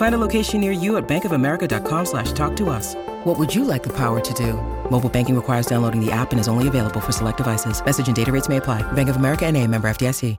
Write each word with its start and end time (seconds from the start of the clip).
Find 0.00 0.14
a 0.14 0.26
location 0.26 0.62
near 0.62 0.72
you 0.72 0.96
at 0.96 1.06
bankofamerica.com 1.06 2.06
slash 2.06 2.32
talk 2.32 2.56
to 2.56 2.70
us. 2.70 2.94
What 3.24 3.38
would 3.38 3.54
you 3.54 3.64
like 3.64 3.82
the 3.82 3.94
power 3.94 4.18
to 4.18 4.34
do? 4.34 4.54
Mobile 4.90 5.10
banking 5.10 5.36
requires 5.36 5.66
downloading 5.66 6.02
the 6.02 6.10
app 6.10 6.32
and 6.32 6.40
is 6.40 6.48
only 6.48 6.68
available 6.68 7.00
for 7.00 7.12
select 7.12 7.36
devices. 7.36 7.84
Message 7.84 8.06
and 8.06 8.16
data 8.16 8.32
rates 8.32 8.48
may 8.48 8.56
apply. 8.56 8.80
Bank 8.92 9.10
of 9.10 9.16
America 9.16 9.44
and 9.44 9.58
a 9.58 9.66
member 9.66 9.90
FDIC. 9.90 10.38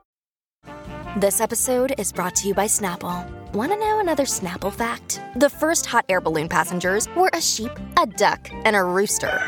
This 1.14 1.40
episode 1.40 1.94
is 1.96 2.12
brought 2.12 2.34
to 2.36 2.48
you 2.48 2.54
by 2.54 2.66
Snapple. 2.66 3.24
Want 3.52 3.70
to 3.70 3.78
know 3.78 4.00
another 4.00 4.24
Snapple 4.24 4.72
fact? 4.72 5.20
The 5.36 5.50
first 5.50 5.86
hot 5.86 6.06
air 6.08 6.20
balloon 6.20 6.48
passengers 6.48 7.06
were 7.14 7.30
a 7.32 7.40
sheep, 7.40 7.70
a 8.02 8.06
duck, 8.06 8.50
and 8.64 8.74
a 8.74 8.82
rooster. 8.82 9.40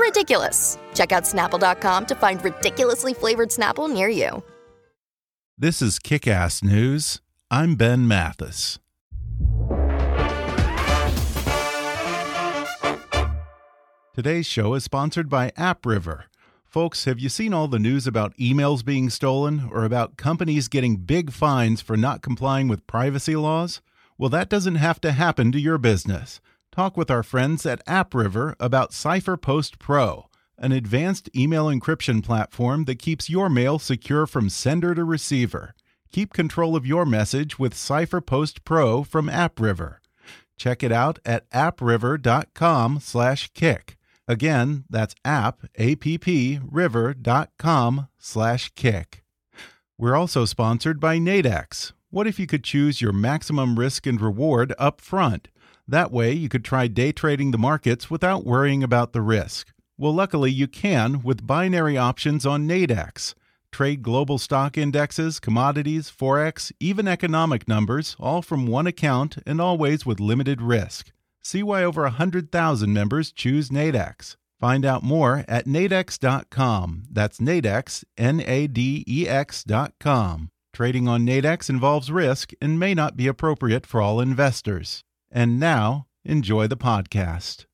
Ridiculous. 0.00 0.78
Check 0.94 1.10
out 1.10 1.24
snapple.com 1.24 2.06
to 2.06 2.14
find 2.14 2.44
ridiculously 2.44 3.12
flavored 3.12 3.48
Snapple 3.48 3.92
near 3.92 4.08
you. 4.08 4.40
This 5.58 5.82
is 5.82 5.98
Kick 5.98 6.28
Ass 6.28 6.62
News. 6.62 7.20
I'm 7.48 7.76
Ben 7.76 8.08
Mathis. 8.08 8.80
Today's 14.12 14.46
show 14.46 14.74
is 14.74 14.82
sponsored 14.82 15.28
by 15.28 15.52
AppRiver. 15.52 16.24
Folks, 16.64 17.04
have 17.04 17.20
you 17.20 17.28
seen 17.28 17.54
all 17.54 17.68
the 17.68 17.78
news 17.78 18.08
about 18.08 18.36
emails 18.36 18.84
being 18.84 19.10
stolen 19.10 19.68
or 19.70 19.84
about 19.84 20.16
companies 20.16 20.66
getting 20.66 20.96
big 20.96 21.30
fines 21.30 21.80
for 21.80 21.96
not 21.96 22.20
complying 22.20 22.66
with 22.66 22.84
privacy 22.88 23.36
laws? 23.36 23.80
Well, 24.18 24.30
that 24.30 24.48
doesn't 24.48 24.74
have 24.74 25.00
to 25.02 25.12
happen 25.12 25.52
to 25.52 25.60
your 25.60 25.78
business. 25.78 26.40
Talk 26.72 26.96
with 26.96 27.12
our 27.12 27.22
friends 27.22 27.64
at 27.64 27.86
AppRiver 27.86 28.56
about 28.58 28.90
CipherPost 28.90 29.78
Pro, 29.78 30.26
an 30.58 30.72
advanced 30.72 31.30
email 31.36 31.66
encryption 31.66 32.24
platform 32.24 32.86
that 32.86 32.98
keeps 32.98 33.30
your 33.30 33.48
mail 33.48 33.78
secure 33.78 34.26
from 34.26 34.50
sender 34.50 34.96
to 34.96 35.04
receiver. 35.04 35.75
Keep 36.16 36.32
control 36.32 36.74
of 36.74 36.86
your 36.86 37.04
message 37.04 37.58
with 37.58 37.74
CipherPost 37.74 38.64
Pro 38.64 39.02
from 39.02 39.28
AppRiver. 39.28 39.96
Check 40.56 40.82
it 40.82 40.90
out 40.90 41.18
at 41.26 41.46
appriver.com/kick. 41.50 43.96
Again, 44.26 44.84
that's 44.88 45.14
app, 45.26 45.66
A-P-P, 45.74 46.60
river.com 46.64 48.08
slash 48.18 48.72
kick. 48.74 49.24
We're 49.98 50.16
also 50.16 50.46
sponsored 50.46 51.00
by 51.00 51.18
Nadex. 51.18 51.92
What 52.08 52.26
if 52.26 52.38
you 52.38 52.46
could 52.46 52.64
choose 52.64 53.02
your 53.02 53.12
maximum 53.12 53.78
risk 53.78 54.06
and 54.06 54.18
reward 54.18 54.72
up 54.78 55.02
front? 55.02 55.48
That 55.86 56.10
way, 56.10 56.32
you 56.32 56.48
could 56.48 56.64
try 56.64 56.86
day 56.86 57.12
trading 57.12 57.50
the 57.50 57.58
markets 57.58 58.10
without 58.10 58.46
worrying 58.46 58.82
about 58.82 59.12
the 59.12 59.20
risk. 59.20 59.70
Well, 59.98 60.14
luckily, 60.14 60.50
you 60.50 60.66
can 60.66 61.22
with 61.22 61.46
binary 61.46 61.98
options 61.98 62.46
on 62.46 62.66
Nadex. 62.66 63.34
Trade 63.76 64.02
global 64.02 64.38
stock 64.38 64.78
indexes, 64.78 65.38
commodities, 65.38 66.10
forex, 66.10 66.72
even 66.80 67.06
economic 67.06 67.68
numbers, 67.68 68.16
all 68.18 68.40
from 68.40 68.66
one 68.66 68.86
account 68.86 69.36
and 69.44 69.60
always 69.60 70.06
with 70.06 70.18
limited 70.18 70.62
risk. 70.62 71.12
See 71.42 71.62
why 71.62 71.84
over 71.84 72.00
100,000 72.04 72.90
members 72.90 73.30
choose 73.32 73.68
Nadex. 73.68 74.36
Find 74.58 74.86
out 74.86 75.02
more 75.02 75.44
at 75.46 75.66
nadex.com. 75.66 77.02
That's 77.12 77.38
Nadex, 77.38 78.02
N 78.16 78.40
A 78.46 78.66
D 78.66 79.04
E 79.06 79.28
X.com. 79.28 80.48
Trading 80.72 81.06
on 81.06 81.26
Nadex 81.26 81.68
involves 81.68 82.10
risk 82.10 82.52
and 82.62 82.80
may 82.80 82.94
not 82.94 83.14
be 83.14 83.26
appropriate 83.26 83.84
for 83.84 84.00
all 84.00 84.22
investors. 84.22 85.02
And 85.30 85.60
now, 85.60 86.06
enjoy 86.24 86.66
the 86.66 86.78
podcast. 86.78 87.66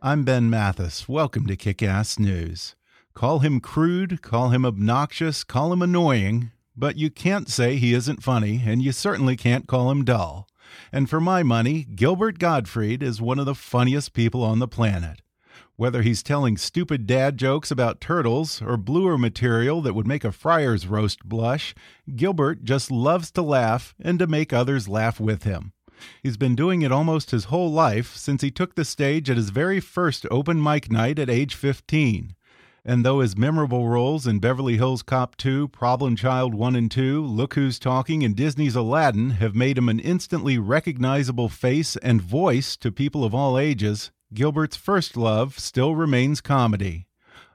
I'm 0.00 0.22
Ben 0.22 0.48
Mathis. 0.48 1.08
Welcome 1.08 1.48
to 1.48 1.56
Kick 1.56 1.82
Ass 1.82 2.16
News. 2.16 2.76
Call 3.14 3.38
him 3.38 3.60
crude, 3.60 4.22
call 4.22 4.48
him 4.48 4.64
obnoxious, 4.64 5.44
call 5.44 5.72
him 5.72 5.82
annoying, 5.82 6.50
but 6.76 6.96
you 6.96 7.10
can't 7.10 7.48
say 7.48 7.76
he 7.76 7.94
isn't 7.94 8.24
funny, 8.24 8.62
and 8.66 8.82
you 8.82 8.90
certainly 8.90 9.36
can't 9.36 9.68
call 9.68 9.90
him 9.92 10.04
dull. 10.04 10.48
And 10.90 11.08
for 11.08 11.20
my 11.20 11.44
money, 11.44 11.84
Gilbert 11.84 12.40
Gottfried 12.40 13.04
is 13.04 13.22
one 13.22 13.38
of 13.38 13.46
the 13.46 13.54
funniest 13.54 14.14
people 14.14 14.42
on 14.42 14.58
the 14.58 14.66
planet. 14.66 15.22
Whether 15.76 16.02
he's 16.02 16.24
telling 16.24 16.56
stupid 16.56 17.06
dad 17.06 17.36
jokes 17.36 17.70
about 17.70 18.00
turtles 18.00 18.60
or 18.60 18.76
bluer 18.76 19.16
material 19.16 19.80
that 19.82 19.94
would 19.94 20.08
make 20.08 20.24
a 20.24 20.32
friar's 20.32 20.88
roast 20.88 21.24
blush, 21.24 21.72
Gilbert 22.16 22.64
just 22.64 22.90
loves 22.90 23.30
to 23.32 23.42
laugh 23.42 23.94
and 24.00 24.18
to 24.18 24.26
make 24.26 24.52
others 24.52 24.88
laugh 24.88 25.20
with 25.20 25.44
him. 25.44 25.72
He's 26.20 26.36
been 26.36 26.56
doing 26.56 26.82
it 26.82 26.90
almost 26.90 27.30
his 27.30 27.44
whole 27.44 27.70
life 27.70 28.16
since 28.16 28.42
he 28.42 28.50
took 28.50 28.74
the 28.74 28.84
stage 28.84 29.30
at 29.30 29.36
his 29.36 29.50
very 29.50 29.78
first 29.78 30.26
open 30.32 30.60
mic 30.60 30.90
night 30.90 31.20
at 31.20 31.30
age 31.30 31.54
15. 31.54 32.34
And 32.86 33.02
though 33.02 33.20
his 33.20 33.34
memorable 33.34 33.88
roles 33.88 34.26
in 34.26 34.40
Beverly 34.40 34.76
Hills 34.76 35.02
Cop 35.02 35.38
2, 35.38 35.68
Problem 35.68 36.16
Child 36.16 36.54
1 36.54 36.76
and 36.76 36.90
2, 36.90 37.24
Look 37.24 37.54
Who's 37.54 37.78
Talking, 37.78 38.22
and 38.22 38.36
Disney's 38.36 38.76
Aladdin 38.76 39.30
have 39.30 39.54
made 39.54 39.78
him 39.78 39.88
an 39.88 39.98
instantly 40.00 40.58
recognizable 40.58 41.48
face 41.48 41.96
and 41.96 42.20
voice 42.20 42.76
to 42.76 42.92
people 42.92 43.24
of 43.24 43.34
all 43.34 43.58
ages, 43.58 44.12
Gilbert's 44.34 44.76
first 44.76 45.16
love 45.16 45.58
still 45.58 45.94
remains 45.94 46.42
comedy. 46.42 47.06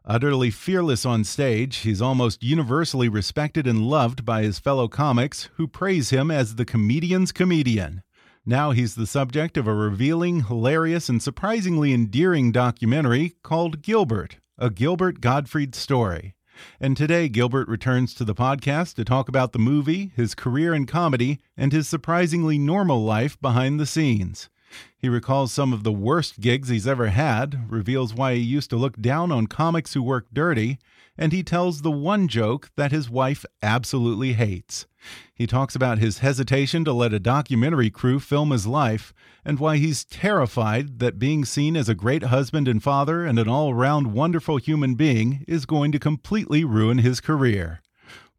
Utterly 0.03 0.49
fearless 0.49 1.05
on 1.05 1.23
stage, 1.23 1.77
he's 1.77 2.01
almost 2.01 2.41
universally 2.41 3.07
respected 3.07 3.67
and 3.67 3.85
loved 3.85 4.25
by 4.25 4.41
his 4.41 4.57
fellow 4.57 4.87
comics, 4.87 5.51
who 5.57 5.67
praise 5.67 6.09
him 6.09 6.31
as 6.31 6.55
the 6.55 6.65
comedian's 6.65 7.31
comedian. 7.31 8.01
Now 8.47 8.71
he's 8.71 8.95
the 8.95 9.05
subject 9.05 9.57
of 9.57 9.67
a 9.67 9.75
revealing, 9.75 10.45
hilarious, 10.45 11.07
and 11.07 11.21
surprisingly 11.21 11.93
endearing 11.93 12.51
documentary 12.51 13.35
called 13.43 13.83
Gilbert 13.83 14.37
a 14.61 14.69
Gilbert 14.69 15.21
Gottfried 15.21 15.73
story. 15.73 16.35
And 16.81 16.97
today, 16.97 17.29
Gilbert 17.29 17.69
returns 17.69 18.13
to 18.15 18.25
the 18.25 18.35
podcast 18.35 18.95
to 18.95 19.05
talk 19.05 19.29
about 19.29 19.53
the 19.53 19.59
movie, 19.59 20.11
his 20.17 20.35
career 20.35 20.73
in 20.73 20.85
comedy, 20.85 21.39
and 21.55 21.71
his 21.71 21.87
surprisingly 21.87 22.59
normal 22.59 23.01
life 23.01 23.39
behind 23.39 23.79
the 23.79 23.85
scenes. 23.85 24.49
He 24.97 25.09
recalls 25.09 25.51
some 25.51 25.73
of 25.73 25.83
the 25.83 25.91
worst 25.91 26.39
gigs 26.39 26.69
he's 26.69 26.87
ever 26.87 27.07
had, 27.07 27.71
reveals 27.71 28.13
why 28.13 28.35
he 28.35 28.41
used 28.41 28.69
to 28.71 28.77
look 28.77 29.01
down 29.01 29.31
on 29.31 29.47
comics 29.47 29.93
who 29.93 30.03
work 30.03 30.27
dirty, 30.33 30.77
and 31.17 31.33
he 31.33 31.43
tells 31.43 31.81
the 31.81 31.91
one 31.91 32.27
joke 32.27 32.69
that 32.77 32.91
his 32.91 33.09
wife 33.09 33.45
absolutely 33.61 34.33
hates. 34.33 34.85
He 35.33 35.47
talks 35.47 35.75
about 35.75 35.99
his 35.99 36.19
hesitation 36.19 36.85
to 36.85 36.93
let 36.93 37.13
a 37.13 37.19
documentary 37.19 37.89
crew 37.89 38.19
film 38.19 38.51
his 38.51 38.67
life 38.67 39.13
and 39.43 39.59
why 39.59 39.77
he's 39.77 40.05
terrified 40.05 40.99
that 40.99 41.19
being 41.19 41.45
seen 41.45 41.75
as 41.75 41.89
a 41.89 41.95
great 41.95 42.23
husband 42.23 42.67
and 42.67 42.83
father 42.83 43.25
and 43.25 43.39
an 43.39 43.47
all 43.47 43.71
around 43.71 44.13
wonderful 44.13 44.57
human 44.57 44.95
being 44.95 45.43
is 45.47 45.65
going 45.65 45.91
to 45.91 45.99
completely 45.99 46.63
ruin 46.63 46.99
his 46.99 47.19
career. 47.19 47.81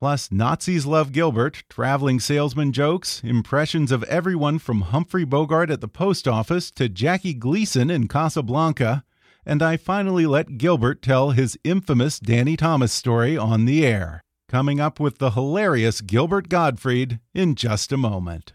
Plus, 0.00 0.33
Nazis 0.33 0.87
love 0.87 1.12
Gilbert, 1.12 1.62
traveling 1.69 2.21
salesman 2.21 2.72
jokes, 2.72 3.21
impressions 3.22 3.93
of 3.93 4.03
everyone 4.05 4.59
from 4.59 4.81
Humphrey 4.81 5.27
Bogart 5.27 5.71
at 5.71 5.83
the 5.83 5.88
post 5.88 6.27
office 6.27 6.71
to 6.71 6.88
Jackie 6.88 7.34
Gleason 7.34 7.91
in 7.91 8.09
Casablanca, 8.09 9.05
and 9.44 9.62
I 9.62 9.77
finally 9.77 10.25
let 10.25 10.56
Gilbert 10.56 11.03
tell 11.03 11.33
his 11.33 11.59
infamous 11.65 12.19
Danny 12.19 12.56
Thomas 12.56 12.94
story 12.94 13.37
on 13.37 13.66
the 13.66 13.87
air. 13.87 14.22
Coming 14.49 14.81
up 14.81 14.99
with 14.99 15.19
the 15.19 15.33
hilarious 15.33 16.00
Gilbert 16.00 16.49
Gottfried 16.49 17.21
in 17.34 17.55
just 17.55 17.93
a 17.93 17.99
moment. 17.99 18.55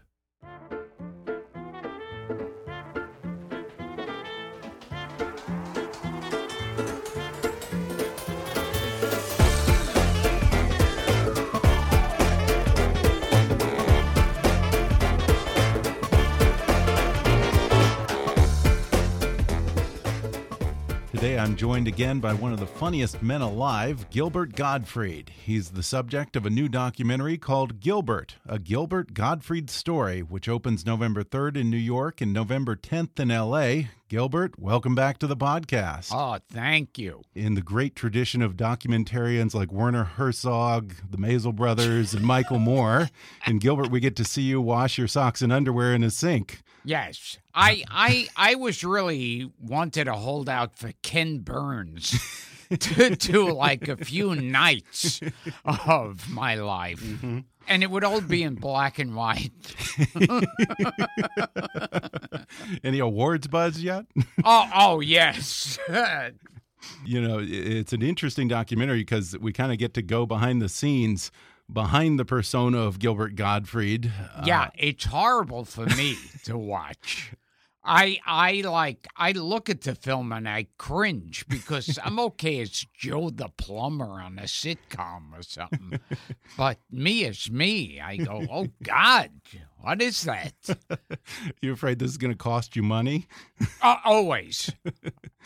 Today 21.16 21.38
I'm 21.38 21.56
joined 21.56 21.88
again 21.88 22.20
by 22.20 22.34
one 22.34 22.52
of 22.52 22.60
the 22.60 22.66
funniest 22.66 23.22
men 23.22 23.40
alive, 23.40 24.10
Gilbert 24.10 24.54
Gottfried. 24.54 25.30
He's 25.30 25.70
the 25.70 25.82
subject 25.82 26.36
of 26.36 26.44
a 26.44 26.50
new 26.50 26.68
documentary 26.68 27.38
called 27.38 27.80
Gilbert, 27.80 28.36
a 28.46 28.58
Gilbert 28.58 29.14
Gottfried 29.14 29.70
story, 29.70 30.20
which 30.20 30.46
opens 30.46 30.84
November 30.84 31.24
3rd 31.24 31.56
in 31.56 31.70
New 31.70 31.78
York 31.78 32.20
and 32.20 32.34
November 32.34 32.76
10th 32.76 33.18
in 33.18 33.28
LA. 33.30 33.88
Gilbert, 34.08 34.56
welcome 34.56 34.94
back 34.94 35.18
to 35.18 35.26
the 35.26 35.36
podcast. 35.36 36.12
Oh, 36.14 36.38
thank 36.48 36.96
you. 36.96 37.22
In 37.34 37.54
the 37.54 37.60
great 37.60 37.96
tradition 37.96 38.40
of 38.40 38.56
documentarians 38.56 39.52
like 39.52 39.72
Werner 39.72 40.04
Herzog, 40.04 40.94
the 41.10 41.16
Maysles 41.16 41.56
brothers, 41.56 42.14
and 42.14 42.24
Michael 42.24 42.60
Moore, 42.60 43.10
and 43.46 43.60
Gilbert, 43.60 43.90
we 43.90 43.98
get 43.98 44.14
to 44.14 44.24
see 44.24 44.42
you 44.42 44.60
wash 44.60 44.96
your 44.96 45.08
socks 45.08 45.42
and 45.42 45.52
underwear 45.52 45.92
in 45.92 46.04
a 46.04 46.12
sink. 46.12 46.62
Yes, 46.84 47.38
I, 47.52 47.82
I, 47.90 48.28
I 48.36 48.54
was 48.54 48.84
really 48.84 49.50
wanted 49.60 50.04
to 50.04 50.12
hold 50.12 50.48
out 50.48 50.78
for 50.78 50.92
Ken 51.02 51.38
Burns 51.38 52.12
to 52.78 53.16
do 53.16 53.52
like 53.52 53.88
a 53.88 53.96
few 53.96 54.34
nights 54.34 55.20
of 55.64 56.28
my 56.28 56.54
life, 56.54 57.02
mm 57.02 57.18
-hmm. 57.20 57.44
and 57.68 57.82
it 57.82 57.90
would 57.90 58.04
all 58.04 58.20
be 58.20 58.42
in 58.42 58.54
black 58.54 58.98
and 58.98 59.14
white. 59.14 59.52
Any 62.84 63.00
awards 63.00 63.48
buzz 63.48 63.82
yet? 63.82 64.06
oh, 64.44 64.68
oh 64.74 65.00
yes. 65.00 65.78
you 67.04 67.20
know, 67.20 67.38
it's 67.40 67.92
an 67.92 68.02
interesting 68.02 68.48
documentary 68.48 69.04
because 69.04 69.38
we 69.38 69.52
kind 69.52 69.72
of 69.72 69.78
get 69.78 69.94
to 69.94 70.02
go 70.02 70.26
behind 70.26 70.60
the 70.60 70.68
scenes 70.68 71.30
behind 71.68 72.18
the 72.18 72.24
persona 72.24 72.78
of 72.78 72.98
Gilbert 72.98 73.34
Gottfried. 73.34 74.12
Yeah, 74.44 74.62
uh, 74.62 74.70
it's 74.74 75.04
horrible 75.04 75.64
for 75.64 75.86
me 75.96 76.16
to 76.44 76.56
watch. 76.56 77.32
I 77.86 78.18
I 78.26 78.52
like 78.62 79.06
I 79.16 79.32
look 79.32 79.70
at 79.70 79.82
the 79.82 79.94
film 79.94 80.32
and 80.32 80.48
I 80.48 80.66
cringe 80.76 81.46
because 81.48 81.98
I'm 82.04 82.18
okay 82.20 82.60
as 82.60 82.86
Joe 82.94 83.30
the 83.30 83.48
plumber 83.56 84.20
on 84.20 84.38
a 84.38 84.42
sitcom 84.42 85.32
or 85.32 85.42
something, 85.42 86.00
but 86.56 86.78
me 86.90 87.24
as 87.24 87.50
me, 87.50 88.00
I 88.00 88.16
go, 88.16 88.44
oh 88.50 88.66
God, 88.82 89.30
what 89.80 90.02
is 90.02 90.22
that? 90.22 90.52
you 91.62 91.72
afraid 91.72 91.98
this 91.98 92.10
is 92.10 92.16
going 92.16 92.32
to 92.32 92.38
cost 92.38 92.76
you 92.76 92.82
money? 92.82 93.28
Uh, 93.82 93.96
always. 94.04 94.72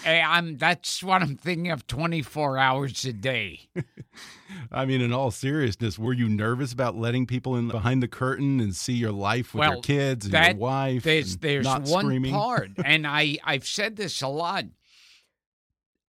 hey, 0.02 0.20
I'm. 0.20 0.56
That's 0.56 1.02
what 1.02 1.20
I'm 1.20 1.36
thinking 1.36 1.70
of. 1.70 1.86
Twenty 1.86 2.22
four 2.22 2.56
hours 2.56 3.04
a 3.04 3.12
day. 3.12 3.68
I 4.72 4.86
mean, 4.86 5.00
in 5.00 5.12
all 5.12 5.30
seriousness, 5.30 5.98
were 5.98 6.12
you 6.12 6.28
nervous 6.28 6.72
about 6.72 6.96
letting 6.96 7.26
people 7.26 7.56
in 7.56 7.68
behind 7.68 8.02
the 8.02 8.08
curtain 8.08 8.60
and 8.60 8.74
see 8.74 8.94
your 8.94 9.12
life 9.12 9.52
with 9.52 9.60
well, 9.60 9.72
your 9.74 9.82
kids 9.82 10.24
and 10.24 10.34
that, 10.34 10.52
your 10.52 10.60
wife? 10.60 11.02
There's 11.02 11.36
there's 11.36 11.66
one 11.66 11.86
screaming? 11.86 12.32
part, 12.32 12.70
and 12.82 13.06
I 13.06 13.38
I've 13.44 13.66
said 13.66 13.96
this 13.96 14.22
a 14.22 14.28
lot. 14.28 14.64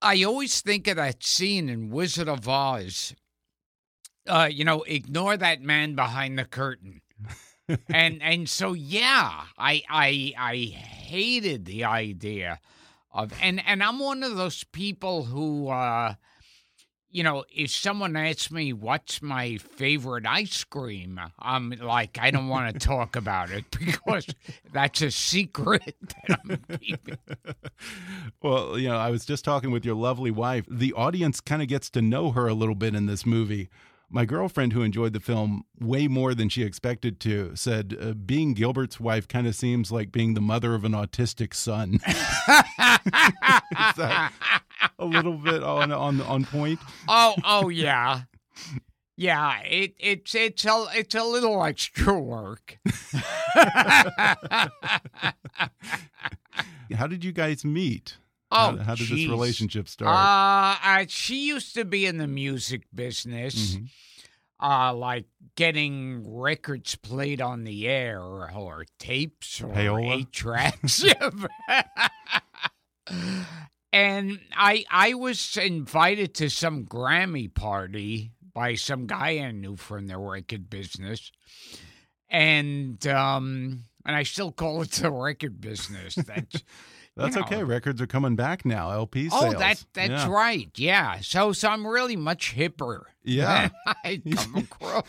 I 0.02 0.24
always 0.24 0.62
think 0.62 0.88
of 0.88 0.96
that 0.96 1.24
scene 1.24 1.70
in 1.70 1.90
Wizard 1.90 2.30
of 2.30 2.48
Oz. 2.48 3.14
Uh, 4.28 4.50
you 4.52 4.64
know, 4.64 4.84
ignore 4.84 5.36
that 5.38 5.62
man 5.62 5.96
behind 5.96 6.40
the 6.40 6.46
curtain 6.46 7.01
and 7.90 8.22
and 8.22 8.50
so 8.50 8.74
yeah, 8.74 9.44
I 9.58 9.84
I 9.90 10.34
I 10.38 10.56
hated 10.56 11.66
the 11.66 11.86
idea 11.86 12.60
of 13.12 13.34
and 13.42 13.62
and 13.66 13.84
I'm 13.84 14.00
one 14.00 14.24
of 14.24 14.36
those 14.36 14.64
people 14.64 15.24
who 15.24 15.70
uh 15.70 16.16
you 17.12 17.24
know, 17.24 17.44
if 17.54 17.72
someone 17.72 18.16
asks 18.16 18.52
me 18.52 18.72
what's 18.72 19.22
my 19.22 19.58
favorite 19.58 20.26
ice 20.26 20.64
cream, 20.64 21.20
I'm 21.40 21.72
like, 21.72 22.18
I 22.20 22.32
don't 22.32 22.48
want 22.48 22.74
to 22.74 22.80
talk 22.88 23.16
about 23.16 23.52
it 23.52 23.66
because 23.72 24.28
that's 24.72 25.02
a 25.02 25.12
secret 25.12 25.96
that 26.28 26.40
I'm 26.44 26.78
keeping. 26.80 27.18
Well, 28.42 28.80
you 28.80 28.88
know, 28.90 28.98
I 28.98 29.12
was 29.12 29.26
just 29.26 29.44
talking 29.44 29.72
with 29.72 29.86
your 29.86 29.96
lovely 29.96 30.32
wife. 30.32 30.66
The 30.70 30.94
audience 30.94 31.42
kind 31.42 31.62
of 31.62 31.68
gets 31.68 31.90
to 31.92 32.02
know 32.02 32.32
her 32.32 32.48
a 32.48 32.54
little 32.54 32.76
bit 32.76 32.96
in 32.96 33.06
this 33.08 33.26
movie. 33.26 33.70
My 34.14 34.26
girlfriend, 34.26 34.74
who 34.74 34.82
enjoyed 34.82 35.14
the 35.14 35.22
film 35.22 35.64
way 35.80 36.10
more 36.10 36.36
than 36.36 36.50
she 36.50 36.64
expected 36.64 37.20
to, 37.22 37.56
said 37.56 37.98
uh, 38.00 38.12
being 38.14 38.54
Gilbert's 38.54 39.00
wife 39.00 39.26
kind 39.28 39.48
of 39.48 39.56
seems 39.56 39.92
like 39.92 40.12
being 40.12 40.34
the 40.34 40.42
mother 40.42 40.76
of 40.76 40.84
an 40.84 40.92
autistic 40.92 41.54
son. 41.54 42.00
a 45.00 45.06
little 45.06 45.38
bit 45.38 45.64
on 45.64 45.92
on 45.94 46.20
on 46.22 46.46
point? 46.46 46.80
Oh, 47.08 47.36
oh 47.46 47.70
yeah. 47.70 48.24
Yeah, 49.16 49.60
it 49.62 49.94
it's 50.00 50.36
it's 50.36 50.66
a 50.66 50.86
it's 50.94 51.16
a 51.16 51.24
little 51.24 51.64
extra 51.64 52.20
work. 52.20 52.80
How 56.96 57.08
did 57.08 57.24
you 57.24 57.32
guys 57.32 57.64
meet? 57.64 58.18
Oh, 58.52 58.58
how, 58.58 58.78
how 58.78 58.96
did 58.96 59.08
this 59.08 59.28
relationship 59.28 59.88
start? 59.88 60.10
Uh, 60.10 60.76
uh, 60.84 61.06
she 61.08 61.48
used 61.48 61.74
to 61.76 61.86
be 61.86 62.06
in 62.06 62.18
the 62.18 62.28
music 62.28 62.84
business, 62.94 63.76
mm-hmm. 63.76 64.66
uh, 64.66 64.94
like 64.94 65.26
getting 65.56 66.24
records 66.38 66.96
played 66.96 67.42
on 67.42 67.64
the 67.64 67.88
air 67.88 68.20
or, 68.22 68.52
or 68.54 68.86
tapes 69.00 69.62
or 69.62 69.70
Payola? 69.70 70.18
eight 70.18 70.32
tracks. 70.34 71.06
and 73.94 74.40
I 74.56 74.84
I 74.90 75.14
was 75.14 75.58
invited 75.58 76.36
to 76.36 76.50
some 76.50 76.86
Grammy 76.86 77.54
party 77.54 78.32
by 78.54 78.76
some 78.76 79.08
guy 79.08 79.40
I 79.40 79.52
knew 79.52 79.78
from 79.78 80.08
the 80.08 80.18
record 80.18 80.70
business, 80.70 81.32
and 82.30 83.06
um, 83.08 83.84
and 84.06 84.16
I 84.16 84.24
still 84.24 84.52
call 84.52 84.82
it 84.82 84.92
the 84.92 85.12
record 85.12 85.62
business. 85.62 86.16
That's 86.16 86.64
That's 87.16 87.36
you 87.36 87.42
know. 87.42 87.48
okay. 87.48 87.64
Records 87.64 88.02
are 88.02 88.08
coming 88.08 88.36
back 88.36 88.66
now. 88.66 88.92
LP 88.92 89.30
oh, 89.32 89.42
sales. 89.42 89.56
Oh, 89.56 89.60
that 89.60 89.86
that's 89.94 90.10
yeah. 90.10 90.30
right. 90.30 90.70
Yeah. 90.76 91.20
So 91.22 91.52
so 91.52 91.70
I'm 91.70 91.86
really 91.86 92.16
much 92.16 92.56
hipper. 92.56 93.04
Yeah. 93.24 93.70
I 93.86 94.22
come 94.36 94.56
across. 94.58 95.06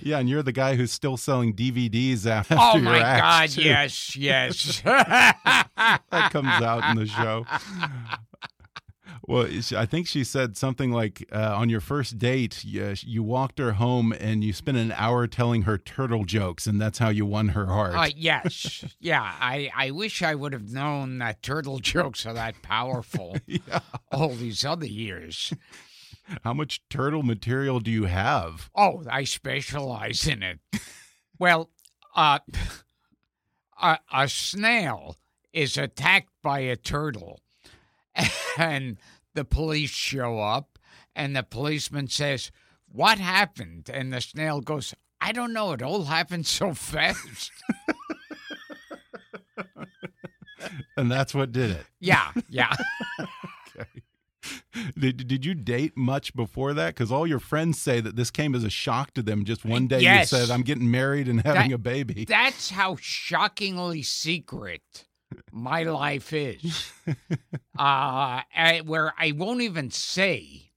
Yeah, 0.00 0.18
and 0.18 0.28
you're 0.28 0.42
the 0.42 0.52
guy 0.52 0.74
who's 0.74 0.90
still 0.90 1.16
selling 1.16 1.54
DVDs 1.54 2.26
after 2.26 2.56
oh 2.58 2.74
your 2.74 2.82
my 2.82 2.98
God! 2.98 3.50
too. 3.50 3.62
Yes, 3.62 4.16
yes. 4.16 4.80
that 4.84 6.00
comes 6.32 6.48
out 6.48 6.90
in 6.90 6.96
the 6.96 7.06
show. 7.06 7.46
Well, 9.24 9.46
I 9.76 9.86
think 9.86 10.08
she 10.08 10.24
said 10.24 10.56
something 10.56 10.90
like 10.90 11.28
uh, 11.30 11.54
on 11.56 11.68
your 11.68 11.80
first 11.80 12.18
date, 12.18 12.64
you, 12.64 12.94
you, 13.02 13.22
walked 13.22 13.60
her 13.60 13.72
home 13.72 14.12
and 14.12 14.42
you 14.42 14.52
spent 14.52 14.78
an 14.78 14.92
hour 14.96 15.28
telling 15.28 15.62
her 15.62 15.78
turtle 15.78 16.24
jokes, 16.24 16.66
and 16.66 16.80
that's 16.80 16.98
how 16.98 17.08
you 17.08 17.24
won 17.24 17.50
her 17.50 17.66
heart. 17.66 17.94
Uh, 17.94 18.10
yes. 18.16 18.84
yeah. 18.98 19.22
I, 19.22 19.70
I 19.76 19.92
wish 19.92 20.22
I 20.22 20.34
would 20.34 20.52
have 20.52 20.72
known 20.72 21.18
that 21.18 21.40
turtle 21.40 21.78
jokes 21.80 22.26
are 22.26 22.34
that 22.34 22.62
powerful 22.62 23.36
yeah. 23.46 23.80
all 24.10 24.30
these 24.30 24.64
other 24.64 24.86
years. 24.86 25.54
How 26.42 26.52
much 26.52 26.82
turtle 26.90 27.22
material 27.22 27.78
do 27.78 27.92
you 27.92 28.04
have? 28.06 28.70
Oh, 28.74 29.04
I 29.08 29.22
specialize 29.22 30.26
in 30.26 30.42
it. 30.42 30.58
well, 31.38 31.70
uh, 32.16 32.40
a, 33.82 33.98
a 34.12 34.28
snail 34.28 35.16
is 35.52 35.78
attacked 35.78 36.32
by 36.42 36.60
a 36.60 36.74
turtle 36.74 37.38
and 38.56 38.98
the 39.34 39.44
police 39.44 39.90
show 39.90 40.38
up, 40.38 40.78
and 41.14 41.34
the 41.36 41.42
policeman 41.42 42.08
says, 42.08 42.50
What 42.90 43.18
happened? 43.18 43.90
And 43.92 44.12
the 44.12 44.20
snail 44.20 44.60
goes, 44.60 44.94
I 45.20 45.32
don't 45.32 45.52
know. 45.52 45.72
It 45.72 45.82
all 45.82 46.04
happened 46.04 46.46
so 46.46 46.74
fast. 46.74 47.52
and 50.96 51.10
that's 51.10 51.34
what 51.34 51.52
did 51.52 51.70
it. 51.70 51.86
Yeah, 52.00 52.32
yeah. 52.48 52.74
okay. 53.20 54.02
Did, 54.98 55.28
did 55.28 55.44
you 55.44 55.54
date 55.54 55.96
much 55.96 56.34
before 56.34 56.74
that? 56.74 56.94
Because 56.94 57.12
all 57.12 57.26
your 57.26 57.38
friends 57.38 57.80
say 57.80 58.00
that 58.00 58.16
this 58.16 58.30
came 58.30 58.54
as 58.54 58.64
a 58.64 58.70
shock 58.70 59.14
to 59.14 59.22
them. 59.22 59.44
Just 59.44 59.64
one 59.64 59.86
day 59.86 60.00
yes. 60.00 60.32
you 60.32 60.38
said, 60.38 60.50
I'm 60.50 60.62
getting 60.62 60.90
married 60.90 61.28
and 61.28 61.40
having 61.42 61.70
that, 61.70 61.76
a 61.76 61.78
baby. 61.78 62.24
That's 62.24 62.70
how 62.70 62.96
shockingly 62.96 64.02
secret 64.02 65.06
my 65.52 65.82
life 65.84 66.32
is. 66.32 66.90
uh, 67.78 68.42
where 68.84 69.14
I 69.18 69.32
won't 69.32 69.60
even 69.60 69.90
say, 69.90 70.72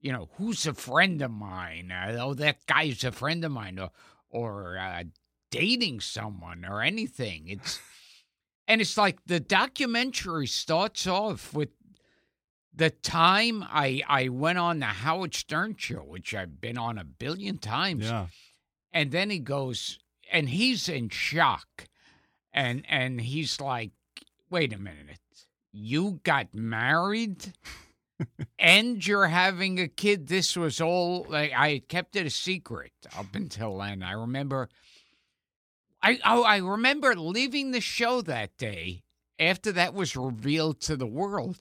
you 0.00 0.12
know, 0.12 0.30
who's 0.36 0.66
a 0.66 0.74
friend 0.74 1.20
of 1.22 1.30
mine? 1.30 1.92
Uh, 1.92 2.16
oh, 2.20 2.34
that 2.34 2.66
guy's 2.66 3.04
a 3.04 3.12
friend 3.12 3.44
of 3.44 3.52
mine, 3.52 3.78
or, 3.78 3.90
or 4.30 4.78
uh, 4.78 5.04
dating 5.50 6.00
someone, 6.00 6.64
or 6.64 6.80
anything. 6.80 7.44
It's 7.48 7.78
and 8.68 8.80
it's 8.80 8.96
like 8.96 9.18
the 9.26 9.40
documentary 9.40 10.46
starts 10.46 11.06
off 11.06 11.52
with 11.52 11.70
the 12.74 12.90
time 12.90 13.62
I 13.62 14.02
I 14.08 14.28
went 14.28 14.58
on 14.58 14.80
the 14.80 14.86
Howard 14.86 15.34
Stern 15.34 15.76
show, 15.76 16.00
which 16.00 16.34
I've 16.34 16.60
been 16.60 16.78
on 16.78 16.98
a 16.98 17.04
billion 17.04 17.58
times. 17.58 18.06
Yeah. 18.06 18.26
And 18.92 19.12
then 19.12 19.28
he 19.28 19.40
goes, 19.40 19.98
and 20.32 20.48
he's 20.48 20.88
in 20.88 21.10
shock 21.10 21.86
and 22.56 22.82
and 22.88 23.20
he's 23.20 23.60
like, 23.60 23.90
"Wait 24.50 24.72
a 24.72 24.78
minute, 24.78 25.20
you 25.72 26.20
got 26.22 26.54
married." 26.54 27.52
and 28.58 29.06
you're 29.06 29.26
having 29.26 29.78
a 29.78 29.88
kid. 29.88 30.28
This 30.28 30.56
was 30.56 30.80
all 30.80 31.26
like 31.28 31.52
I 31.56 31.82
kept 31.88 32.16
it 32.16 32.26
a 32.26 32.30
secret 32.30 32.92
up 33.16 33.34
until 33.34 33.78
then. 33.78 34.02
I 34.02 34.12
remember, 34.12 34.68
I 36.02 36.18
oh, 36.24 36.42
I 36.42 36.58
remember 36.58 37.14
leaving 37.14 37.70
the 37.70 37.80
show 37.80 38.22
that 38.22 38.56
day 38.56 39.02
after 39.38 39.72
that 39.72 39.94
was 39.94 40.16
revealed 40.16 40.80
to 40.82 40.96
the 40.96 41.06
world, 41.06 41.60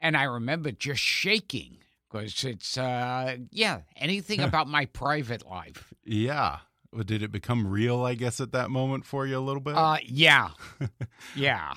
and 0.00 0.16
I 0.16 0.24
remember 0.24 0.70
just 0.70 1.00
shaking 1.00 1.78
because 2.10 2.44
it's 2.44 2.78
uh 2.78 3.36
yeah 3.50 3.80
anything 3.96 4.40
about 4.42 4.68
my 4.68 4.86
private 4.86 5.46
life. 5.48 5.92
Yeah, 6.04 6.58
did 7.04 7.22
it 7.22 7.32
become 7.32 7.66
real? 7.66 8.04
I 8.04 8.14
guess 8.14 8.40
at 8.40 8.52
that 8.52 8.70
moment 8.70 9.04
for 9.04 9.26
you 9.26 9.38
a 9.38 9.40
little 9.40 9.60
bit. 9.60 9.74
Uh, 9.74 9.98
yeah, 10.04 10.50
yeah. 11.36 11.74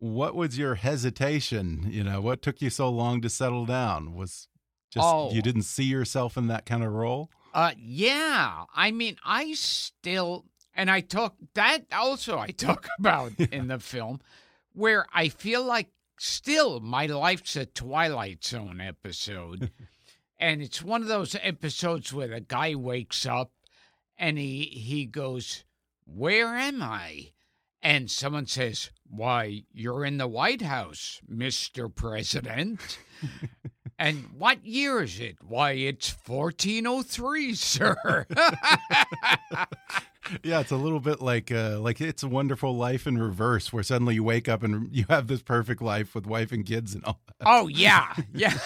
What 0.00 0.34
was 0.34 0.58
your 0.58 0.74
hesitation? 0.74 1.86
You 1.90 2.02
know, 2.04 2.20
what 2.20 2.42
took 2.42 2.60
you 2.60 2.68
so 2.70 2.90
long 2.90 3.20
to 3.22 3.30
settle 3.30 3.64
down? 3.66 4.14
Was 4.14 4.48
just 4.90 5.06
Oh. 5.06 5.30
you 5.32 5.40
didn't 5.42 5.62
see 5.62 5.84
yourself 5.84 6.36
in 6.36 6.48
that 6.48 6.66
kind 6.66 6.82
of 6.82 6.92
role? 6.92 7.30
Uh, 7.54 7.72
yeah. 7.78 8.64
I 8.74 8.90
mean, 8.90 9.16
I 9.24 9.52
still, 9.54 10.46
and 10.74 10.90
I 10.90 11.00
talk 11.00 11.36
that 11.54 11.84
also 11.92 12.38
I 12.38 12.48
talk 12.50 12.88
about 12.98 13.38
in 13.38 13.68
the 13.68 13.78
film, 13.78 14.20
where 14.72 15.06
I 15.12 15.28
feel 15.28 15.64
like 15.64 15.88
still 16.18 16.80
my 16.80 17.06
life's 17.06 17.56
a 17.56 17.66
Twilight 17.66 18.44
Zone 18.44 18.80
episode, 18.80 19.70
and 20.38 20.62
it's 20.62 20.82
one 20.82 21.02
of 21.02 21.08
those 21.08 21.36
episodes 21.42 22.12
where 22.12 22.28
the 22.28 22.40
guy 22.40 22.74
wakes 22.74 23.26
up 23.26 23.52
and 24.16 24.38
he 24.38 24.64
he 24.64 25.06
goes, 25.06 25.64
"Where 26.06 26.56
am 26.56 26.82
I?" 26.82 27.32
And 27.82 28.10
someone 28.10 28.46
says, 28.46 28.90
"Why, 29.08 29.64
you're 29.72 30.04
in 30.04 30.18
the 30.18 30.28
White 30.28 30.62
House, 30.62 31.20
Mister 31.26 31.88
President." 31.88 32.98
And 34.00 34.30
what 34.38 34.64
year 34.64 35.02
is 35.02 35.20
it? 35.20 35.36
Why, 35.46 35.72
it's 35.72 36.16
1403, 36.26 37.54
sir. 37.54 38.26
Yeah, 40.42 40.60
it's 40.60 40.70
a 40.70 40.76
little 40.76 41.00
bit 41.00 41.20
like 41.20 41.50
uh, 41.50 41.80
like 41.80 42.00
it's 42.00 42.22
a 42.22 42.28
wonderful 42.28 42.76
life 42.76 43.06
in 43.06 43.16
reverse, 43.18 43.72
where 43.72 43.82
suddenly 43.82 44.14
you 44.14 44.22
wake 44.22 44.48
up 44.48 44.62
and 44.62 44.88
you 44.92 45.06
have 45.08 45.26
this 45.26 45.42
perfect 45.42 45.80
life 45.82 46.14
with 46.14 46.26
wife 46.26 46.52
and 46.52 46.64
kids 46.64 46.94
and 46.94 47.04
all. 47.04 47.20
oh, 47.40 47.68
yeah. 47.68 48.14
Yeah. 48.34 48.56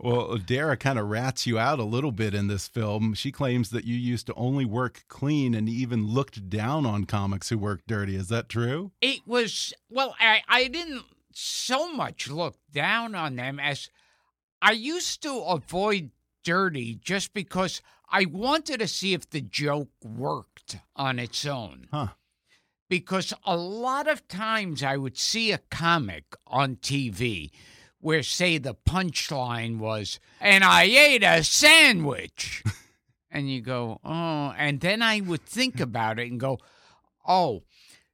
Well, 0.00 0.36
Dara 0.38 0.76
kind 0.76 0.98
of 0.98 1.08
rats 1.08 1.46
you 1.46 1.58
out 1.58 1.78
a 1.78 1.84
little 1.84 2.12
bit 2.12 2.34
in 2.34 2.48
this 2.48 2.68
film. 2.68 3.14
She 3.14 3.30
claims 3.32 3.70
that 3.70 3.84
you 3.84 3.94
used 3.96 4.26
to 4.26 4.34
only 4.34 4.64
work 4.64 5.04
clean 5.08 5.54
and 5.54 5.68
even 5.68 6.06
looked 6.06 6.48
down 6.48 6.86
on 6.86 7.04
comics 7.04 7.48
who 7.48 7.58
worked 7.58 7.86
dirty. 7.86 8.16
Is 8.16 8.28
that 8.28 8.48
true? 8.48 8.92
it 9.00 9.20
was, 9.26 9.72
well, 9.90 10.14
I, 10.20 10.42
I 10.48 10.68
didn't 10.68 11.04
so 11.32 11.92
much 11.92 12.28
look 12.28 12.56
down 12.72 13.14
on 13.14 13.36
them 13.36 13.58
as 13.60 13.90
I 14.62 14.72
used 14.72 15.22
to 15.22 15.32
avoid 15.40 16.10
dirty 16.44 16.96
just 17.02 17.32
because 17.34 17.80
I 18.14 18.26
wanted 18.26 18.78
to 18.78 18.86
see 18.86 19.12
if 19.12 19.28
the 19.28 19.40
joke 19.40 19.90
worked 20.00 20.76
on 20.94 21.18
its 21.18 21.44
own. 21.44 21.88
Huh. 21.90 22.10
because 22.88 23.34
a 23.44 23.56
lot 23.56 24.06
of 24.06 24.28
times 24.28 24.84
I 24.84 24.96
would 24.96 25.18
see 25.18 25.50
a 25.50 25.58
comic 25.58 26.36
on 26.46 26.76
TV 26.76 27.50
where, 27.98 28.22
say, 28.22 28.58
the 28.58 28.76
punchline 28.76 29.78
was, 29.78 30.20
and 30.40 30.62
I 30.62 30.84
ate 30.84 31.24
a 31.24 31.42
sandwich. 31.42 32.62
and 33.32 33.50
you 33.50 33.60
go, 33.60 33.98
oh, 34.04 34.54
and 34.56 34.80
then 34.80 35.02
I 35.02 35.18
would 35.20 35.44
think 35.44 35.80
about 35.80 36.20
it 36.20 36.30
and 36.30 36.38
go, 36.38 36.60
oh, 37.26 37.64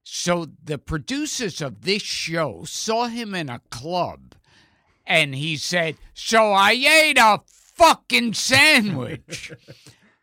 so 0.02 0.47
the 0.64 0.78
producers 0.78 1.61
of 1.61 1.83
this 1.83 2.02
show 2.02 2.64
saw 2.64 3.09
him 3.09 3.35
in 3.35 3.50
a 3.50 3.61
club 3.69 4.35
and 5.07 5.35
he 5.35 5.57
said, 5.57 5.97
so 6.14 6.52
I 6.52 6.71
ate 6.71 7.19
a 7.19 7.40
fucking 7.81 8.35
sandwich. 8.35 9.53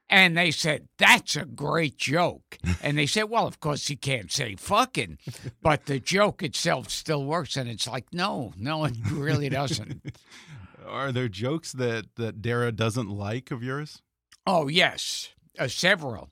And 0.09 0.37
they 0.37 0.51
said, 0.51 0.87
That's 0.97 1.35
a 1.35 1.43
great 1.45 1.97
joke. 1.97 2.57
And 2.81 2.97
they 2.97 3.07
said, 3.07 3.23
Well, 3.23 3.45
of 3.45 3.59
course, 3.59 3.89
you 3.89 3.97
can't 3.97 4.31
say 4.31 4.55
fucking, 4.55 5.17
but 5.61 5.85
the 5.85 5.99
joke 5.99 6.41
itself 6.43 6.89
still 6.89 7.25
works. 7.25 7.57
And 7.57 7.69
it's 7.69 7.87
like, 7.87 8.13
No, 8.13 8.53
no, 8.57 8.85
it 8.85 8.95
really 9.11 9.49
doesn't. 9.49 10.01
Are 10.87 11.11
there 11.11 11.27
jokes 11.27 11.73
that 11.73 12.05
that 12.15 12.41
Dara 12.41 12.71
doesn't 12.71 13.09
like 13.09 13.51
of 13.51 13.63
yours? 13.63 14.01
oh, 14.45 14.69
yes, 14.69 15.29
uh, 15.59 15.67
several. 15.67 16.29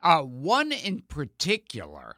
Uh, 0.00 0.20
one 0.20 0.70
in 0.70 1.02
particular 1.08 2.14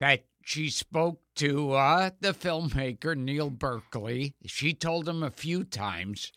that 0.00 0.24
she 0.42 0.70
spoke 0.70 1.20
to 1.36 1.72
uh, 1.72 2.10
the 2.20 2.32
filmmaker, 2.32 3.14
Neil 3.14 3.50
Berkeley. 3.50 4.34
She 4.46 4.72
told 4.72 5.06
him 5.06 5.22
a 5.22 5.30
few 5.30 5.64
times, 5.64 6.32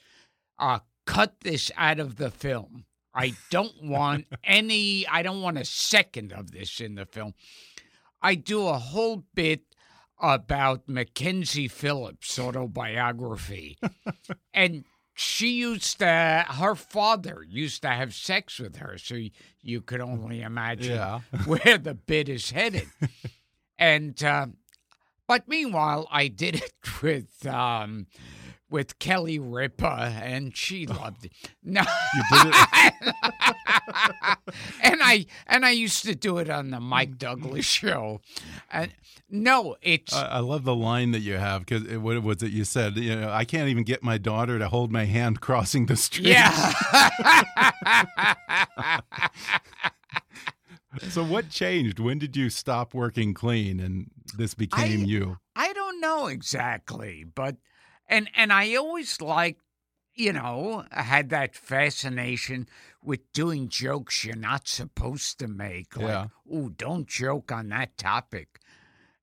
uh, 0.60 0.80
Cut 1.06 1.36
this 1.42 1.72
out 1.78 2.00
of 2.00 2.16
the 2.18 2.32
film. 2.32 2.86
I 3.14 3.34
don't 3.50 3.84
want 3.84 4.26
any, 4.44 5.08
I 5.08 5.22
don't 5.24 5.42
want 5.42 5.58
a 5.58 5.66
second 5.66 6.34
of 6.34 6.52
this 6.52 6.80
in 6.82 6.96
the 6.96 7.06
film. 7.06 7.34
I 8.22 8.36
do 8.36 8.68
a 8.68 8.78
whole 8.78 9.24
bit 9.34 9.62
about 10.20 10.88
Mackenzie 10.90 11.68
Phillips' 11.68 12.40
autobiography. 12.40 13.78
and 14.54 14.84
she 15.14 15.50
used 15.54 16.00
to, 16.00 16.46
her 16.50 16.76
father 16.76 17.46
used 17.48 17.82
to 17.84 17.90
have 17.90 18.14
sex 18.14 18.60
with 18.60 18.78
her. 18.78 18.98
So 18.98 19.18
you 19.62 19.82
could 19.82 20.02
only 20.02 20.42
imagine 20.42 20.96
Yeah. 20.96 21.20
where 21.46 21.78
the 21.78 21.94
bit 21.94 22.28
is 22.30 22.52
headed. 22.52 22.88
and, 23.78 24.22
uh, 24.24 24.48
but 25.28 25.48
meanwhile, 25.48 26.08
I 26.12 26.28
did 26.28 26.56
it 26.56 26.74
with, 27.02 27.46
um, 27.46 28.08
with 28.76 29.00
Kelly 29.00 29.40
Ripa, 29.40 30.14
and 30.22 30.56
she 30.56 30.86
loved 30.86 31.24
it. 31.24 31.32
No, 31.64 31.82
You 32.14 32.24
did 32.30 32.54
it. 32.54 32.54
and 34.84 35.00
I 35.02 35.26
and 35.48 35.66
I 35.66 35.70
used 35.70 36.04
to 36.04 36.14
do 36.14 36.40
it 36.40 36.50
on 36.50 36.72
the 36.72 36.82
Mike 36.82 37.12
mm. 37.12 37.18
Douglas 37.18 37.64
show. 37.80 38.20
And 38.70 38.92
no, 39.30 39.78
it's 39.82 40.14
I 40.14 40.28
I 40.28 40.40
love 40.40 40.66
the 40.66 40.76
line 40.76 41.12
that 41.12 41.22
you 41.22 41.38
have 41.38 41.66
because 41.66 41.88
what 41.98 42.22
was 42.22 42.44
it 42.44 42.52
you 42.52 42.66
said? 42.66 42.98
You 42.98 43.16
know, 43.16 43.32
I 43.32 43.46
can't 43.46 43.70
even 43.70 43.86
get 43.86 44.04
my 44.04 44.18
daughter 44.18 44.60
to 44.60 44.68
hold 44.68 44.92
my 44.92 45.06
hand 45.06 45.40
crossing 45.40 45.86
the 45.86 45.96
street. 45.96 46.28
yeah. 46.28 46.74
So 51.10 51.26
what 51.26 51.50
changed? 51.50 52.00
When 52.00 52.20
did 52.20 52.38
you 52.38 52.50
stop 52.50 52.94
working 52.94 53.34
clean 53.34 53.82
and 53.82 54.10
this 54.38 54.54
became 54.54 55.02
I- 55.02 55.06
you? 55.06 55.40
I 55.54 55.74
don't 55.74 56.00
know 56.00 56.28
exactly, 56.28 57.26
but 57.26 57.58
and 58.08 58.30
and 58.36 58.52
I 58.54 58.76
always 58.76 59.20
liked, 59.22 59.62
you 60.14 60.34
know, 60.34 60.86
I 60.92 61.02
had 61.04 61.30
that 61.30 61.56
fascination 61.56 62.68
with 63.04 63.32
doing 63.34 63.68
jokes 63.70 64.24
you're 64.26 64.36
not 64.36 64.68
supposed 64.68 65.40
to 65.40 65.48
make. 65.48 65.96
Like, 65.96 66.06
Yeah. 66.08 66.28
oh, 66.52 66.70
don't 66.70 67.08
joke 67.08 67.52
on 67.52 67.70
that 67.70 67.98
topic. 67.98 68.60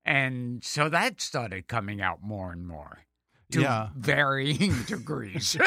And 0.04 0.62
so 0.64 0.88
that 0.88 1.20
started 1.20 1.68
coming 1.68 2.00
out 2.00 2.22
more 2.22 2.52
and 2.52 2.66
more 2.66 3.04
to 3.52 3.60
Yeah. 3.60 3.90
varying 3.96 4.82
degrees. 4.86 5.56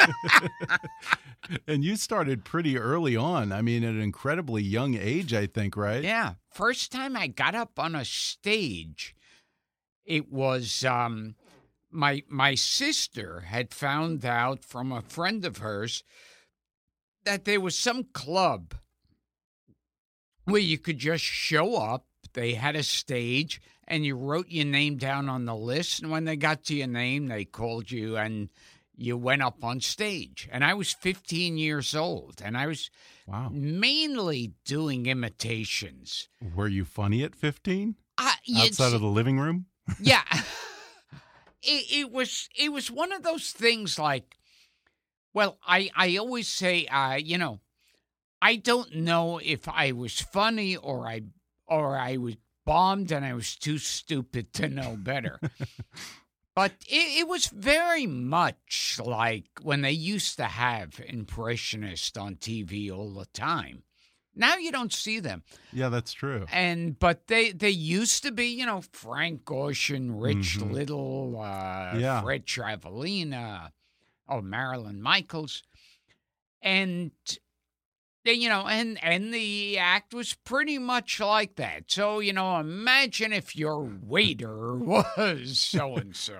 And 1.68 1.84
you 1.84 1.94
started 1.94 2.44
pretty 2.44 2.76
early 2.76 3.14
on. 3.16 3.52
I 3.52 3.62
mean, 3.62 3.84
at 3.84 3.90
an 3.94 4.00
incredibly 4.00 4.62
young 4.64 4.94
age, 4.96 5.32
I 5.32 5.46
think, 5.46 5.76
right? 5.76 6.02
Yeah. 6.02 6.34
First 6.50 6.90
time 6.90 7.16
I 7.16 7.28
got 7.28 7.54
up 7.54 7.78
on 7.78 7.94
a 7.94 8.04
stage, 8.04 9.14
it 10.04 10.30
was 10.32 10.84
um 10.84 11.36
my 11.96 12.22
my 12.28 12.54
sister 12.54 13.40
had 13.40 13.72
found 13.74 14.24
out 14.24 14.64
from 14.64 14.92
a 14.92 15.02
friend 15.02 15.44
of 15.44 15.58
hers 15.58 16.04
that 17.24 17.44
there 17.44 17.60
was 17.60 17.76
some 17.78 18.04
club 18.12 18.74
where 20.44 20.60
you 20.60 20.78
could 20.78 20.98
just 20.98 21.24
show 21.24 21.76
up. 21.76 22.06
They 22.34 22.54
had 22.54 22.76
a 22.76 22.82
stage 22.82 23.60
and 23.88 24.04
you 24.04 24.16
wrote 24.16 24.48
your 24.48 24.66
name 24.66 24.96
down 24.96 25.28
on 25.28 25.44
the 25.44 25.54
list. 25.56 26.02
And 26.02 26.10
when 26.10 26.24
they 26.24 26.36
got 26.36 26.64
to 26.64 26.74
your 26.74 26.86
name, 26.86 27.26
they 27.26 27.44
called 27.44 27.90
you 27.90 28.16
and 28.16 28.50
you 28.94 29.16
went 29.16 29.42
up 29.42 29.64
on 29.64 29.80
stage. 29.80 30.48
And 30.52 30.64
I 30.64 30.74
was 30.74 30.92
15 30.92 31.56
years 31.58 31.94
old 31.94 32.40
and 32.44 32.56
I 32.56 32.66
was 32.66 32.90
Wow. 33.26 33.48
mainly 33.50 34.52
doing 34.64 35.06
imitations. 35.06 36.28
Were 36.54 36.68
you 36.68 36.84
funny 36.84 37.24
at 37.24 37.34
15? 37.34 37.96
Uh, 38.18 38.32
Outside 38.58 38.92
of 38.92 39.00
the 39.00 39.06
living 39.08 39.38
room? 39.40 39.66
yeah, 40.00 40.22
it, 41.66 41.98
it 42.00 42.12
was 42.12 42.48
it 42.56 42.72
was 42.72 42.90
one 42.90 43.12
of 43.12 43.22
those 43.22 43.52
things 43.52 43.98
like, 43.98 44.36
well, 45.34 45.58
I 45.66 45.90
I 45.96 46.16
always 46.16 46.48
say, 46.48 46.86
uh, 46.86 47.14
you 47.16 47.38
know, 47.38 47.60
I 48.40 48.56
don't 48.56 48.94
know 48.96 49.38
if 49.38 49.68
I 49.68 49.92
was 49.92 50.20
funny 50.20 50.76
or 50.76 51.06
I 51.06 51.22
or 51.66 51.96
I 51.96 52.16
was 52.16 52.36
bombed 52.64 53.12
and 53.12 53.24
I 53.24 53.34
was 53.34 53.56
too 53.56 53.78
stupid 53.78 54.52
to 54.54 54.68
know 54.68 54.96
better. 54.96 55.40
But 56.54 56.72
it, 56.88 57.20
it 57.20 57.28
was 57.28 57.48
very 57.48 58.06
much 58.06 58.98
like 59.04 59.44
when 59.60 59.82
they 59.82 59.92
used 59.92 60.38
to 60.38 60.46
have 60.46 61.00
impressionists 61.06 62.16
on 62.16 62.36
TV 62.36 62.90
all 62.90 63.10
the 63.12 63.26
time. 63.26 63.82
Now 64.38 64.56
you 64.58 64.70
don't 64.70 64.92
see 64.92 65.18
them. 65.18 65.42
Yeah, 65.72 65.88
that's 65.88 66.12
true. 66.12 66.44
And 66.52 66.98
but 66.98 67.26
they 67.26 67.52
they 67.52 67.70
used 67.70 68.22
to 68.24 68.30
be, 68.32 68.46
you 68.46 68.66
know, 68.66 68.82
Frank 68.92 69.44
Gorshin, 69.44 70.10
Rich 70.22 70.58
Mhm. 70.58 70.72
Little, 70.72 71.40
uh, 71.40 71.96
Yeah. 71.98 72.20
Fred 72.22 72.44
Travalena, 72.46 73.70
oh 74.28 74.42
Marilyn 74.42 75.00
Michaels, 75.00 75.62
and 76.60 77.12
you 78.34 78.48
know, 78.48 78.66
and 78.66 79.02
and 79.04 79.32
the 79.32 79.78
act 79.78 80.14
was 80.14 80.34
pretty 80.44 80.78
much 80.78 81.20
like 81.20 81.56
that. 81.56 81.84
So 81.90 82.18
you 82.20 82.32
know, 82.32 82.58
imagine 82.58 83.32
if 83.32 83.54
your 83.56 83.82
waiter 84.02 84.74
was 84.76 85.58
so 85.58 85.96
and 85.96 86.14
so. 86.16 86.36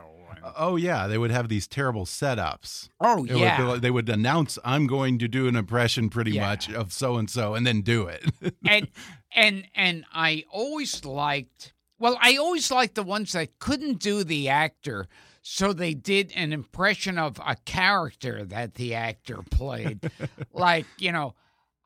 Oh, 0.56 0.76
yeah. 0.76 1.06
They 1.06 1.18
would 1.18 1.30
have 1.30 1.48
these 1.48 1.66
terrible 1.66 2.04
setups. 2.04 2.88
Oh 3.00 3.24
It 3.24 3.32
would 3.32 3.40
yeah, 3.40 3.62
like- 3.66 3.80
they 3.80 3.90
would 3.90 4.08
announce, 4.08 4.58
I'm 4.64 4.86
going 4.86 5.18
to 5.20 5.28
do 5.28 5.48
an 5.48 5.56
impression 5.56 6.08
pretty 6.10 6.32
Yeah. 6.32 6.46
much 6.48 6.70
of 6.70 6.92
so 6.92 7.16
and 7.16 7.28
so, 7.28 7.54
and 7.54 7.66
then 7.66 7.80
do 7.80 8.06
it. 8.06 8.22
and 8.68 8.88
and 9.34 9.66
and 9.74 10.04
I 10.12 10.44
always 10.50 11.04
liked 11.04 11.72
Well, 11.98 12.18
I 12.20 12.36
always 12.36 12.70
liked 12.70 12.94
the 12.96 13.02
ones 13.02 13.32
that 13.32 13.58
couldn't 13.58 13.98
do 13.98 14.22
the 14.24 14.48
actor, 14.48 15.06
so 15.42 15.72
they 15.72 15.94
did 15.94 16.32
an 16.36 16.52
impression 16.52 17.18
of 17.18 17.40
a 17.44 17.56
character 17.64 18.44
that 18.44 18.74
the 18.74 18.94
actor 18.94 19.38
played. 19.50 20.10
like, 20.52 20.86
you 20.98 21.12
know, 21.12 21.34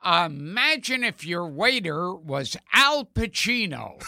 imagine 0.04 1.04
if 1.04 1.24
your 1.24 1.46
waiter 1.46 2.14
was 2.14 2.56
Al 2.72 3.04
Pacino, 3.04 4.02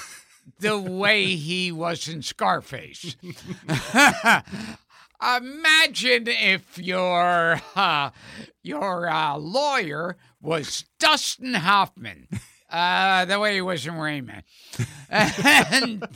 the 0.60 0.78
way 0.78 1.36
he 1.36 1.72
was 1.72 2.08
in 2.08 2.22
Scarface. 2.22 3.16
imagine 5.22 6.24
if 6.26 6.78
your 6.78 7.60
uh, 7.76 8.10
your 8.62 9.08
uh, 9.08 9.36
lawyer 9.36 10.16
was 10.40 10.84
Dustin 10.98 11.54
Hoffman, 11.54 12.28
uh, 12.70 13.24
the 13.24 13.38
way 13.38 13.54
he 13.54 13.60
was 13.60 13.86
in 13.86 13.94
Rain 13.94 14.26
Man, 14.26 14.42
and 15.10 16.06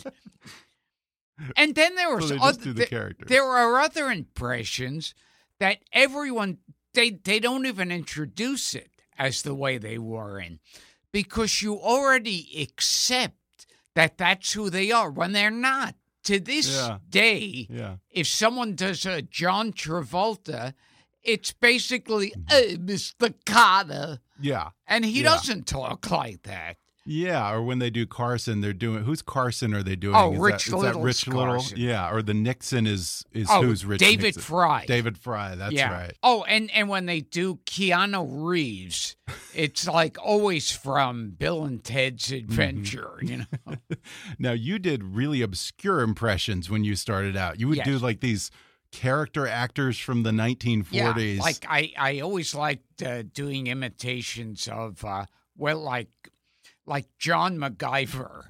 and 1.57 1.75
then 1.75 1.95
there 1.95 2.15
was 2.15 2.29
So 2.29 2.37
other, 2.41 2.73
the 2.73 2.87
th- 2.87 3.15
there 3.27 3.45
are 3.45 3.79
other 3.81 4.11
impressions 4.11 5.15
that 5.61 5.79
everyone 5.93 6.59
they 6.95 7.11
they 7.11 7.39
don't 7.39 7.67
even 7.67 7.93
introduce 7.93 8.75
it 8.75 8.91
as 9.19 9.43
the 9.43 9.55
way 9.55 9.79
they 9.79 9.99
were 9.99 10.39
in 10.41 10.59
because 11.13 11.63
you 11.63 11.79
already 11.81 12.49
accept 12.61 13.67
that 13.95 14.19
that's 14.19 14.53
who 14.53 14.69
they 14.71 14.91
are 14.93 15.11
when 15.11 15.33
they're 15.33 15.51
not. 15.51 15.95
To 16.25 16.41
this 16.41 16.69
Yeah. 16.75 16.99
day, 17.09 17.69
Yeah. 17.71 17.97
if 18.11 18.27
someone 18.27 18.75
does 18.75 19.07
a 19.07 19.23
John 19.23 19.73
Travolta, 19.73 20.75
it's 21.23 21.53
basically 21.53 22.33
Mm-hmm. 22.33 22.85
Mr. 22.85 23.33
Kotter, 23.45 24.19
Yeah. 24.41 24.71
and 24.89 25.05
he 25.05 25.21
Yeah. 25.23 25.31
doesn't 25.31 25.69
talk 25.69 26.11
like 26.11 26.43
that. 26.43 26.79
Yeah, 27.07 27.53
or 27.53 27.63
when 27.63 27.79
they 27.79 27.89
do 27.91 28.05
Carson, 28.05 28.61
they're 28.61 28.73
doing 28.73 29.05
who's 29.05 29.23
Carson? 29.23 29.73
Are 29.75 29.83
they 29.83 29.95
doing? 29.97 30.17
Oh, 30.17 30.33
Is 30.33 30.39
Rich 30.41 30.67
that, 30.67 30.77
Little's 30.77 31.05
Rich 31.05 31.27
Little? 31.29 31.63
Yeah, 31.77 32.11
or 32.13 32.21
the 32.21 32.35
Nixon 32.35 32.87
is 32.87 33.25
is 33.33 33.47
Oh, 33.51 33.63
who's 33.63 33.85
Rich? 33.85 34.01
David 34.01 34.23
Nixon? 34.25 34.43
Frye. 34.43 34.85
David 34.87 35.17
Frye. 35.17 35.55
That's 35.55 35.73
yeah. 35.73 35.93
right. 35.93 36.13
Oh, 36.23 36.43
and 36.45 36.71
and 36.73 36.89
when 36.89 37.07
they 37.07 37.21
do 37.21 37.61
Keanu 37.67 38.27
Reeves, 38.29 39.17
it's 39.55 39.87
like 39.87 40.17
always 40.21 40.73
from 40.73 41.31
Bill 41.31 41.65
and 41.65 41.83
Ted's 41.83 42.27
Mm-hmm. 42.29 42.37
Adventure. 42.51 43.19
You 43.23 43.37
know. 43.39 43.77
Now 44.39 44.53
you 44.53 44.79
did 44.79 45.03
really 45.03 45.43
obscure 45.43 46.01
impressions 46.01 46.69
when 46.71 46.85
you 46.85 46.97
started 46.97 47.37
out. 47.37 47.61
You 47.61 47.69
would 47.69 47.83
do 47.85 47.99
like 47.99 48.21
these 48.21 48.51
character 48.93 49.47
actors 49.47 49.99
from 49.99 50.23
the 50.23 50.31
1940s. 50.31 51.37
Yeah, 51.37 51.41
like 51.43 51.67
I, 51.69 51.93
I 51.99 52.21
always 52.21 52.55
liked 52.55 53.03
uh, 53.03 53.23
doing 53.23 53.67
imitations 53.67 54.69
of, 54.69 55.05
uh, 55.05 55.27
well, 55.57 55.79
like, 55.79 56.09
like 56.87 57.07
John 57.19 57.59
McGiver. 57.59 58.45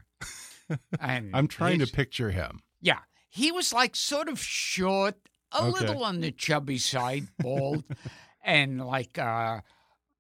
And 1.01 1.31
I'm 1.35 1.49
trying 1.49 1.79
to 1.79 1.87
picture 1.87 2.31
him. 2.31 2.61
Yeah, 2.81 3.01
he 3.29 3.53
was 3.53 3.73
like 3.73 3.95
sort 3.95 4.29
of 4.29 4.41
short, 4.41 5.15
a 5.53 5.63
Okay. 5.63 5.71
little 5.71 6.03
on 6.05 6.21
the 6.21 6.33
chubby 6.33 6.79
side, 6.79 7.29
bald, 7.39 7.85
and 8.45 8.85
like 8.85 9.17
uh, 9.19 9.61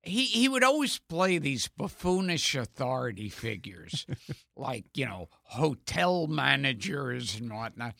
he 0.02 0.24
he 0.24 0.48
would 0.48 0.62
always 0.62 0.98
play 0.98 1.38
these 1.38 1.68
buffoonish 1.68 2.54
authority 2.54 3.28
figures, 3.28 4.06
like 4.56 4.84
you 4.94 5.04
know 5.06 5.28
hotel 5.42 6.28
managers 6.28 7.34
and 7.40 7.52
whatnot, 7.52 7.94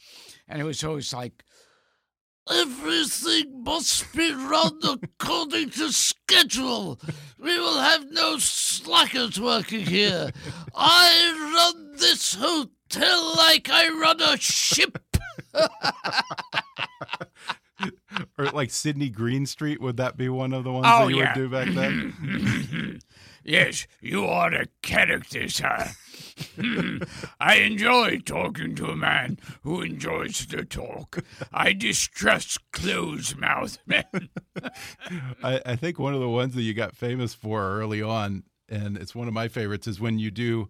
and 0.49 0.61
it 0.61 0.65
was 0.65 0.85
always 0.85 1.13
like. 1.13 1.43
Everything 2.49 3.65
must 3.65 4.13
be 4.15 4.33
run 4.33 4.79
according 4.85 5.71
to 5.71 5.93
schedule. 5.93 7.01
We 7.39 7.59
will 7.59 7.79
have 7.81 8.11
no 8.11 8.39
slackers 8.39 9.41
working 9.41 9.81
here. 9.87 10.31
I 10.75 11.73
run 11.75 11.93
this 11.97 12.35
hotel 12.35 13.35
like 13.37 13.69
I 13.71 13.89
run 13.89 14.21
a 14.21 14.37
ship. 14.37 14.99
Or 18.39 18.47
like 18.47 18.71
Sidney 18.71 19.11
Greenstreet, 19.11 19.81
would 19.83 19.99
that 19.99 20.17
be 20.17 20.31
one 20.31 20.55
of 20.55 20.65
the 20.65 20.73
ones 20.73 20.87
Oh, 20.89 21.07
that 21.07 21.11
you 21.13 21.19
yeah. 21.21 21.35
would 21.35 21.41
do 21.43 21.49
back 21.51 21.69
then? 21.75 23.01
yes, 23.47 23.87
you 24.01 24.25
are 24.25 24.53
a 24.53 24.67
character, 24.83 25.49
sir. 25.49 25.93
I 27.41 27.57
enjoy 27.57 28.19
talking 28.19 28.75
to 28.77 28.87
a 28.87 28.97
man 28.97 29.39
who 29.63 29.81
enjoys 29.81 30.45
to 30.47 30.65
talk. 30.65 31.25
I 31.53 31.73
distrust 31.73 32.59
closed 32.73 33.39
mouth 33.39 33.79
men. 33.87 34.05
I, 35.43 35.63
I 35.65 35.77
think 35.77 35.99
one 35.99 36.15
of 36.15 36.21
the 36.21 36.29
ones 36.29 36.55
that 36.55 36.63
you 36.63 36.75
got 36.75 36.95
famous 36.95 37.33
for 37.35 37.63
early 37.63 38.03
on, 38.03 38.45
and 38.69 38.97
it's 38.97 39.15
one 39.15 39.29
of 39.29 39.35
my 39.35 39.49
favorites, 39.49 39.87
is 39.87 40.01
when 40.01 40.19
you 40.19 40.31
do 40.31 40.69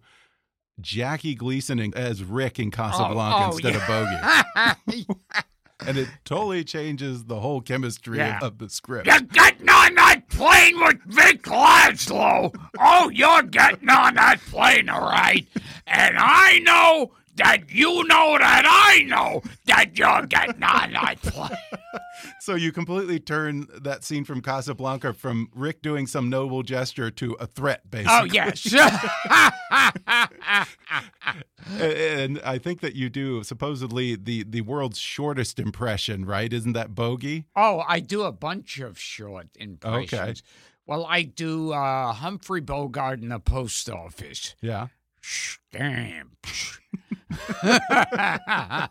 Jackie 0.79 1.35
Gleason 1.35 1.93
as 1.95 2.23
Rick 2.23 2.59
in 2.59 2.71
Casablanca 2.71 3.37
oh, 3.37 3.45
oh 3.45 3.51
instead 3.51 3.73
yeah. 3.73 3.81
of 3.81 4.85
Bogey. 4.85 5.05
and 5.85 5.97
it 5.97 6.07
totally 6.25 6.63
changes 6.63 7.25
the 7.25 7.39
whole 7.39 7.61
chemistry 7.61 8.17
Yeah. 8.17 8.39
of, 8.41 8.57
the 8.57 8.69
script. 8.69 9.07
You're 9.07 9.19
getting 9.21 9.69
on 9.69 9.95
that 9.95 10.27
plane 10.29 10.79
with 10.79 11.01
Vic 11.05 11.43
Laszlo. 11.43 12.53
Oh, 12.79 13.09
you're 13.09 13.43
getting 13.43 13.89
on 13.89 14.15
that 14.15 14.39
plane, 14.41 14.89
all 14.89 15.01
right. 15.01 15.45
And 15.85 16.15
I 16.17 16.59
know 16.59 17.11
that 17.37 17.69
you 17.69 18.03
know 18.05 18.37
that 18.37 18.63
I 18.65 19.03
know 19.03 19.41
that 19.65 19.97
you're 19.97 20.25
getting 20.27 20.61
on 20.63 20.93
that 20.93 21.15
plane. 21.21 21.57
So 22.39 22.55
you 22.55 22.71
completely 22.71 23.19
turn 23.19 23.67
that 23.81 24.03
scene 24.03 24.25
from 24.25 24.41
Casablanca 24.41 25.13
from 25.13 25.49
Rick 25.53 25.81
doing 25.81 26.07
some 26.07 26.29
noble 26.29 26.63
gesture 26.63 27.11
to 27.11 27.33
a 27.39 27.47
threat, 27.47 27.89
basically. 27.89 28.13
Oh, 28.13 28.23
yes. 28.25 28.73
And 31.79 32.39
I 32.45 32.59
think 32.59 32.79
that 32.79 32.95
you 32.95 33.09
do 33.09 33.43
supposedly 33.43 34.15
the 34.15 34.43
the 34.43 34.61
world's 34.61 34.97
shortest 34.99 35.59
impression, 35.59 36.23
right? 36.23 36.51
Isn't 36.51 36.73
that 36.73 36.95
Bogey? 36.95 37.45
oh, 37.55 37.83
I 37.85 37.99
do 37.99 38.23
a 38.23 38.31
bunch 38.31 38.79
of 38.79 38.97
short 38.97 39.47
impressions. 39.55 40.43
Well, 40.85 41.05
I 41.05 41.23
do 41.23 41.73
uh, 41.73 42.13
Humphrey 42.13 42.61
Bogart 42.61 43.21
in 43.21 43.29
the 43.29 43.39
post 43.39 43.89
office. 43.89 44.55
Yeah. 44.61 44.87
Stamp. 45.27 46.47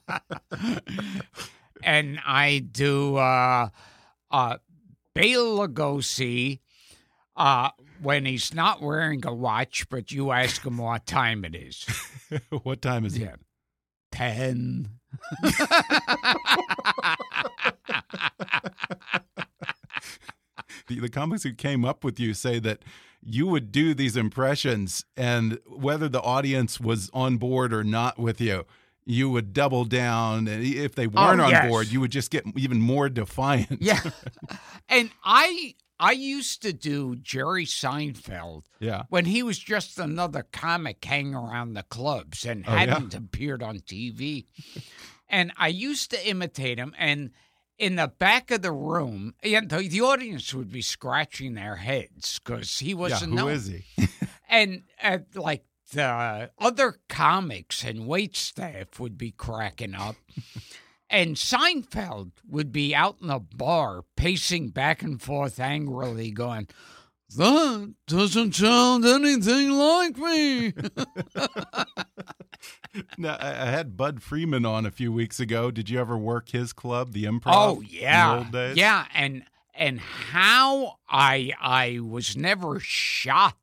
and 1.82 2.20
I 2.26 2.58
do 2.70 3.16
uh, 3.16 3.70
uh, 4.30 4.58
Bela 5.14 5.68
Lugosi 5.68 6.60
uh, 7.36 7.70
when 8.02 8.26
he's 8.26 8.52
not 8.52 8.82
wearing 8.82 9.24
a 9.24 9.32
watch, 9.32 9.88
but 9.88 10.12
you 10.12 10.30
ask 10.30 10.62
him 10.64 10.76
what 10.76 11.06
time 11.06 11.42
it 11.46 11.54
is. 11.54 11.86
what 12.62 12.82
time 12.82 13.06
is 13.06 13.16
it? 13.16 13.40
Ten. 14.12 14.90
The, 20.86 21.00
the 21.00 21.08
comics 21.08 21.42
who 21.42 21.52
came 21.52 21.84
up 21.84 22.04
with 22.04 22.20
you 22.20 22.32
say 22.34 22.58
that 22.60 22.84
you 23.22 23.46
would 23.46 23.72
do 23.72 23.94
these 23.94 24.16
impressions, 24.16 25.04
and 25.16 25.58
whether 25.66 26.08
the 26.08 26.20
audience 26.22 26.78
was 26.80 27.10
on 27.12 27.36
board 27.38 27.72
or 27.72 27.82
not 27.84 28.18
with 28.18 28.40
you, 28.40 28.64
you 29.04 29.30
would 29.30 29.52
double 29.52 29.84
down. 29.84 30.48
And 30.48 30.64
if 30.64 30.94
they 30.94 31.06
oh, 31.06 31.10
weren't 31.10 31.40
on 31.40 31.46
Oh, 31.46 31.48
yes. 31.48 31.68
board, 31.68 31.86
you 31.88 32.00
would 32.00 32.10
just 32.12 32.30
get 32.30 32.44
even 32.56 32.80
more 32.80 33.08
defiant. 33.08 33.80
Yeah. 33.80 34.00
and 34.88 35.10
I 35.24 35.74
I 35.98 36.12
used 36.12 36.60
to 36.62 36.72
do 36.74 37.16
Jerry 37.16 37.64
Seinfeld 37.64 38.64
Yeah. 38.80 39.04
when 39.08 39.24
he 39.24 39.42
was 39.42 39.58
just 39.58 39.98
another 39.98 40.46
comic 40.52 41.02
hanging 41.04 41.34
around 41.34 41.72
the 41.74 41.84
clubs 41.84 42.44
and 42.44 42.64
Oh, 42.68 42.72
yeah? 42.72 42.78
hadn't 42.80 43.14
appeared 43.14 43.62
on 43.62 43.78
TV. 43.78 44.44
and 45.28 45.52
I 45.56 45.68
used 45.68 46.10
to 46.10 46.28
imitate 46.28 46.78
him 46.78 46.94
and 46.98 47.30
in 47.78 47.96
the 47.96 48.08
back 48.08 48.50
of 48.50 48.62
the 48.62 48.72
room, 48.72 49.34
and 49.42 49.68
the, 49.68 49.88
the 49.88 50.00
audience 50.00 50.54
would 50.54 50.70
be 50.72 50.82
scratching 50.82 51.54
their 51.54 51.76
heads 51.76 52.38
because 52.38 52.78
he 52.78 52.94
wasn't 52.94 53.30
Who 53.30 53.36
known. 53.36 53.50
is 53.50 53.66
he? 53.66 53.84
And 54.48 54.84
uh, 55.02 55.18
like 55.34 55.64
the 55.92 56.50
other 56.58 56.94
comics 57.08 57.82
and 57.84 58.06
wait 58.06 58.36
staff 58.36 59.00
would 59.00 59.18
be 59.18 59.32
cracking 59.32 59.94
up. 59.94 60.14
and 61.10 61.34
Seinfeld 61.36 62.30
would 62.48 62.70
be 62.70 62.94
out 62.94 63.16
in 63.20 63.26
the 63.26 63.40
bar 63.40 64.02
pacing 64.16 64.68
back 64.68 65.02
and 65.02 65.20
forth 65.20 65.58
angrily, 65.58 66.30
going, 66.30 66.68
That 67.36 67.94
doesn't 68.06 68.54
sound 68.54 69.04
anything 69.04 69.70
like 69.70 70.16
me. 70.16 70.72
Now, 73.18 73.36
I 73.38 73.50
I 73.50 73.66
had 73.66 73.96
Budd 73.96 74.22
Friedman 74.22 74.64
on 74.64 74.86
a 74.86 74.90
few 74.90 75.12
weeks 75.12 75.38
ago. 75.38 75.70
Did 75.70 75.90
you 75.90 76.00
ever 76.00 76.16
work 76.16 76.48
his 76.50 76.72
club, 76.72 77.12
the 77.12 77.24
Improv? 77.24 77.42
oh, 77.52 77.80
yeah. 77.82 78.44
Yeah. 78.74 79.04
And 79.14 79.44
and 79.74 80.00
how 80.00 80.94
I 81.08 81.52
I 81.60 81.98
was 82.00 82.36
never 82.36 82.80
shot 82.80 83.58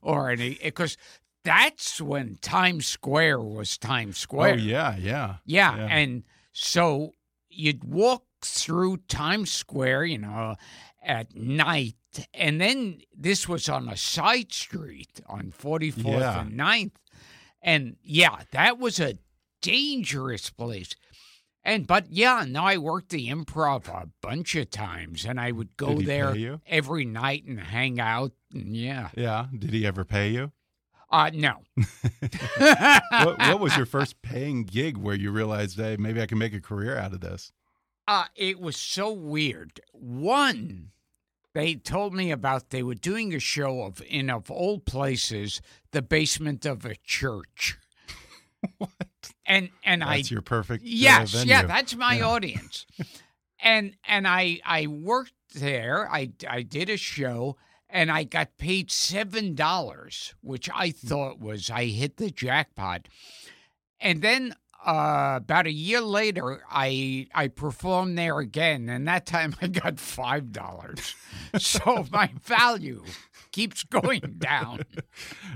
or 0.00 0.30
any 0.30 0.58
because 0.62 0.96
that's 1.44 2.00
when 2.00 2.38
Times 2.42 2.86
Square 2.86 3.40
was 3.42 3.78
Times 3.78 4.16
Oh, 4.16 4.22
Square. 4.22 4.58
yeah, 4.58 4.96
yeah. 4.96 5.36
Yeah, 5.44 5.76
Yeah. 5.76 5.86
and 5.86 6.24
so 6.52 7.12
you'd 7.48 7.84
walk 7.84 8.24
through 8.40 8.96
Times 9.08 9.52
Square, 9.52 10.04
you 10.06 10.18
know, 10.18 10.56
at 11.04 11.36
night, 11.36 11.94
and 12.34 12.60
then 12.60 13.00
this 13.16 13.48
was 13.48 13.68
on 13.68 13.88
a 13.88 13.96
side 13.96 14.52
street 14.52 15.20
on 15.26 15.52
44th 15.52 16.04
Yeah. 16.20 16.40
and 16.40 16.52
9th. 16.58 16.92
And 17.62 17.96
yeah, 18.02 18.40
that 18.52 18.78
was 18.78 18.98
a 19.00 19.18
dangerous 19.60 20.50
place. 20.50 20.94
And 21.64 21.86
but 21.86 22.06
yeah, 22.10 22.44
no, 22.48 22.64
I 22.64 22.76
worked 22.76 23.10
the 23.10 23.28
improv 23.28 23.86
a 23.88 24.08
bunch 24.20 24.56
of 24.56 24.68
times, 24.70 25.24
and 25.24 25.38
I 25.40 25.52
would 25.52 25.76
go 25.76 26.00
there 26.00 26.58
every 26.66 27.04
night 27.04 27.44
and 27.44 27.60
hang 27.60 28.00
out. 28.00 28.32
And 28.52 28.76
yeah, 28.76 29.10
Yeah. 29.16 29.46
Did 29.56 29.70
he 29.72 29.86
ever 29.86 30.04
pay 30.04 30.30
you? 30.30 30.50
uh, 31.10 31.30
no. 31.32 31.58
what, 32.56 33.38
what 33.38 33.60
was 33.60 33.76
your 33.76 33.86
first 33.86 34.22
paying 34.22 34.64
gig 34.64 34.96
where 34.96 35.14
you 35.14 35.30
realized, 35.30 35.76
hey, 35.76 35.96
maybe 35.98 36.20
I 36.20 36.26
can 36.26 36.38
make 36.38 36.54
a 36.54 36.60
career 36.60 36.96
out 36.98 37.12
of 37.12 37.20
this? 37.20 37.52
Uh, 38.08 38.24
it 38.34 38.58
was 38.60 38.76
so 38.76 39.12
weird. 39.12 39.80
One, 39.92 40.90
they 41.54 41.74
told 41.74 42.14
me 42.14 42.30
about 42.30 42.70
they 42.70 42.82
were 42.82 42.94
doing 42.94 43.34
a 43.34 43.38
show 43.38 43.82
of 43.82 44.02
in 44.08 44.30
of 44.30 44.50
all 44.50 44.78
places, 44.78 45.60
the 45.90 46.02
basement 46.02 46.64
of 46.64 46.84
a 46.84 46.96
church. 46.96 47.78
what? 48.78 48.90
And 49.46 49.70
and 49.84 50.02
I 50.02 50.18
That's 50.18 50.30
your 50.30 50.42
perfect. 50.42 50.82
uh, 50.82 50.86
yes, 50.88 51.44
yeah, 51.44 51.62
that's 51.66 51.94
my 51.94 52.18
Yeah. 52.18 52.26
audience. 52.28 52.86
and 53.60 53.96
and 54.06 54.26
I 54.26 54.60
I 54.64 54.86
worked 54.86 55.32
there. 55.54 56.08
I 56.10 56.30
I 56.48 56.62
did 56.62 56.88
a 56.88 56.96
show 56.96 57.56
and 57.90 58.10
I 58.10 58.24
got 58.24 58.56
paid 58.56 58.90
seven 58.90 59.54
dollars, 59.54 60.34
which 60.40 60.70
I 60.74 60.90
Hmm. 60.90 61.06
thought 61.08 61.38
was 61.40 61.70
I 61.70 61.86
hit 61.86 62.16
the 62.16 62.30
jackpot. 62.30 63.08
And 64.00 64.22
then 64.22 64.54
uh, 64.84 65.34
about 65.36 65.66
a 65.66 65.72
year 65.72 66.00
later, 66.00 66.62
I 66.70 67.28
I 67.34 67.48
performed 67.48 68.18
there 68.18 68.38
again, 68.38 68.88
and 68.88 69.06
that 69.08 69.26
time 69.26 69.54
I 69.62 69.68
got 69.68 70.00
five 70.00 70.52
dollars. 70.52 71.14
so 71.58 72.06
my 72.10 72.30
value 72.42 73.04
keeps 73.52 73.84
going 73.84 74.36
down. 74.38 74.82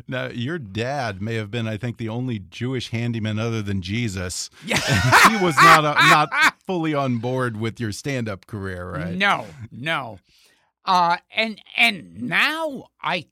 Now, 0.07 0.27
your 0.27 0.59
dad 0.59 1.21
may 1.21 1.35
have 1.35 1.51
been, 1.51 1.67
I 1.67 1.77
think, 1.77 1.97
the 1.97 2.09
only 2.09 2.39
Jewish 2.39 2.91
handyman 2.91 3.39
other 3.39 3.63
than 3.63 3.83
Jesus. 3.83 4.51
Yeah. 4.65 4.79
he 5.31 5.43
was 5.43 5.57
not 5.57 5.85
uh, 5.85 5.95
not 5.95 6.31
fully 6.65 6.95
on 6.95 7.19
board 7.19 7.57
with 7.57 7.81
your 7.81 7.93
stand 7.93 8.29
up 8.29 8.47
career, 8.47 8.89
right? 8.93 9.15
No, 9.15 9.47
no. 9.73 10.19
Uh 10.85 11.17
and 11.35 11.61
and 11.77 12.23
now 12.23 12.91
I 13.03 13.27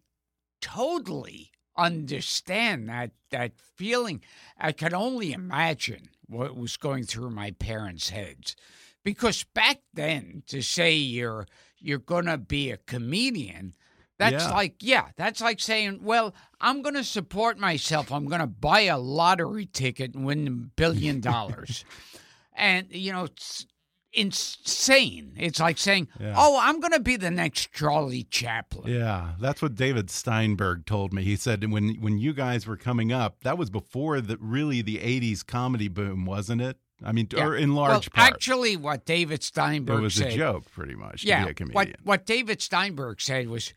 totally 0.61 1.52
understand 1.76 2.88
that 2.88 3.10
that 3.30 3.52
feeling. 3.76 4.20
I 4.58 4.72
can 4.72 4.94
only 4.94 5.32
imagine 5.32 6.08
what 6.26 6.56
was 6.56 6.76
going 6.76 7.04
through 7.04 7.30
my 7.30 7.50
parents' 7.52 8.10
heads. 8.10 8.56
Because 9.02 9.44
back 9.44 9.80
then 9.92 10.42
to 10.46 10.62
say 10.62 10.94
you're 10.94 11.46
you're 11.78 11.98
gonna 11.98 12.38
be 12.38 12.70
a 12.70 12.78
comedian, 12.78 13.74
that's 14.18 14.44
Yeah. 14.44 14.50
like 14.54 14.76
yeah, 14.80 15.08
that's 15.16 15.40
like 15.40 15.60
saying, 15.60 16.00
Well, 16.02 16.34
I'm 16.60 16.80
gonna 16.82 17.04
support 17.04 17.58
myself. 17.58 18.10
I'm 18.10 18.26
gonna 18.26 18.46
buy 18.46 18.82
a 18.82 18.98
lottery 18.98 19.66
ticket 19.66 20.14
and 20.14 20.24
win 20.24 20.46
a 20.46 20.50
billion 20.50 21.20
dollars. 21.20 21.84
and 22.54 22.87
you 22.90 23.12
know, 23.12 23.24
it's 23.24 23.66
insane. 24.14 25.33
It's 25.37 25.61
like 25.61 25.79
saying, 25.79 26.09
Yeah. 26.20 26.35
"Oh, 26.37 26.59
I'm 26.61 26.81
going 26.81 26.92
to 26.92 27.00
be 27.00 27.16
the 27.16 27.31
next 27.31 27.72
Charlie 27.72 28.24
Chaplin." 28.24 28.92
Yeah, 28.92 29.33
that's 29.40 29.61
what 29.62 29.74
David 29.74 30.11
Steinberg 30.11 30.87
told 30.87 31.12
me. 31.12 31.22
He 31.24 31.37
said 31.37 31.70
when 31.70 31.94
when 32.00 32.18
you 32.18 32.33
guys 32.33 32.66
were 32.66 32.77
coming 32.77 33.12
up, 33.12 33.40
that 33.42 33.59
was 33.59 33.70
before 33.70 34.20
the 34.20 34.37
really 34.40 34.83
the 34.83 34.98
'80s 34.98 35.44
comedy 35.46 35.88
boom, 35.88 36.24
wasn't 36.27 36.61
it? 36.62 36.79
I 37.05 37.12
mean, 37.12 37.27
Yeah. 37.35 37.44
or 37.46 37.57
in 37.57 37.74
well, 37.74 37.88
large 37.90 38.11
part, 38.12 38.33
actually, 38.35 38.77
what 38.77 39.05
David 39.05 39.35
it 39.35 39.42
Steinberg 39.42 40.00
was 40.00 40.14
said, 40.14 40.33
a 40.33 40.37
joke, 40.37 40.70
pretty 40.70 40.94
much, 40.94 41.24
yeah, 41.24 41.44
be 41.44 41.50
a 41.50 41.55
comedian. 41.55 41.74
what 41.74 41.88
what 42.05 42.27
David 42.27 42.62
Steinberg 42.62 43.20
said 43.20 43.48
was, 43.48 43.72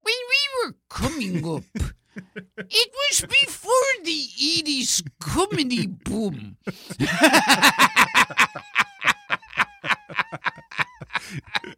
when 0.00 0.14
we 0.14 0.66
were 0.68 0.74
coming 0.88 1.46
up, 1.56 1.62
it 1.76 2.90
was 3.10 3.20
before 3.20 4.04
the 4.04 4.26
'80s 4.40 5.02
comedy 5.20 5.86
boom. 5.86 6.56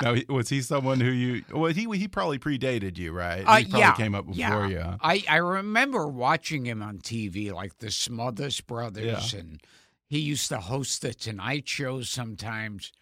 Now, 0.00 0.14
was 0.28 0.48
he 0.50 0.60
someone 0.60 1.00
who 1.00 1.10
you? 1.10 1.42
Well, 1.52 1.72
he 1.72 1.86
he 1.96 2.06
probably 2.06 2.38
predated 2.38 2.98
you, 2.98 3.12
right? 3.12 3.42
Uh, 3.46 3.56
he 3.56 3.64
probably 3.64 3.80
yeah, 3.80 3.94
came 3.94 4.14
up 4.14 4.26
yeah. 4.32 4.50
before 4.50 4.68
you. 4.68 4.78
huh? 4.80 4.96
I, 5.00 5.24
I 5.28 5.36
remember 5.36 6.06
watching 6.06 6.66
him 6.66 6.82
on 6.82 6.98
TV, 6.98 7.52
like 7.52 7.78
the 7.78 7.90
Smothers 7.90 8.60
Brothers, 8.60 9.32
Yeah. 9.32 9.40
and 9.40 9.60
he 10.06 10.18
used 10.18 10.48
to 10.50 10.58
host 10.60 11.00
the 11.02 11.14
Tonight 11.14 11.66
Show 11.68 12.02
sometimes. 12.02 12.92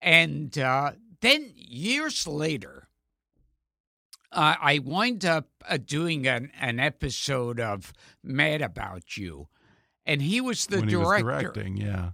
And 0.00 0.56
uh, 0.56 0.92
then 1.20 1.52
years 1.54 2.26
later, 2.26 2.88
uh, 4.30 4.54
I 4.60 4.78
wind 4.78 5.24
up 5.24 5.48
uh, 5.68 5.78
doing 5.84 6.26
an, 6.26 6.50
an 6.60 6.80
episode 6.80 7.60
of 7.60 7.92
Mad 8.22 8.62
About 8.62 9.16
You, 9.16 9.48
and 10.06 10.22
he 10.22 10.40
was 10.40 10.66
the 10.66 10.78
when 10.80 10.88
he 10.88 10.96
was 10.96 11.08
director. 11.20 11.52
directing, 11.52 11.76
yeah. 11.76 12.10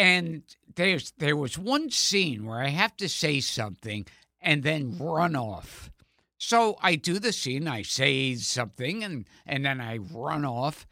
And 0.00 0.44
there's 0.76 1.12
there 1.18 1.36
was 1.36 1.58
one 1.58 1.90
scene 1.90 2.46
where 2.46 2.62
I 2.62 2.68
have 2.68 2.96
to 2.96 3.08
say 3.08 3.40
something 3.40 4.06
and 4.40 4.62
then 4.62 4.96
run 4.98 5.36
off. 5.36 5.90
So 6.38 6.78
I 6.80 6.94
do 6.94 7.18
the 7.18 7.34
scene, 7.34 7.68
I 7.68 7.82
say 7.82 8.34
something 8.36 9.04
and 9.04 9.28
and 9.44 9.66
then 9.66 9.78
I 9.78 9.98
run 9.98 10.46
off. 10.46 10.86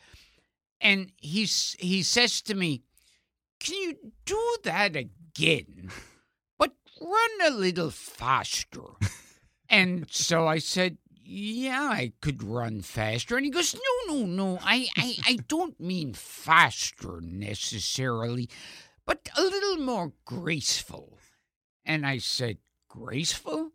And 0.79 1.11
he's 1.17 1.75
he 1.79 2.03
says 2.03 2.43
to 2.43 2.55
me, 2.55 2.83
"Can 3.61 3.77
you 3.77 4.13
do 4.27 4.57
that 4.65 4.95
again? 4.95 5.91
But 6.59 6.75
run 7.01 7.31
a 7.47 7.51
little 7.51 7.91
faster." 7.91 8.91
and 9.71 10.07
so 10.11 10.47
I 10.47 10.59
said, 10.59 10.99
yeah, 11.31 11.89
I 11.93 12.13
could 12.23 12.43
run 12.43 12.81
faster. 12.81 13.37
And 13.37 13.45
he 13.45 13.51
goes, 13.51 13.75
no, 13.75 14.15
no, 14.15 14.27
no, 14.27 14.59
I, 14.63 14.89
I, 14.97 15.15
I 15.27 15.39
don't 15.47 15.79
mean 15.79 16.15
faster 16.15 17.21
necessarily, 17.21 18.49
but 19.09 19.27
a 19.39 19.43
little 19.43 19.79
more 19.79 20.13
graceful. 20.27 21.19
And 21.83 22.07
I 22.07 22.19
said, 22.19 22.59
graceful? 22.91 23.71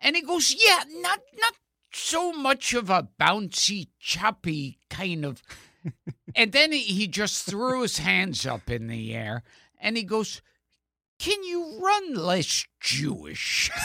And 0.00 0.16
he 0.16 0.22
goes, 0.22 0.56
yeah, 0.58 0.82
not, 1.02 1.20
not 1.38 1.52
so 1.92 2.32
much 2.32 2.72
of 2.72 2.88
a 2.88 3.06
bouncy, 3.20 3.88
choppy 4.00 4.78
kind 4.88 5.26
of. 5.26 5.42
and 6.34 6.52
then 6.52 6.72
he, 6.72 6.78
he 6.78 7.06
just 7.06 7.44
threw 7.44 7.82
his 7.82 7.98
hands 7.98 8.46
up 8.46 8.70
in 8.70 8.86
the 8.86 9.14
air 9.14 9.42
and 9.78 9.94
he 9.98 10.04
goes, 10.04 10.40
can 11.18 11.42
you 11.44 11.78
run 11.80 12.14
less 12.14 12.66
Jewish? 12.80 13.70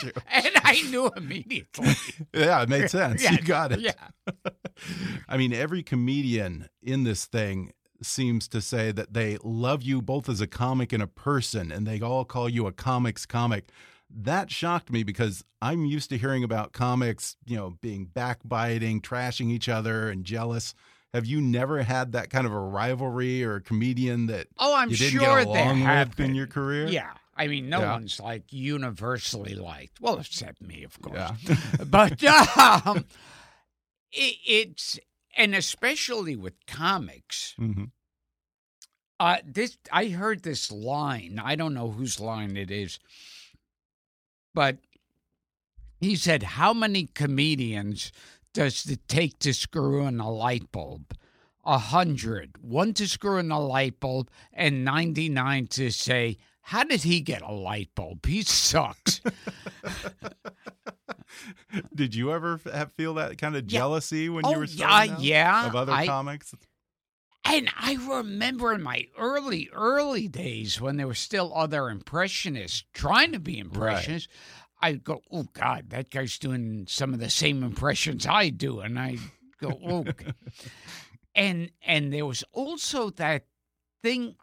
and 0.32 0.50
I 0.64 0.82
knew 0.90 1.10
immediately. 1.16 1.94
Yeah, 2.34 2.62
it 2.62 2.68
made 2.68 2.90
sense. 2.90 3.22
Yeah, 3.22 3.32
you 3.32 3.42
got 3.42 3.72
it. 3.72 3.80
Yeah. 3.80 3.92
I 5.28 5.36
mean, 5.36 5.52
every 5.52 5.82
comedian 5.82 6.68
in 6.82 7.04
this 7.04 7.26
thing 7.26 7.72
seems 8.02 8.48
to 8.48 8.60
say 8.60 8.92
that 8.92 9.12
they 9.12 9.36
love 9.42 9.82
you 9.82 10.00
both 10.00 10.28
as 10.28 10.40
a 10.40 10.46
comic 10.46 10.92
and 10.92 11.02
a 11.02 11.06
person, 11.06 11.70
and 11.70 11.86
they 11.86 12.00
all 12.00 12.24
call 12.24 12.48
you 12.48 12.66
a 12.66 12.72
comics 12.72 13.26
comic. 13.26 13.70
That 14.08 14.50
shocked 14.50 14.90
me 14.90 15.04
because 15.04 15.44
I'm 15.62 15.84
used 15.84 16.10
to 16.10 16.18
hearing 16.18 16.42
about 16.42 16.72
comics, 16.72 17.36
you 17.44 17.56
know, 17.56 17.76
being 17.80 18.06
backbiting, 18.06 19.02
trashing 19.02 19.50
each 19.50 19.68
other, 19.68 20.08
and 20.08 20.24
jealous. 20.24 20.74
Have 21.12 21.26
you 21.26 21.40
never 21.40 21.82
had 21.82 22.12
that 22.12 22.30
kind 22.30 22.46
of 22.46 22.52
a 22.52 22.58
rivalry 22.58 23.42
or 23.42 23.56
a 23.56 23.60
comedian 23.60 24.26
that 24.26 24.46
Oh, 24.58 24.74
I'm 24.76 24.90
you 24.90 24.96
didn't 24.96 25.18
sure 25.20 25.44
get 25.44 25.52
there 25.52 25.64
along 25.66 25.78
have 25.80 26.08
with 26.10 26.20
in 26.20 26.26
been. 26.28 26.34
your 26.36 26.46
career? 26.46 26.86
Yeah. 26.86 27.12
I 27.36 27.46
mean, 27.48 27.68
no 27.68 27.80
Yeah. 27.80 27.92
one's 27.94 28.20
like 28.20 28.52
universally 28.52 29.54
liked. 29.54 30.00
Well, 30.00 30.18
except 30.20 30.60
me, 30.62 30.84
of 30.84 31.00
course. 31.00 31.16
Yeah. 31.16 31.56
but 31.86 32.22
um, 32.24 33.04
it, 34.12 34.36
it's 34.46 35.00
and 35.36 35.54
especially 35.54 36.36
with 36.36 36.54
comics. 36.66 37.54
hmm 37.56 37.84
Uh, 39.18 39.38
this 39.44 39.78
I 39.92 40.08
heard 40.08 40.42
this 40.42 40.70
line. 40.70 41.40
I 41.42 41.54
don't 41.56 41.74
know 41.74 41.90
whose 41.90 42.20
line 42.20 42.56
it 42.56 42.70
is, 42.70 42.98
but 44.54 44.78
he 46.00 46.14
said, 46.16 46.42
"How 46.42 46.72
many 46.72 47.06
comedians 47.06 48.12
does 48.52 48.86
it 48.86 49.06
take 49.08 49.38
to 49.40 49.52
screw 49.54 50.06
in 50.06 50.20
a 50.20 50.30
light 50.30 50.70
bulb?" 50.72 51.16
A 51.64 51.78
hundred. 51.78 52.56
One 52.62 52.94
to 52.94 53.06
screw 53.06 53.38
in 53.38 53.50
a 53.50 53.60
light 53.60 54.00
bulb, 54.00 54.30
and 54.52 54.84
ninety-nine 54.84 55.66
to 55.68 55.90
say, 55.90 56.38
"How 56.62 56.84
did 56.84 57.02
he 57.02 57.20
get 57.20 57.42
a 57.42 57.52
light 57.52 57.90
bulb? 57.94 58.24
He 58.26 58.42
sucks." 58.42 59.20
Did 61.94 62.14
you 62.14 62.32
ever 62.32 62.60
have, 62.72 62.92
feel 62.92 63.14
that 63.14 63.38
kind 63.38 63.54
of 63.56 63.70
Yeah. 63.70 63.78
jealousy 63.80 64.28
when 64.28 64.44
Oh, 64.44 64.50
you 64.52 64.58
were 64.58 64.64
yeah, 64.64 64.74
starting 64.86 65.12
out 65.14 65.20
yeah, 65.20 65.66
of 65.66 65.76
other 65.76 65.92
I- 65.92 66.06
comics? 66.06 66.54
And 67.44 67.70
I 67.78 67.94
remember 67.94 68.72
in 68.74 68.82
my 68.82 69.06
early, 69.18 69.68
early 69.72 70.28
days 70.28 70.80
when 70.80 70.96
there 70.98 71.06
were 71.06 71.14
still 71.14 71.52
other 71.54 71.88
impressionists 71.88 72.84
trying 72.92 73.32
to 73.32 73.40
be 73.40 73.58
impressionists, 73.58 74.28
I'd 74.80 75.04
go, 75.04 75.22
oh, 75.30 75.46
God, 75.52 75.90
that 75.90 76.10
guy's 76.10 76.38
doing 76.38 76.86
some 76.88 77.12
of 77.14 77.20
the 77.20 77.30
same 77.30 77.62
impressions 77.62 78.26
I 78.26 78.48
do. 78.50 78.80
And 78.80 78.98
I 78.98 79.18
go, 79.60 79.78
oh. 79.84 80.04
and, 81.34 81.70
and 81.86 82.12
there 82.12 82.26
was 82.26 82.44
also 82.52 83.10
that 83.10 83.44
thing, 84.02 84.36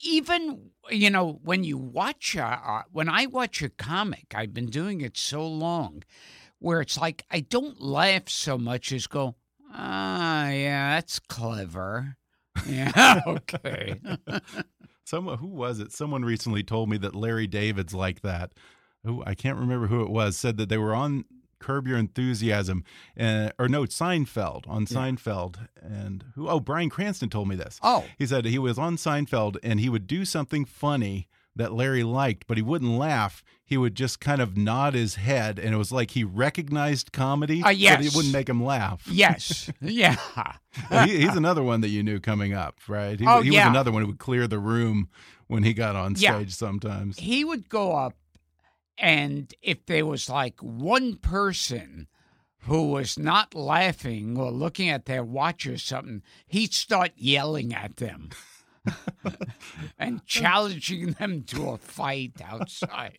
even, 0.00 0.70
you 0.90 1.10
know, 1.10 1.40
when 1.42 1.64
you 1.64 1.78
watch, 1.78 2.34
a, 2.36 2.84
when 2.90 3.08
I 3.08 3.26
watch 3.26 3.62
a 3.62 3.68
comic, 3.68 4.32
I've 4.34 4.54
been 4.54 4.66
doing 4.66 5.00
it 5.00 5.16
so 5.16 5.46
long, 5.46 6.02
where 6.58 6.80
it's 6.80 6.98
like 6.98 7.24
I 7.30 7.40
don't 7.40 7.80
laugh 7.80 8.28
so 8.28 8.58
much 8.58 8.92
as 8.92 9.06
go, 9.06 9.36
ah, 9.72 10.48
yeah, 10.48 10.94
that's 10.94 11.18
clever. 11.18 12.16
Yeah, 12.66 13.20
okay. 13.26 14.00
Someone 15.04 15.38
who 15.38 15.48
was 15.48 15.78
it? 15.78 15.92
Someone 15.92 16.24
recently 16.24 16.62
told 16.62 16.88
me 16.88 16.96
that 16.98 17.14
Larry 17.14 17.46
David's 17.46 17.94
like 17.94 18.22
that. 18.22 18.52
Who 19.06 19.22
I 19.24 19.34
can't 19.34 19.56
remember 19.58 19.86
who 19.86 20.02
it 20.02 20.10
was 20.10 20.36
said 20.36 20.56
that 20.58 20.68
they 20.68 20.78
were 20.78 20.94
on 20.94 21.24
Curb 21.58 21.86
Your 21.88 21.96
Enthusiasm, 21.98 22.84
uh, 23.18 23.50
or 23.58 23.68
no, 23.68 23.84
Seinfeld 23.84 24.68
on 24.68 24.84
Seinfeld, 24.86 25.68
and 25.82 26.24
who? 26.34 26.48
Oh, 26.48 26.60
Bryan 26.60 26.90
Cranston 26.90 27.30
told 27.30 27.48
me 27.48 27.56
this. 27.56 27.80
Oh. 27.82 28.04
he 28.18 28.26
said 28.26 28.44
he 28.44 28.58
was 28.58 28.78
on 28.78 28.96
Seinfeld 28.96 29.56
and 29.62 29.80
he 29.80 29.88
would 29.88 30.06
do 30.06 30.24
something 30.24 30.64
funny 30.66 31.28
that 31.54 31.72
Larry 31.72 32.02
liked, 32.02 32.46
but 32.46 32.58
he 32.58 32.62
wouldn't 32.62 32.90
laugh. 32.98 33.42
He 33.64 33.78
would 33.78 33.94
just 33.94 34.20
kind 34.20 34.42
of 34.42 34.56
nod 34.58 34.92
his 34.94 35.14
head, 35.14 35.58
and 35.58 35.74
it 35.74 35.78
was 35.78 35.90
like 35.90 36.10
he 36.10 36.22
recognized 36.22 37.12
comedy, 37.12 37.62
Uh, 37.62 37.68
but 37.72 38.04
it 38.04 38.14
wouldn't 38.14 38.34
make 38.34 38.48
him 38.48 38.62
laugh. 38.62 39.02
yes, 39.10 39.70
yeah. 39.80 40.16
He, 41.06 41.20
he's 41.22 41.34
another 41.34 41.62
one 41.62 41.80
that 41.80 41.88
you 41.88 42.02
knew 42.02 42.20
coming 42.20 42.52
up, 42.52 42.76
right? 42.86 43.18
He, 43.18 43.26
Oh, 43.26 43.40
he 43.40 43.52
yeah. 43.52 43.64
was 43.64 43.70
another 43.70 43.90
one 43.90 44.02
who 44.02 44.08
would 44.08 44.18
clear 44.18 44.46
the 44.46 44.58
room 44.58 45.08
when 45.46 45.62
he 45.62 45.72
got 45.72 45.96
on 45.96 46.14
Yeah. 46.16 46.36
stage 46.36 46.54
sometimes. 46.54 47.18
he 47.18 47.44
would 47.46 47.70
go 47.70 47.92
up 47.96 48.12
and 48.98 49.52
if 49.62 49.84
there 49.86 50.06
was 50.06 50.28
like 50.28 50.60
one 50.60 51.16
person 51.16 52.08
who 52.60 52.90
was 52.90 53.18
not 53.18 53.54
laughing 53.54 54.36
or 54.36 54.50
looking 54.50 54.88
at 54.88 55.04
their 55.04 55.22
watch 55.22 55.66
or 55.66 55.78
something, 55.78 56.22
he'd 56.46 56.74
start 56.74 57.12
yelling 57.16 57.72
at 57.72 57.96
them 57.96 58.30
and 59.98 60.24
challenging 60.26 61.12
them 61.12 61.42
to 61.44 61.70
a 61.70 61.78
fight 61.78 62.40
outside. 62.44 63.18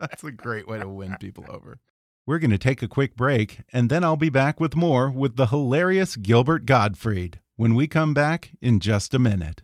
That's 0.00 0.24
a 0.24 0.32
great 0.32 0.66
way 0.66 0.80
to 0.80 0.88
win 0.88 1.16
people 1.20 1.44
over. 1.48 1.78
We're 2.26 2.38
going 2.38 2.50
to 2.50 2.58
take 2.58 2.82
a 2.82 2.88
quick 2.88 3.16
break, 3.16 3.62
and 3.72 3.90
then 3.90 4.04
I'll 4.04 4.16
be 4.16 4.30
back 4.30 4.60
with 4.60 4.76
more 4.76 5.10
with 5.10 5.36
the 5.36 5.46
hilarious 5.46 6.16
Gilbert 6.16 6.66
Gottfried 6.66 7.40
when 7.56 7.74
we 7.74 7.86
come 7.86 8.14
back 8.14 8.50
in 8.60 8.80
just 8.80 9.14
a 9.14 9.18
minute. 9.18 9.62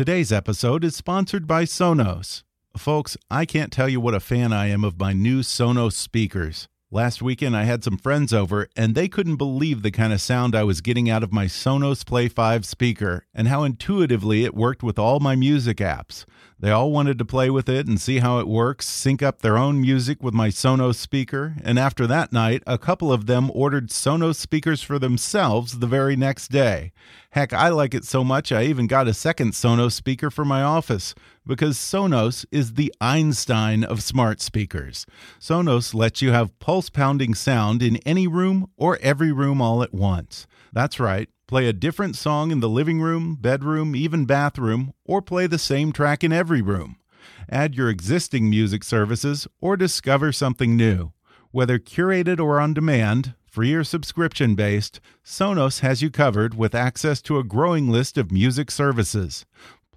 Today's 0.00 0.32
episode 0.32 0.82
is 0.82 0.96
sponsored 0.96 1.46
by 1.46 1.64
Sonos. 1.64 2.42
Folks, 2.74 3.18
I 3.30 3.44
can't 3.44 3.70
tell 3.70 3.86
you 3.86 4.00
what 4.00 4.14
a 4.14 4.18
fan 4.18 4.50
I 4.50 4.68
am 4.68 4.82
of 4.82 4.98
my 4.98 5.12
new 5.12 5.40
Sonos 5.42 5.92
speakers. 5.92 6.68
Last 6.90 7.20
weekend, 7.20 7.54
I 7.54 7.64
had 7.64 7.84
some 7.84 7.98
friends 7.98 8.32
over, 8.32 8.66
and 8.74 8.94
they 8.94 9.08
couldn't 9.08 9.36
believe 9.36 9.82
the 9.82 9.90
kind 9.90 10.14
of 10.14 10.22
sound 10.22 10.56
I 10.56 10.64
was 10.64 10.80
getting 10.80 11.10
out 11.10 11.22
of 11.22 11.34
my 11.34 11.44
Sonos 11.44 12.02
Play 12.06 12.28
5 12.28 12.64
speaker 12.64 13.26
and 13.34 13.48
how 13.48 13.62
intuitively 13.62 14.42
it 14.46 14.54
worked 14.54 14.82
with 14.82 14.98
all 14.98 15.20
my 15.20 15.36
music 15.36 15.76
apps. 15.76 16.24
They 16.60 16.70
all 16.70 16.92
wanted 16.92 17.16
to 17.18 17.24
play 17.24 17.48
with 17.48 17.70
it 17.70 17.86
and 17.86 17.98
see 17.98 18.18
how 18.18 18.38
it 18.38 18.46
works, 18.46 18.86
sync 18.86 19.22
up 19.22 19.40
their 19.40 19.56
own 19.56 19.80
music 19.80 20.22
with 20.22 20.34
my 20.34 20.50
Sonos 20.50 20.96
speaker, 20.96 21.54
and 21.64 21.78
after 21.78 22.06
that 22.06 22.34
night, 22.34 22.62
a 22.66 22.76
couple 22.76 23.10
of 23.10 23.24
them 23.24 23.50
ordered 23.54 23.88
Sonos 23.88 24.36
speakers 24.36 24.82
for 24.82 24.98
themselves 24.98 25.78
the 25.78 25.86
very 25.86 26.16
next 26.16 26.48
day. 26.48 26.92
Heck, 27.30 27.54
I 27.54 27.70
like 27.70 27.94
it 27.94 28.04
so 28.04 28.22
much 28.22 28.52
I 28.52 28.64
even 28.64 28.86
got 28.86 29.08
a 29.08 29.14
second 29.14 29.52
Sonos 29.52 29.92
speaker 29.92 30.30
for 30.30 30.44
my 30.44 30.62
office 30.62 31.14
because 31.46 31.78
Sonos 31.78 32.44
is 32.52 32.74
the 32.74 32.92
Einstein 33.00 33.82
of 33.82 34.02
smart 34.02 34.42
speakers. 34.42 35.06
Sonos 35.40 35.94
lets 35.94 36.20
you 36.20 36.32
have 36.32 36.58
pulse 36.58 36.90
pounding 36.90 37.34
sound 37.34 37.82
in 37.82 37.96
any 37.98 38.26
room 38.26 38.68
or 38.76 38.98
every 39.00 39.32
room 39.32 39.62
all 39.62 39.82
at 39.82 39.94
once. 39.94 40.46
That's 40.72 41.00
right. 41.00 41.28
Play 41.46 41.66
a 41.66 41.72
different 41.72 42.16
song 42.16 42.50
in 42.52 42.60
the 42.60 42.68
living 42.68 43.00
room, 43.00 43.36
bedroom, 43.40 43.96
even 43.96 44.24
bathroom, 44.24 44.94
or 45.04 45.20
play 45.20 45.46
the 45.46 45.58
same 45.58 45.92
track 45.92 46.22
in 46.22 46.32
every 46.32 46.62
room. 46.62 46.96
Add 47.48 47.74
your 47.74 47.90
existing 47.90 48.48
music 48.48 48.84
services 48.84 49.48
or 49.60 49.76
discover 49.76 50.30
something 50.30 50.76
new. 50.76 51.12
Whether 51.50 51.80
curated 51.80 52.38
or 52.38 52.60
on 52.60 52.74
demand, 52.74 53.34
free 53.44 53.74
or 53.74 53.82
subscription 53.82 54.54
based, 54.54 55.00
Sonos 55.24 55.80
has 55.80 56.02
you 56.02 56.10
covered 56.10 56.54
with 56.54 56.74
access 56.74 57.20
to 57.22 57.38
a 57.38 57.44
growing 57.44 57.88
list 57.88 58.16
of 58.16 58.30
music 58.30 58.70
services. 58.70 59.44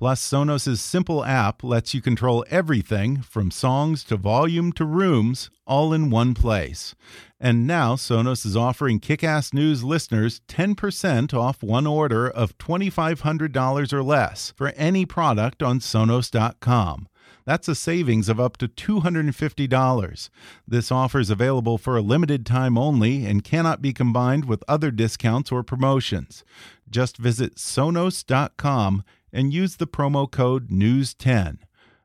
Plus, 0.04 0.30
Sonos' 0.30 0.80
simple 0.80 1.24
app 1.24 1.64
lets 1.64 1.94
you 1.94 2.02
control 2.02 2.44
everything 2.50 3.22
from 3.22 3.50
songs 3.50 4.04
to 4.04 4.18
volume 4.18 4.74
to 4.74 4.84
rooms 4.84 5.50
all 5.66 5.94
in 5.94 6.10
one 6.10 6.34
place. 6.34 6.94
And 7.40 7.66
now 7.66 7.96
Sonos 7.96 8.46
is 8.46 8.58
offering 8.58 9.00
Kickass 9.00 9.54
News 9.54 9.82
listeners 9.82 10.42
10% 10.50 11.34
off 11.34 11.64
one 11.64 11.88
order 11.88 12.30
of 12.30 12.58
$2,500 12.58 13.94
or 13.94 14.04
less 14.04 14.52
for 14.58 14.74
any 14.76 15.06
product 15.06 15.64
on 15.64 15.80
Sonos.com. 15.80 17.08
That's 17.46 17.70
a 17.70 17.76
savings 17.76 18.28
of 18.28 18.42
up 18.42 18.58
to 18.58 18.68
$250. 18.68 20.30
This 20.68 20.92
offer 20.92 21.20
is 21.22 21.30
available 21.30 21.78
for 21.78 21.96
a 21.96 22.02
limited 22.02 22.46
time 22.46 22.78
only 22.78 23.26
and 23.26 23.42
cannot 23.42 23.82
be 23.82 23.94
combined 23.94 24.44
with 24.44 24.66
other 24.68 24.92
discounts 24.92 25.50
or 25.50 25.64
promotions. 25.64 26.44
Just 26.90 27.16
visit 27.16 27.56
Sonos.com 27.56 29.04
and 29.34 29.54
use 29.54 29.76
the 29.76 29.88
promo 29.88 30.30
code 30.30 30.70
NEWS10. 30.70 31.58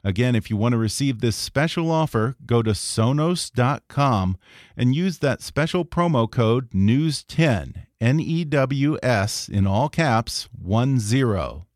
Again, 0.03 0.35
if 0.35 0.49
you 0.49 0.57
want 0.57 0.73
to 0.73 0.79
receive 0.79 1.21
this 1.21 1.37
special 1.37 1.91
offer, 1.91 2.35
go 2.47 2.63
to 2.63 2.71
Sonos.com 2.71 4.39
and 4.77 4.95
use 4.95 5.19
that 5.19 5.43
special 5.43 5.85
promo 5.85 6.31
code 6.31 6.71
NEWS10, 6.71 7.85
N 8.01 8.21
E 8.21 8.45
W 8.45 8.97
S, 9.03 9.49
in 9.49 9.67
all 9.67 9.89
caps, 9.89 10.49
1 10.61 10.99
0. 10.99 11.67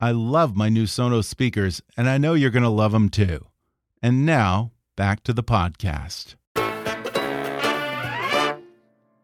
I 0.00 0.10
love 0.10 0.54
my 0.56 0.68
new 0.68 0.84
Sonos 0.84 1.24
speakers, 1.24 1.80
and 1.96 2.08
I 2.08 2.18
know 2.18 2.34
you're 2.34 2.50
going 2.50 2.62
to 2.62 2.68
love 2.68 2.92
them 2.92 3.08
too. 3.08 3.46
And 4.02 4.26
now, 4.26 4.72
back 4.96 5.22
to 5.24 5.32
the 5.32 5.44
podcast. 5.44 6.34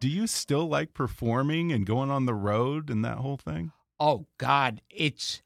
Do 0.01 0.09
you 0.09 0.27
still 0.27 0.69
like 0.69 0.95
performing 0.95 1.73
and 1.73 1.87
going 1.87 2.11
on 2.11 2.27
the 2.27 2.35
road 2.35 2.91
and 2.91 3.05
that 3.05 3.19
whole 3.19 3.37
thing? 3.37 3.73
Oh 3.99 4.27
God, 4.39 4.81
it's 4.91 5.43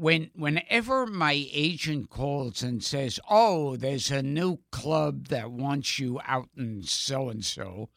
when 0.00 0.30
whenever 0.34 1.06
my 1.06 1.46
agent 1.52 2.08
calls 2.08 2.62
and 2.62 2.82
says, 2.82 3.20
"Oh, 3.28 3.76
there's 3.76 4.10
a 4.10 4.22
new 4.22 4.60
club 4.72 5.28
that 5.28 5.50
wants 5.50 5.98
you 5.98 6.20
out 6.24 6.48
in 6.56 6.82
so 6.84 7.28
and 7.28 7.44
so," 7.44 7.90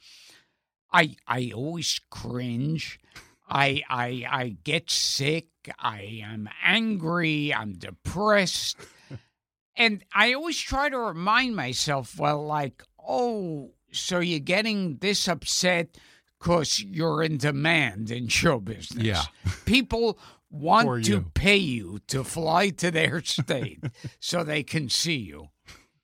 I 0.92 1.16
I 1.26 1.52
always 1.56 2.02
cringe. 2.10 3.00
I 3.48 3.84
I 3.89 4.26
I 4.30 4.58
get 4.66 4.92
sick. 4.92 5.48
I 5.80 6.22
am 6.22 6.50
angry. 6.62 7.54
I'm 7.54 7.74
depressed, 7.74 8.76
and 9.78 10.04
I 10.13 10.34
always 10.34 10.60
try 10.60 10.89
to 10.89 10.98
remind 11.00 11.56
myself, 11.56 12.20
well, 12.20 12.46
like, 12.46 12.84
oh, 13.00 13.72
so 13.94 14.20
you're 14.20 14.39
getting 14.39 14.98
this 14.98 15.30
upset 15.30 15.98
because 16.38 16.82
you're 16.82 17.24
in 17.24 17.38
demand 17.38 18.12
in 18.12 18.28
show 18.28 18.60
business. 18.60 19.06
Yeah. 19.06 19.24
People 19.66 20.20
want 20.54 21.04
to 21.06 21.22
pay 21.34 21.58
you 21.58 22.00
to 22.08 22.24
fly 22.24 22.70
to 22.70 22.92
their 22.92 23.22
state 23.26 23.84
so 24.20 24.44
they 24.44 24.63
can 24.63 24.88
see 24.89 25.18
you. 25.18 25.50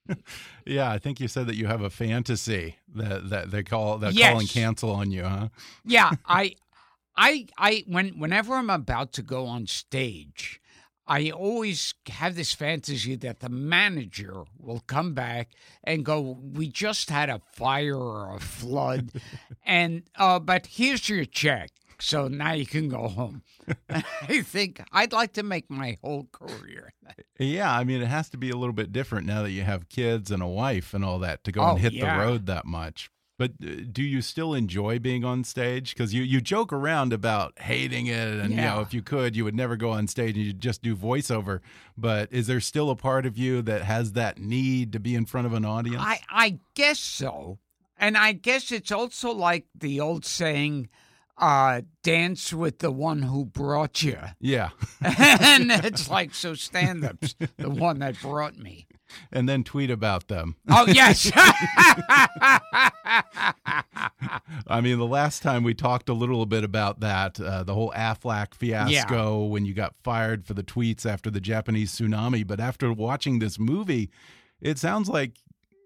Yeah, 0.66 0.92
I 0.92 1.00
think 1.00 1.20
you 1.20 1.28
said 1.28 1.48
that 1.48 1.56
you 1.56 1.68
have 1.68 1.82
a 1.82 1.90
fantasy 1.90 2.78
that 2.96 3.30
that 3.30 3.52
they 3.52 3.64
call 3.64 3.98
that 4.00 4.14
Yes. 4.16 4.32
call 4.32 4.40
and 4.40 4.50
cancel 4.50 4.92
on 4.92 5.12
you, 5.12 5.24
huh? 5.24 5.50
Yeah, 5.86 6.12
I, 6.26 6.56
I, 7.16 7.48
I. 7.58 7.84
When 7.88 8.20
whenever 8.20 8.54
I'm 8.56 8.70
about 8.70 9.14
to 9.14 9.24
go 9.24 9.46
on 9.48 9.66
stage, 9.68 10.60
I 11.08 11.32
always 11.32 11.94
have 12.10 12.36
this 12.36 12.54
fantasy 12.54 13.16
that 13.16 13.40
the 13.40 13.50
manager 13.50 14.44
will 14.60 14.82
come 14.82 15.14
back 15.14 15.52
and 15.84 16.06
go, 16.06 16.38
"We 16.40 16.68
just 16.68 17.10
had 17.10 17.30
a 17.30 17.42
fire 17.54 17.96
or 17.98 18.36
a 18.36 18.40
flood, 18.40 19.12
and 19.64 20.04
uh, 20.16 20.40
but 20.40 20.68
here's 20.68 21.08
your 21.10 21.26
check." 21.26 21.72
So 22.02 22.28
now 22.28 22.54
you 22.54 22.66
can 22.66 22.90
go 22.90 23.08
home. 23.08 23.42
I 23.90 24.42
think 24.42 24.82
I'd 24.92 25.12
like 25.12 25.34
to 25.34 25.44
make 25.44 25.70
my 25.70 25.98
whole 26.02 26.28
career. 26.32 26.94
Yeah, 27.38 27.72
I 27.74 27.84
mean 27.84 28.02
it 28.02 28.08
has 28.08 28.30
to 28.30 28.38
be 28.38 28.50
a 28.50 28.56
little 28.56 28.74
bit 28.74 28.92
different 28.92 29.26
now 29.28 29.44
that 29.44 29.52
you 29.52 29.64
have 29.64 29.90
kids 29.90 30.32
and 30.32 30.42
a 30.42 30.48
wife 30.48 30.94
and 30.94 31.04
all 31.04 31.20
that 31.20 31.44
to 31.44 31.52
go 31.52 31.62
Oh, 31.62 31.70
and 31.72 31.80
hit 31.80 31.94
yeah. 31.94 32.18
the 32.18 32.26
road 32.26 32.46
that 32.46 32.66
much. 32.66 33.10
But 33.38 33.52
uh, 33.66 33.70
do 33.90 34.04
you 34.04 34.22
still 34.22 34.54
enjoy 34.54 35.00
being 35.00 35.24
on 35.24 35.46
stage? 35.46 35.94
Because 35.94 36.14
you 36.14 36.24
you 36.24 36.42
joke 36.42 36.74
around 36.74 37.14
about 37.14 37.58
hating 37.60 38.08
it, 38.08 38.28
and 38.38 38.52
you 38.52 38.58
know 38.62 38.82
if 38.82 38.94
you 38.94 39.02
could, 39.02 39.34
you 39.36 39.46
would 39.46 39.56
never 39.56 39.78
go 39.78 39.92
on 39.92 40.08
stage 40.08 40.36
and 40.36 40.46
you'd 40.46 40.60
just 40.60 40.82
do 40.82 40.94
voiceover. 40.96 41.62
But 41.98 42.32
is 42.34 42.48
there 42.48 42.60
still 42.60 42.90
a 42.90 42.98
part 42.98 43.26
of 43.26 43.38
you 43.38 43.62
that 43.62 43.84
has 43.84 44.12
that 44.14 44.40
need 44.40 44.92
to 44.92 45.00
be 45.00 45.16
in 45.16 45.26
front 45.26 45.48
of 45.48 45.54
an 45.54 45.64
audience? 45.64 46.02
I, 46.06 46.20
I 46.30 46.60
guess 46.74 47.00
so. 47.00 47.60
And 47.98 48.18
I 48.18 48.34
guess 48.34 48.72
it's 48.74 48.92
also 48.92 49.32
like 49.32 49.68
the 49.74 50.02
old 50.02 50.26
saying, 50.26 50.90
uh, 51.39 51.82
dance 52.04 52.54
with 52.54 52.80
the 52.80 52.91
one 52.91 53.21
who 53.23 53.45
brought 53.45 54.04
you. 54.04 54.17
yeah, 54.39 54.69
and 55.02 55.71
it's 55.86 56.10
like, 56.10 56.34
so 56.34 56.54
stand 56.54 57.04
up's 57.06 57.36
the 57.58 57.69
one 57.69 57.99
that 57.99 58.19
brought 58.21 58.58
me. 58.58 58.88
and 59.32 59.47
then 59.49 59.63
tweet 59.63 59.89
about 59.89 60.28
them. 60.28 60.56
Oh, 60.69 60.86
yes. 60.88 61.32
I 64.67 64.82
mean, 64.82 64.97
the 64.99 65.06
last 65.08 65.41
time 65.41 65.63
we 65.63 65.73
talked 65.73 66.10
a 66.10 66.13
little 66.13 66.45
bit 66.45 66.63
about 66.63 66.99
that, 66.99 67.39
uh, 67.39 67.63
the 67.63 67.73
whole 67.73 67.91
Aflac 67.95 68.54
fiasco 68.54 69.43
when 69.45 69.65
you 69.65 69.73
got 69.73 69.95
fired 70.04 70.45
for 70.45 70.54
the 70.54 70.63
tweets 70.63 71.06
after 71.06 71.30
the 71.30 71.41
Japanese 71.41 71.97
tsunami. 71.97 72.45
But 72.45 72.60
after 72.60 72.91
watching 72.93 73.39
this 73.39 73.58
movie, 73.60 74.10
it 74.62 74.78
sounds 74.78 75.10
like 75.10 75.38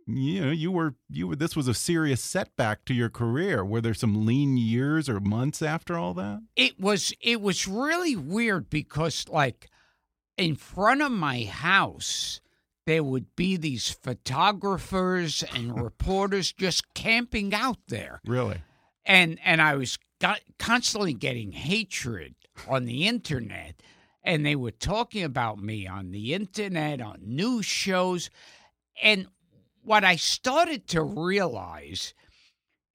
you 0.08 0.42
know 0.42 0.52
you 0.52 0.72
were 0.72 0.96
you 1.10 1.28
were 1.28 1.36
this 1.36 1.56
was 1.56 1.68
a 1.68 1.74
serious 1.74 2.22
setback 2.22 2.86
to 2.86 2.94
your 2.94 3.10
career. 3.10 3.64
Were 3.64 3.82
there 3.82 3.94
some 3.94 4.26
lean 4.26 4.58
years 4.58 5.10
or 5.10 5.20
months 5.20 5.62
after 5.62 5.98
all 5.98 6.14
that? 6.16 6.42
It 6.56 6.80
was 6.80 7.14
it 7.22 7.42
was 7.42 7.68
really 7.68 8.16
weird 8.16 8.70
because 8.70 9.28
like 9.30 9.70
in 10.38 10.56
front 10.56 11.02
of 11.02 11.12
my 11.12 11.44
house 11.44 12.42
there 12.86 13.04
would 13.04 13.36
be 13.36 13.56
these 13.56 13.90
photographers 13.90 15.44
and 15.56 15.82
reporters 15.84 16.52
just 16.52 16.94
camping 16.94 17.54
out 17.54 17.80
there. 17.88 18.22
Really? 18.26 18.62
And 19.06 19.40
and 19.44 19.62
I 19.62 19.76
was 19.76 19.98
got, 20.20 20.42
constantly 20.60 21.14
getting 21.14 21.52
hatred 21.52 22.36
on 22.68 22.86
the 22.86 23.08
internet 23.08 23.82
and 24.24 24.46
they 24.46 24.56
were 24.56 24.72
talking 24.72 25.24
about 25.24 25.60
me 25.60 25.88
on 25.88 26.12
the 26.12 26.34
internet 26.34 27.02
on 27.02 27.20
news 27.24 27.66
shows 27.66 28.30
and 29.02 29.28
what 29.84 30.04
I 30.04 30.16
started 30.16 30.88
to 30.90 31.02
realize 31.02 32.14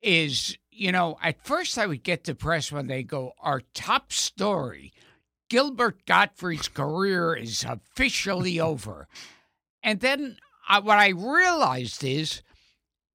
is, 0.01 0.57
you 0.71 0.93
know, 0.93 1.19
at 1.23 1.45
first 1.45 1.79
I 1.79 1.87
would 1.87 2.03
get 2.03 2.25
depressed 2.25 2.73
when 2.73 2.87
they 2.87 3.03
go, 3.03 3.33
our 3.41 3.63
top 3.75 4.13
story, 4.13 4.93
Gilbert 5.49 6.05
Gottfried's 6.07 6.69
career 6.69 7.35
is 7.35 7.65
officially 7.65 8.61
over. 8.61 9.09
And 9.83 10.01
then 10.01 10.37
I, 10.69 10.81
what 10.81 10.99
I 10.99 11.09
realized 11.09 12.05
is 12.05 12.43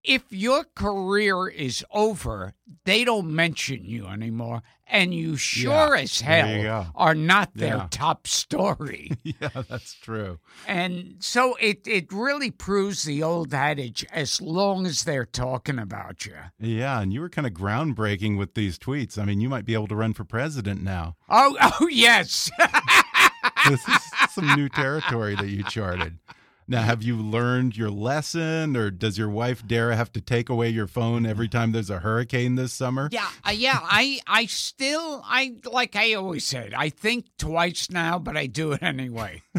if 0.04 0.24
your 0.30 0.66
career 0.76 1.48
is 1.48 1.84
over, 1.92 2.54
they 2.86 3.04
don't 3.06 3.34
mention 3.34 3.86
you 3.86 4.06
anymore. 4.08 4.62
And 4.86 5.13
you 5.13 5.38
sure 5.38 5.96
Yeah, 5.96 6.02
as 6.04 6.22
hell 6.22 6.92
are 6.94 7.16
not 7.16 7.52
their 7.56 7.78
Yeah. 7.78 7.88
top 7.89 8.28
story. 8.28 9.12
yeah, 9.24 9.50
that's 9.68 9.94
true. 9.96 10.39
And 10.68 11.16
so 11.20 11.56
it, 11.56 11.88
it 11.88 12.12
really 12.12 12.52
proves 12.52 13.04
the 13.04 13.24
old 13.24 13.54
adage 13.54 14.06
as 14.12 14.39
long 14.42 14.86
as 14.86 15.04
they're 15.04 15.26
talking 15.26 15.80
about 15.80 16.26
you. 16.26 16.36
Yeah, 16.60 17.00
and 17.02 17.12
you 17.13 17.22
were 17.22 17.30
kind 17.30 17.48
of 17.48 17.54
groundbreaking 17.54 18.38
with 18.38 18.54
these 18.54 18.78
tweets. 18.78 19.18
I 19.18 19.26
mean, 19.26 19.42
you 19.42 19.50
might 19.50 19.66
be 19.66 19.74
able 19.74 19.88
to 19.88 19.96
run 19.96 20.13
for 20.13 20.26
president 20.26 20.84
now. 20.84 21.16
Oh, 21.30 21.58
oh 21.82 21.88
yes. 21.88 22.52
this 23.70 23.88
is 23.88 23.98
some 24.32 24.54
new 24.56 24.70
territory 24.70 25.36
that 25.36 25.48
you 25.48 25.63
charted. 25.63 26.20
Now, 26.67 26.84
have 26.84 27.04
you 27.04 27.17
learned 27.17 27.76
your 27.76 27.89
lesson, 27.89 28.78
or 28.78 28.89
does 28.91 29.17
your 29.17 29.30
wife 29.30 29.65
Dara 29.65 29.95
have 29.95 30.12
to 30.13 30.21
take 30.21 30.49
away 30.49 30.69
your 30.69 30.88
phone 30.88 31.26
every 31.26 31.47
time 31.47 31.71
there's 31.71 31.89
a 31.89 31.99
hurricane 31.99 32.56
this 32.56 32.73
summer? 32.73 33.10
yeah, 33.12 33.30
uh, 33.45 33.52
yeah. 33.52 33.80
I, 33.82 34.19
I 34.28 34.45
still, 34.45 35.21
I 35.26 35.56
like 35.71 35.95
I 35.95 36.13
always 36.13 36.45
said, 36.45 36.73
I 36.73 36.89
think 36.89 37.26
twice 37.38 37.89
now, 37.89 38.19
but 38.19 38.38
I 38.38 38.47
do 38.47 38.71
it 38.73 38.84
anyway. 38.84 39.41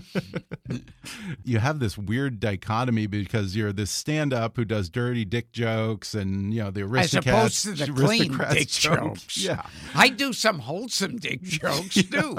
You 1.45 1.59
have 1.59 1.79
this 1.79 1.99
weird 1.99 2.41
dichotomy 2.41 3.07
because 3.07 3.55
you're 3.55 3.73
this 3.73 3.91
stand-up 3.91 4.57
who 4.57 4.65
does 4.65 4.89
dirty 4.89 5.25
dick 5.27 5.53
jokes, 5.53 6.15
and 6.15 6.55
you 6.55 6.63
know 6.63 6.71
the 6.71 6.83
aristocrats, 6.83 7.67
As 7.67 7.75
opposed 7.75 7.87
to 7.87 7.93
the 7.93 8.07
clean 8.07 8.39
dick 8.53 8.69
jokes. 8.69 9.37
Yeah. 9.37 9.67
I 9.95 10.09
do 10.09 10.33
some 10.33 10.61
wholesome 10.61 11.19
dick 11.19 11.43
jokes 11.43 12.03
too. 12.03 12.39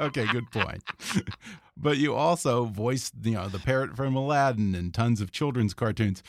okay, 0.00 0.26
good 0.32 0.50
point. 0.50 0.82
But 1.76 1.96
you 1.98 2.14
also 2.14 2.64
voiced, 2.64 3.14
you 3.22 3.32
know, 3.32 3.48
the 3.48 3.58
parrot 3.58 3.96
from 3.96 4.14
Aladdin 4.16 4.74
and 4.74 4.92
tons 4.92 5.20
of 5.20 5.30
children's 5.32 5.74
cartoons. 5.74 6.22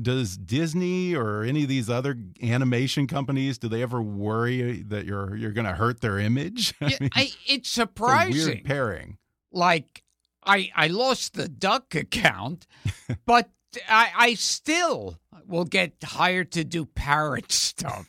Does 0.00 0.36
Disney 0.36 1.14
or 1.14 1.42
any 1.42 1.64
of 1.64 1.68
these 1.68 1.90
other 1.90 2.16
animation 2.42 3.06
companies 3.08 3.58
do 3.58 3.68
they 3.68 3.82
ever 3.82 4.00
worry 4.00 4.82
that 4.82 5.04
you're 5.06 5.34
you're 5.34 5.50
going 5.52 5.66
to 5.66 5.74
hurt 5.74 6.00
their 6.00 6.18
image? 6.20 6.72
I 6.80 6.96
mean, 7.00 7.10
I, 7.14 7.30
it's 7.46 7.68
surprising. 7.68 8.46
weird 8.46 8.64
pairing. 8.64 9.18
like 9.50 10.04
I 10.44 10.70
I 10.76 10.86
lost 10.86 11.34
the 11.34 11.48
duck 11.48 11.96
account, 11.96 12.66
but 13.26 13.50
I 13.88 14.10
I 14.16 14.34
still 14.34 15.18
will 15.48 15.64
get 15.64 15.94
hired 16.04 16.52
to 16.52 16.62
do 16.64 16.84
parrot 16.86 17.50
stuff, 17.66 18.06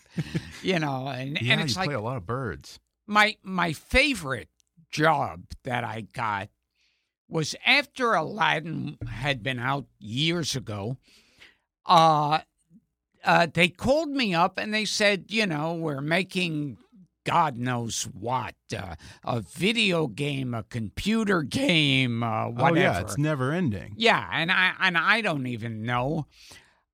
you 0.61 0.77
know, 0.77 1.07
and 1.07 1.39
Yeah, 1.41 1.53
and 1.53 1.61
it's 1.61 1.73
you 1.73 1.79
like 1.79 1.87
play 1.87 1.95
a 1.95 2.01
lot 2.01 2.17
of 2.17 2.25
birds. 2.27 2.79
my 3.07 3.35
my 3.41 3.73
favorite 3.73 4.49
job 4.91 5.45
that 5.63 5.83
I 5.83 6.01
got 6.01 6.49
was 7.29 7.55
after 7.65 8.13
Aladdin 8.13 8.97
had 9.07 9.43
been 9.43 9.59
out 9.59 9.85
years 9.99 10.55
ago. 10.55 10.97
Uh, 11.85 12.39
uh, 13.23 13.47
they 13.53 13.69
called 13.69 14.09
me 14.09 14.33
up 14.33 14.57
and 14.57 14.73
they 14.73 14.85
said, 14.85 15.25
you 15.29 15.45
know, 15.45 15.73
we're 15.73 16.01
making 16.01 16.77
God 17.25 17.57
knows 17.57 18.03
what 18.03 18.55
uh, 18.75 18.95
a 19.23 19.41
video 19.41 20.07
game, 20.07 20.53
a 20.53 20.63
computer 20.63 21.43
game, 21.43 22.23
uh, 22.23 22.47
whatever. 22.47 22.77
Oh 22.77 22.81
yeah, 22.81 22.99
it's 23.01 23.17
never 23.17 23.51
ending. 23.51 23.93
Yeah, 23.97 24.27
and 24.31 24.51
I 24.51 24.73
and 24.79 24.97
I 24.97 25.21
don't 25.21 25.45
even 25.45 25.83
know. 25.83 26.25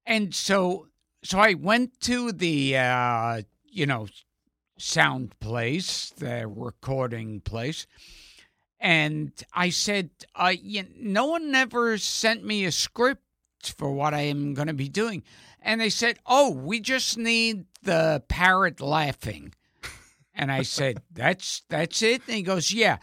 And 0.06 0.34
so 0.36 0.88
so 1.24 1.40
I 1.40 1.54
went 1.54 2.00
to 2.02 2.32
the 2.32 2.78
uh, 2.78 3.42
you 3.70 3.86
know 3.86 4.08
sound 4.78 5.40
place, 5.40 6.12
the 6.18 6.48
recording 6.48 7.40
place, 7.40 7.88
and 8.80 9.32
I 9.54 9.70
said, 9.70 10.10
uh, 10.36 10.54
you, 10.60 10.84
no 10.98 11.26
one 11.28 11.54
ever 11.56 11.98
sent 11.98 12.46
me 12.46 12.66
a 12.66 12.72
script 12.72 13.22
for 13.78 13.92
what 13.92 14.14
I 14.14 14.22
am 14.22 14.54
going 14.54 14.68
to 14.68 14.74
be 14.74 14.90
doing. 14.90 15.24
And 15.62 15.82
they 15.82 15.90
said, 15.90 16.20
"Oh, 16.28 16.52
we 16.52 16.80
just 16.80 17.18
need 17.18 17.66
the 17.82 18.24
parrot 18.28 18.80
laughing." 18.82 19.54
And 20.36 20.52
I 20.52 20.62
said, 20.62 21.02
"That's 21.12 21.64
that's 21.70 22.02
it." 22.04 22.22
And 22.28 22.36
he 22.36 22.44
goes, 22.44 22.72
"Yeah." 22.72 22.98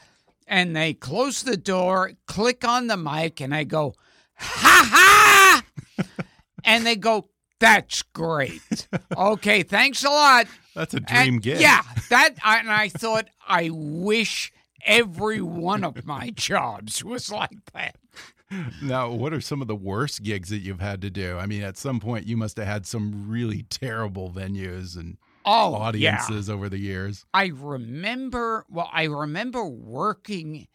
And 0.47 0.77
they 0.77 0.95
close 0.95 1.43
the 1.43 1.57
door, 1.57 2.13
click 2.27 2.65
on 2.65 2.87
the 2.87 2.97
mic, 2.97 3.41
and 3.41 3.53
I 3.55 3.65
go, 3.65 3.95
"Ha 4.37 5.63
ha!" 5.99 6.05
and 6.65 6.87
they 6.87 6.95
go, 6.95 7.29
"That's 7.59 8.03
great." 8.03 8.87
okay, 9.17 9.63
thanks 9.65 10.05
a 10.05 10.11
lot. 10.11 10.47
That's 10.75 10.95
a 10.95 11.01
dream 11.01 11.35
And- 11.35 11.43
gig. 11.43 11.61
Yeah, 11.61 11.83
that 12.11 12.35
and 12.45 12.71
I 12.71 12.89
thought 12.89 13.29
I 13.47 13.71
wish 13.73 14.53
every 14.85 15.41
one 15.41 15.85
of 15.85 16.05
my 16.05 16.31
jobs 16.35 17.05
was 17.05 17.31
like 17.31 17.65
that. 17.73 17.97
Now, 18.83 19.11
what 19.11 19.33
are 19.33 19.41
some 19.41 19.63
of 19.63 19.69
the 19.69 19.75
worst 19.75 20.23
gigs 20.23 20.51
that 20.51 20.59
you've 20.59 20.81
had 20.81 21.01
to 21.03 21.11
do? 21.11 21.39
I 21.39 21.47
mean, 21.47 21.63
at 21.63 21.79
some 21.79 22.01
point 22.01 22.27
you 22.27 22.37
must 22.37 22.59
have 22.59 22.67
had 22.67 22.87
some 22.87 23.29
really 23.29 23.63
terrible 23.71 24.31
venues 24.31 24.97
and 24.97 25.17
Oh, 25.45 25.73
yeah. 25.73 25.77
audiences 25.79 26.49
over 26.51 26.69
the 26.69 26.79
years. 26.79 27.25
I 27.35 27.47
remember, 27.47 28.65
well, 28.69 28.89
I 28.93 29.05
remember 29.05 29.65
working 29.65 30.69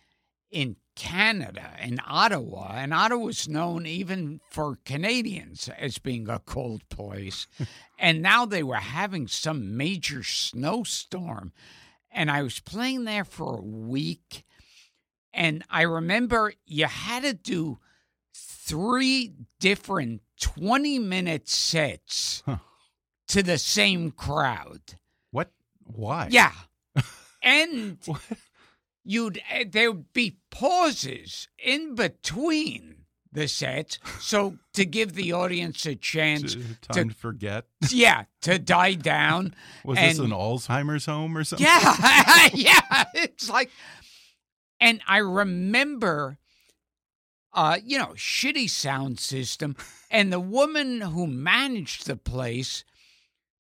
in 0.51 0.75
Canada, 0.95 1.69
in 1.81 1.99
Ottawa, 2.05 2.71
and 2.73 2.93
Ottawa's 2.93 3.47
known 3.47 3.85
even 3.85 4.41
for 4.49 4.77
Canadians 4.83 5.69
as 5.77 5.99
being 5.99 6.27
a 6.27 6.39
cold 6.39 6.81
place. 6.89 7.47
and 7.99 8.21
now 8.21 8.45
they 8.45 8.63
were 8.63 8.75
having 8.75 9.27
some 9.27 9.77
major 9.77 10.23
snowstorm. 10.23 11.53
And 12.17 12.31
I 12.31 12.41
was 12.41 12.59
playing 12.59 13.03
there 13.03 13.23
for 13.23 13.59
a 13.59 13.61
week. 13.61 14.43
And 15.31 15.63
I 15.69 15.83
remember 15.83 16.53
you 16.65 16.85
had 16.87 17.21
to 17.21 17.33
do 17.33 17.77
three 18.33 19.33
different 19.59 20.21
20 20.41 20.97
minute 20.97 21.47
sets 21.47 22.41
Huh. 22.43 22.57
to 23.27 23.43
the 23.43 23.59
same 23.59 24.09
crowd. 24.09 24.81
What? 25.29 25.51
Why? 25.83 26.29
Yeah. 26.31 26.53
And 27.43 27.99
you'd 29.05 29.39
eh, 29.51 29.65
there 29.69 29.91
would 29.91 30.11
be 30.11 30.37
pauses 30.49 31.47
in 31.59 31.93
between 31.93 32.96
the 33.37 33.47
sets 33.47 33.99
so 34.19 34.57
to 34.73 34.83
give 34.83 35.13
the 35.13 35.31
audience 35.31 35.85
a 35.85 35.93
chance 35.95 36.55
Time 36.91 37.09
to 37.09 37.15
forget. 37.15 37.65
yeah 37.91 38.23
to 38.41 38.57
die 38.57 38.95
down 38.95 39.53
Was 39.85 39.99
this 39.99 40.17
an 40.17 40.31
Alzheimer's 40.31 41.05
home 41.05 41.37
or 41.37 41.43
something? 41.43 41.65
yeah 41.67 42.47
yeah 42.53 43.03
it's 43.13 43.47
like 43.47 43.69
and 44.79 45.01
i 45.07 45.17
remember 45.17 46.39
uh 47.53 47.77
you 47.83 47.99
know 47.99 48.13
shitty 48.15 48.67
sound 48.67 49.19
system 49.19 49.75
and 50.09 50.33
the 50.33 50.39
woman 50.39 51.01
who 51.01 51.27
managed 51.27 52.07
the 52.07 52.15
place 52.15 52.83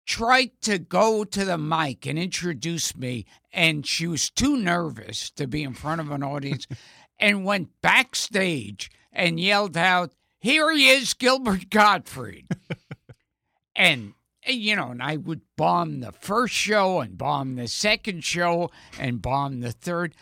tried 0.07 0.51
to 0.62 0.79
go 0.79 1.25
to 1.25 1.44
the 1.44 1.59
mic 1.59 2.07
and 2.07 2.16
introduce 2.16 2.97
me 2.97 3.27
and 3.53 3.85
she 3.85 4.07
was 4.07 4.31
too 4.31 4.57
nervous 4.57 5.31
to 5.31 5.49
be 5.49 5.64
in 5.64 5.75
front 5.75 6.01
of 6.01 6.12
an 6.12 6.23
audience 6.23 6.66
and 7.19 7.44
went 7.44 7.69
backstage 7.83 8.88
and 9.19 9.38
yelled 9.38 9.77
out 9.77 10.12
here 10.40 10.71
he 10.73 10.88
is 10.88 11.12
gilbert 11.14 11.69
gottfried 11.71 12.46
and 13.77 14.14
you 14.46 14.75
know 14.75 14.90
and 14.90 15.02
i 15.02 15.16
would 15.16 15.42
bomb 15.56 16.00
the 16.00 16.12
first 16.12 16.54
show 16.54 17.00
and 17.00 17.19
bomb 17.19 17.56
the 17.56 17.69
second 17.69 18.25
show 18.25 18.71
and 18.98 19.21
bomb 19.21 19.60
the 19.60 19.73
third 19.73 20.14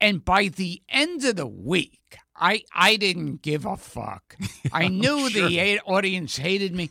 and 0.00 0.24
by 0.24 0.48
the 0.48 0.82
end 0.88 1.24
of 1.24 1.36
the 1.36 1.46
week 1.46 2.16
i 2.36 2.62
i 2.74 2.96
didn't 2.96 3.42
give 3.42 3.64
a 3.66 3.76
fuck 3.76 4.36
i 4.72 4.86
knew 4.88 5.28
the 5.30 5.80
audience 5.86 6.36
hated 6.36 6.74
me 6.74 6.90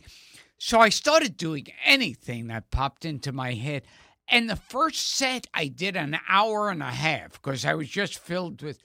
So 0.58 0.80
I 0.80 0.88
started 0.88 1.36
doing 1.36 1.66
anything 1.84 2.46
that 2.46 2.70
popped 2.70 3.04
into 3.04 3.32
my 3.32 3.52
head. 3.52 3.82
And 4.28 4.48
the 4.48 4.56
first 4.56 5.10
set 5.10 5.46
I 5.52 5.66
did 5.68 5.94
an 5.96 6.18
hour 6.26 6.70
and 6.70 6.82
a 6.82 6.90
half 6.90 7.32
because 7.32 7.66
I 7.66 7.74
was 7.74 7.88
just 7.90 8.18
filled 8.18 8.62
with. 8.62 8.78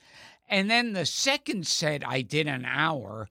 And 0.49 0.69
then 0.69 0.93
the 0.93 1.05
second 1.05 1.67
set 1.67 2.05
I 2.05 2.21
did 2.21 2.47
an 2.47 2.65
hour. 2.65 3.29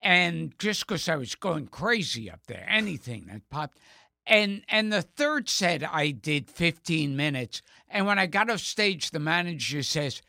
And 0.00 0.56
just 0.58 0.86
because 0.86 1.08
I 1.08 1.16
was 1.16 1.34
going 1.34 1.66
crazy 1.66 2.30
up 2.30 2.40
there, 2.46 2.66
anything 2.68 3.26
that 3.26 3.48
popped. 3.50 3.78
And 4.26 4.62
and 4.68 4.92
the 4.92 5.02
third 5.02 5.48
set 5.48 5.82
I 5.82 6.10
did 6.10 6.50
15 6.50 7.16
minutes. 7.16 7.62
And 7.88 8.06
when 8.06 8.18
I 8.18 8.26
got 8.26 8.50
off 8.50 8.60
stage, 8.60 9.10
the 9.10 9.20
manager 9.20 9.82
says, 9.82 10.22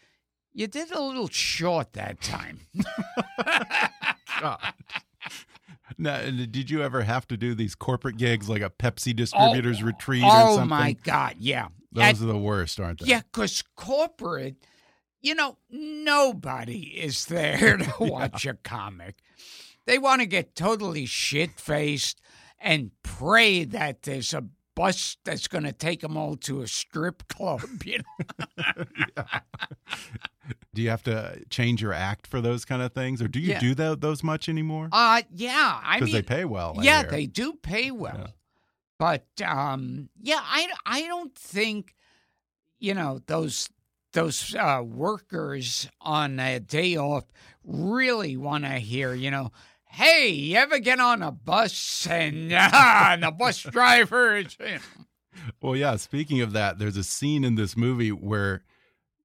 You 0.54 0.68
did 0.68 0.92
a 0.92 1.02
little 1.02 1.30
short 1.30 1.94
that 1.94 2.22
time. 2.22 2.62
God. 4.42 4.60
Now, 5.98 6.22
did 6.22 6.70
you 6.70 6.84
ever 6.84 7.02
have 7.02 7.28
to 7.30 7.38
do 7.38 7.56
these 7.56 7.74
corporate 7.74 8.18
gigs 8.18 8.50
like 8.50 8.62
a 8.62 8.70
Pepsi 8.70 9.12
oh, 9.12 9.14
distributor's 9.14 9.82
retreat 9.82 10.24
or 10.24 10.30
oh 10.30 10.66
my 10.66 10.94
God, 10.94 11.36
yeah. 11.40 11.70
Those 11.92 12.04
At- 12.04 12.22
are 12.22 12.26
the 12.26 12.38
worst, 12.38 12.80
aren't 12.80 13.00
they? 13.00 13.08
Yeah, 13.08 13.22
because 13.32 13.64
corporate, 13.76 14.58
you 15.22 15.36
know, 15.36 15.58
nobody 15.70 16.80
is 17.00 17.26
there 17.26 17.78
to 17.78 17.94
watch 18.00 18.46
a 18.46 18.54
comic. 18.56 19.18
They 19.86 19.98
want 19.98 20.22
to 20.22 20.28
get 20.28 20.56
totally 20.56 21.06
shit 21.06 21.60
faced 21.60 22.22
and 22.60 22.92
pray 23.04 23.64
that 23.66 24.04
there's 24.04 24.34
a 24.34 24.44
bus 24.76 25.18
that's 25.24 25.48
going 25.48 25.64
to 25.64 25.72
take 25.72 26.02
them 26.02 26.18
all 26.18 26.36
to 26.36 26.62
a 26.62 26.68
strip 26.68 27.28
club. 27.28 27.62
You 27.86 28.00
know? 28.00 28.64
Do 30.74 30.82
you 30.82 30.90
have 30.90 31.04
to 31.04 31.42
change 31.50 31.82
your 31.82 31.92
act 31.94 32.28
for 32.28 32.40
those 32.40 32.64
kind 32.64 32.82
of 32.82 32.94
things, 32.94 33.22
or 33.22 33.28
do 33.28 33.40
you 33.40 33.50
Yeah. 33.50 33.60
do 33.60 33.74
tho- 33.76 33.96
those 33.96 34.24
much 34.24 34.48
anymore? 34.48 34.88
Uh, 34.92 35.24
yeah. 35.34 35.82
I 35.84 35.96
Because 35.98 36.14
mean, 36.14 36.22
they 36.22 36.22
pay 36.22 36.46
well. 36.46 36.76
Yeah, 36.80 37.04
they 37.04 37.26
do 37.26 37.54
pay 37.54 37.92
well. 37.92 38.16
Yeah. 38.18 38.28
But 39.00 39.26
um, 39.46 40.10
yeah, 40.22 40.40
I, 40.42 40.70
I 40.86 41.02
don't 41.02 41.36
think 41.36 41.96
you 42.80 42.94
know 42.94 43.20
those 43.26 43.70
those 44.18 44.56
uh, 44.56 44.82
workers 44.84 45.88
on 46.02 46.40
a 46.40 46.60
day 46.60 46.98
off 46.98 47.26
really 47.64 48.36
want 48.36 48.64
to 48.64 48.72
hear 48.72 49.14
you 49.14 49.30
know. 49.30 49.52
Hey, 49.90 50.30
you 50.30 50.58
ever 50.58 50.80
get 50.80 51.00
on 51.00 51.22
a 51.22 51.32
bus 51.32 52.08
and, 52.10 52.52
uh, 52.52 52.70
and 52.74 53.24
the 53.24 53.32
bus 53.32 53.62
driver 53.62 54.36
is, 54.38 54.58
you 54.60 54.66
know, 54.66 54.80
Well, 55.62 55.76
yeah. 55.76 55.96
Speaking 55.96 56.42
of 56.42 56.52
that, 56.54 56.78
there's 56.78 56.98
a 56.98 57.04
scene 57.04 57.44
in 57.44 57.56
this 57.56 57.78
movie 57.78 58.12
where 58.12 58.64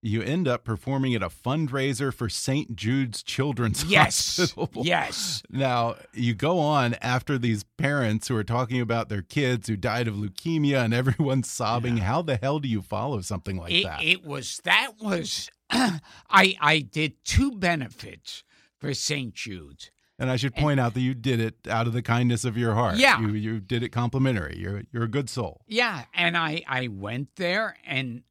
you 0.05 0.21
end 0.21 0.49
up 0.49 0.65
performing 0.65 1.15
at 1.15 1.23
a 1.23 1.29
fundraiser 1.29 2.13
for 2.13 2.29
St. 2.29 2.75
Jude's 2.75 3.23
Children's 3.23 3.85
yes, 3.89 4.37
Hospital. 4.39 4.69
yes, 4.85 4.85
Yes. 4.85 5.43
Now, 5.49 5.95
you 6.13 6.35
go 6.35 6.59
on 6.59 6.95
after 6.95 7.39
these 7.39 7.63
parents 7.79 8.27
who 8.29 8.37
are 8.37 8.43
talking 8.45 8.81
about 8.81 9.09
their 9.09 9.23
kids 9.23 9.69
who 9.69 9.77
died 9.77 10.09
of 10.09 10.15
leukemia 10.17 10.85
and 10.85 10.93
everyone's 10.93 11.49
sobbing. 11.61 11.99
How 11.99 12.21
the 12.21 12.37
hell 12.37 12.59
do 12.59 12.69
you 12.69 12.83
follow 12.83 13.21
something 13.21 13.57
like 13.57 13.73
it, 13.73 13.85
that? 13.85 14.03
it 14.03 14.25
was 14.27 14.61
that 14.65 14.93
was 15.01 15.49
I 15.71 16.57
I 16.61 16.81
did 16.81 17.25
two 17.25 17.53
benefits 17.53 18.43
for 18.79 18.93
St. 18.95 19.33
Jude's. 19.35 19.91
and 20.19 20.31
I 20.31 20.37
should 20.37 20.55
point 20.57 20.81
out 20.81 20.95
that 20.95 21.01
you 21.01 21.15
did 21.15 21.39
it 21.41 21.55
out 21.69 21.87
of 21.87 21.93
the 21.93 22.03
kindness 22.03 22.45
of 22.45 22.57
your 22.57 22.75
heart. 22.75 22.97
Yeah. 22.97 23.21
You 23.21 23.29
you 23.35 23.61
did 23.61 23.83
it 23.83 23.91
complimentary. 23.91 24.57
You're 24.59 24.83
you're 24.93 25.05
a 25.05 25.09
good 25.09 25.31
soul. 25.31 25.61
Yeah, 25.69 26.05
and 26.13 26.37
I 26.37 26.63
I 26.67 26.89
went 26.89 27.37
there 27.37 27.77
and 27.87 28.23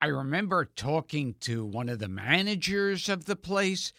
I 0.00 0.06
remember 0.06 0.64
talking 0.64 1.34
to 1.40 1.64
one 1.64 1.88
of 1.88 1.98
the 1.98 2.08
managers 2.08 3.08
of 3.08 3.26
the 3.26 3.36
place 3.36 3.92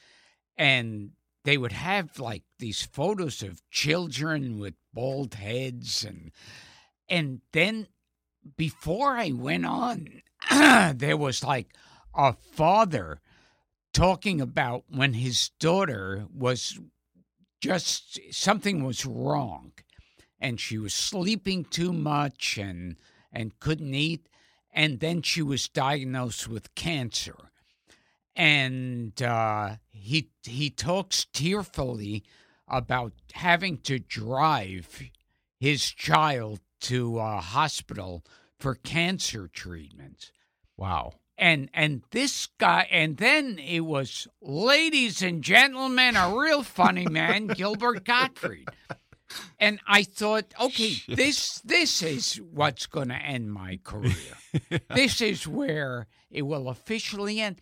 and 0.57 1.11
they 1.43 1.57
would 1.57 1.71
have 1.71 2.19
like 2.19 2.43
these 2.59 2.81
photos 2.81 3.43
of 3.43 3.61
children 3.69 4.59
with 4.59 4.73
bald 4.93 5.35
heads 5.35 6.03
and 6.03 6.31
and 7.07 7.41
then 7.51 7.87
before 8.57 9.11
I 9.11 9.31
went 9.31 9.65
on 9.65 10.21
there 10.95 11.17
was 11.17 11.43
like 11.43 11.75
a 12.15 12.33
father 12.33 13.21
talking 13.93 14.41
about 14.41 14.85
when 14.89 15.13
his 15.13 15.49
daughter 15.59 16.25
was 16.33 16.79
just 17.59 18.19
something 18.31 18.83
was 18.83 19.05
wrong 19.05 19.71
and 20.39 20.59
she 20.59 20.77
was 20.77 20.93
sleeping 20.93 21.63
too 21.63 21.93
much 21.93 22.57
and 22.57 22.97
and 23.31 23.59
couldn't 23.59 23.93
eat 23.93 24.27
and 24.73 24.99
then 24.99 25.21
she 25.21 25.41
was 25.41 25.67
diagnosed 25.67 26.47
with 26.47 26.73
cancer. 26.75 27.35
And 28.35 29.21
uh, 29.21 29.75
he 29.89 30.29
he 30.43 30.69
talks 30.69 31.25
tearfully 31.25 32.23
about 32.67 33.13
having 33.33 33.77
to 33.79 33.99
drive 33.99 35.01
his 35.59 35.83
child 35.91 36.61
to 36.81 37.19
a 37.19 37.41
hospital 37.41 38.23
for 38.57 38.75
cancer 38.75 39.47
treatment. 39.47 40.31
Wow. 40.77 41.13
and 41.37 41.69
and 41.73 42.01
this 42.11 42.47
guy 42.57 42.87
and 42.89 43.17
then 43.17 43.59
it 43.59 43.81
was 43.81 44.27
ladies 44.41 45.21
and 45.21 45.43
gentlemen 45.43 46.15
a 46.15 46.35
real 46.35 46.63
funny 46.63 47.05
man 47.07 47.47
gilbert 47.55 48.03
gottfried 48.05 48.67
and 49.59 49.79
i 49.87 50.03
thought 50.03 50.45
okay 50.59 50.95
this 51.07 51.59
this 51.61 52.01
is 52.01 52.35
what's 52.51 52.85
going 52.85 53.09
to 53.09 53.15
end 53.15 53.51
my 53.51 53.79
career. 53.83 54.13
This 54.93 55.21
is 55.21 55.47
where 55.47 56.07
it 56.29 56.41
will 56.41 56.67
officially 56.67 57.39
end. 57.39 57.61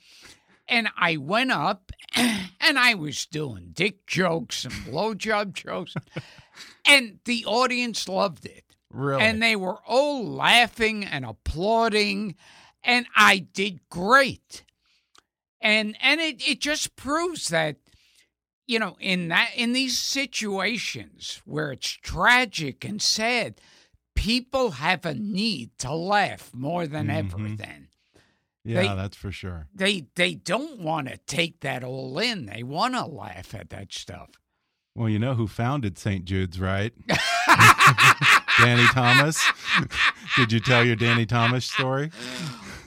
And 0.67 0.89
i 0.97 1.17
went 1.17 1.51
up 1.51 1.91
and 2.15 2.79
i 2.79 2.93
was 2.95 3.25
doing 3.25 3.69
dick 3.73 4.07
jokes 4.07 4.65
and 4.65 4.73
blowjob 4.73 5.53
jokes. 5.53 5.93
And 6.85 7.19
the 7.25 7.45
audience 7.45 8.07
loved 8.09 8.45
it. 8.45 8.63
Really? 8.91 9.21
and 9.21 9.43
they 9.43 9.55
were 9.55 9.77
all 9.85 10.25
laughing 10.25 11.05
and 11.05 11.23
applauding 11.23 12.35
and 12.83 13.05
i 13.15 13.37
did 13.37 13.87
great. 13.89 14.63
And 15.61 15.95
and 16.01 16.19
it, 16.21 16.41
it 16.47 16.59
just 16.59 16.95
proves 16.95 17.49
that 17.49 17.75
you 18.69 18.77
know 18.79 18.95
in 18.99 19.27
that 19.29 19.49
in 19.55 19.73
these 19.73 19.97
situations 19.97 21.41
where 21.45 21.71
it's 21.71 21.89
tragic 21.89 22.85
and 22.85 23.01
sad 23.01 23.55
people 24.15 24.71
have 24.71 25.05
a 25.05 25.13
need 25.13 25.71
to 25.79 25.91
laugh 25.93 26.51
more 26.53 26.85
than 26.87 27.09
ever 27.09 27.37
Mhm. 27.37 27.57
then 27.57 27.87
yeah, 28.63 28.81
they- 28.81 28.95
that's 28.95 29.17
for 29.17 29.31
sure. 29.31 29.67
they 29.73 30.05
they 30.15 30.35
don't 30.35 30.79
want 30.79 31.07
to 31.07 31.17
take 31.25 31.61
that 31.61 31.83
all 31.83 32.19
in 32.19 32.45
they 32.45 32.61
want 32.63 32.93
to 32.93 33.05
laugh 33.05 33.55
at 33.55 33.69
that 33.71 33.91
stuff 33.91 34.29
Well, 34.95 35.09
you 35.09 35.19
know 35.19 35.33
who 35.35 35.47
founded 35.47 35.97
St. 35.97 36.25
Jude's, 36.25 36.59
right? 36.59 36.93
Danny 38.59 38.85
Thomas. 38.87 39.41
Did 40.35 40.51
you 40.51 40.59
tell 40.59 40.83
your 40.83 40.97
Danny 40.97 41.25
Thomas 41.25 41.65
story? 41.65 42.11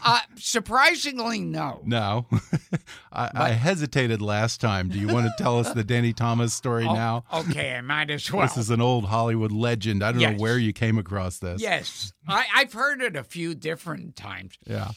Uh 0.04 0.20
surprisingly 0.36 1.40
no 1.40 1.80
No. 1.84 2.26
I, 3.12 3.30
I 3.34 3.48
hesitated 3.50 4.20
last 4.22 4.60
time. 4.60 4.88
Do 4.88 4.98
you 4.98 5.08
want 5.08 5.26
to 5.26 5.32
tell 5.42 5.58
us 5.58 5.72
the 5.72 5.84
Danny 5.84 6.12
Thomas 6.12 6.52
story 6.54 6.84
Oh, 6.86 6.94
now? 6.94 7.24
okay 7.32 7.76
i 7.76 7.80
might 7.80 8.10
as 8.10 8.30
well 8.32 8.46
This 8.46 8.56
is 8.56 8.70
an 8.70 8.80
old 8.80 9.04
Hollywood 9.06 9.52
legend. 9.52 10.02
I 10.02 10.12
don't 10.12 10.20
Yes. 10.20 10.32
know 10.38 10.42
where 10.42 10.58
you 10.58 10.72
came 10.72 10.98
across 10.98 11.38
this. 11.38 11.60
Yes, 11.60 12.12
I, 12.26 12.44
I've 12.54 12.72
heard 12.72 13.00
it 13.02 13.16
a 13.16 13.24
few 13.24 13.54
different 13.54 14.16
times. 14.16 14.54
Yeah. 14.66 14.90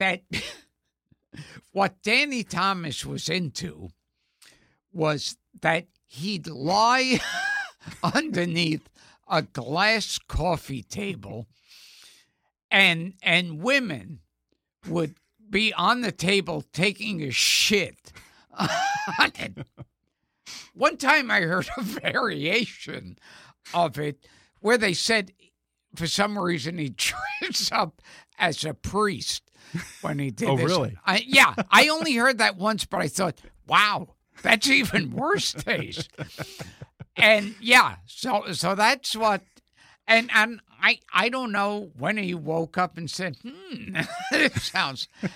That 0.00 0.22
what 1.72 2.02
Danny 2.02 2.42
Thomas 2.44 3.04
was 3.04 3.28
into 3.28 3.88
was 4.92 5.36
that 5.62 5.86
he'd 6.06 6.46
lie 6.46 7.20
underneath 8.02 8.88
a 9.28 9.42
glass 9.42 10.18
coffee 10.28 10.82
table, 10.82 11.46
and 12.70 13.14
and 13.22 13.60
women 13.62 14.20
would 14.88 15.14
be 15.50 15.72
on 15.74 16.00
the 16.00 16.12
table 16.12 16.62
taking 16.72 17.22
a 17.22 17.30
shit 17.30 18.12
on 18.58 18.68
it. 19.38 19.66
One 20.74 20.96
time 20.96 21.30
I 21.30 21.40
heard 21.42 21.68
a 21.76 21.82
variation 21.82 23.16
of 23.72 23.98
it 23.98 24.26
where 24.60 24.78
they 24.78 24.92
said 24.92 25.32
for 25.94 26.06
some 26.06 26.38
reason 26.38 26.78
he 26.78 26.88
dressed 27.40 27.72
up 27.72 28.00
as 28.38 28.64
a 28.64 28.74
priest 28.74 29.42
when 30.02 30.18
he 30.18 30.30
did 30.30 30.48
Oh, 30.48 30.56
this. 30.56 30.66
really? 30.66 30.96
I, 31.06 31.24
yeah, 31.26 31.54
I 31.70 31.88
only 31.88 32.14
heard 32.14 32.38
that 32.38 32.56
once, 32.56 32.84
but 32.84 33.00
I 33.00 33.08
thought, 33.08 33.40
wow, 33.66 34.08
that's 34.42 34.68
even 34.68 35.10
worse 35.10 35.52
taste. 35.52 36.10
and 37.16 37.54
yeah, 37.60 37.96
so 38.06 38.52
so 38.52 38.74
that's 38.74 39.14
what, 39.16 39.42
and 40.06 40.28
and 40.34 40.60
I 40.84 40.98
I 41.12 41.28
don't 41.30 41.50
know 41.52 41.90
when 41.98 42.16
he 42.18 42.34
woke 42.34 42.76
up 42.78 42.98
and 42.98 43.10
said, 43.10 43.36
hmm, 43.42 43.96
it 44.32 44.52
sounds. 44.56 45.08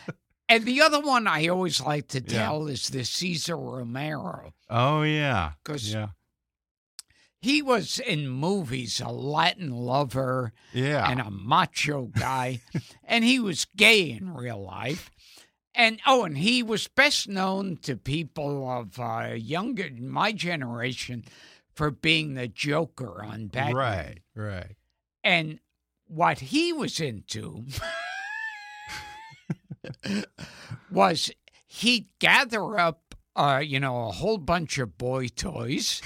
And 0.50 0.64
the 0.64 0.80
other 0.80 1.00
one 1.00 1.26
I 1.26 1.48
always 1.48 1.78
like 1.78 2.08
to 2.08 2.22
Yeah. 2.26 2.44
tell 2.46 2.68
is 2.68 2.88
the 2.88 3.04
Cesar 3.04 3.54
Romero. 3.56 4.54
Oh, 4.70 5.02
yeah. 5.02 5.52
'Cause- 5.62 5.92
yeah. 5.92 6.08
He 7.40 7.60
was 7.62 7.98
in 8.00 8.28
movies 8.28 9.00
a 9.00 9.10
Latin 9.10 9.70
lover 9.70 10.52
Yeah. 10.72 11.08
and 11.08 11.20
a 11.20 11.30
macho 11.30 12.06
guy, 12.06 12.62
and 13.04 13.24
he 13.24 13.38
was 13.38 13.66
gay 13.76 14.10
in 14.10 14.32
real 14.34 14.60
life. 14.64 15.10
And 15.74 16.00
oh, 16.06 16.24
and 16.24 16.38
he 16.38 16.62
was 16.62 16.88
best 16.88 17.28
known 17.28 17.76
to 17.82 17.96
people 17.96 18.68
of 18.68 18.98
uh, 18.98 19.34
younger, 19.36 19.90
my 20.00 20.32
generation, 20.32 21.24
for 21.74 21.90
being 21.92 22.34
the 22.34 22.48
Joker 22.48 23.22
on 23.22 23.48
Batman. 23.48 23.74
Right, 23.76 24.18
right. 24.34 24.76
And 25.22 25.60
what 26.06 26.40
he 26.40 26.72
was 26.72 27.00
into 27.00 27.64
was 30.90 31.30
he'd 31.66 32.08
gather 32.18 32.78
up, 32.78 33.14
uh, 33.36 33.62
you 33.64 33.78
know, 33.80 34.08
a 34.08 34.12
whole 34.12 34.38
bunch 34.38 34.78
of 34.78 34.98
boy 34.98 35.28
toys, 35.28 36.02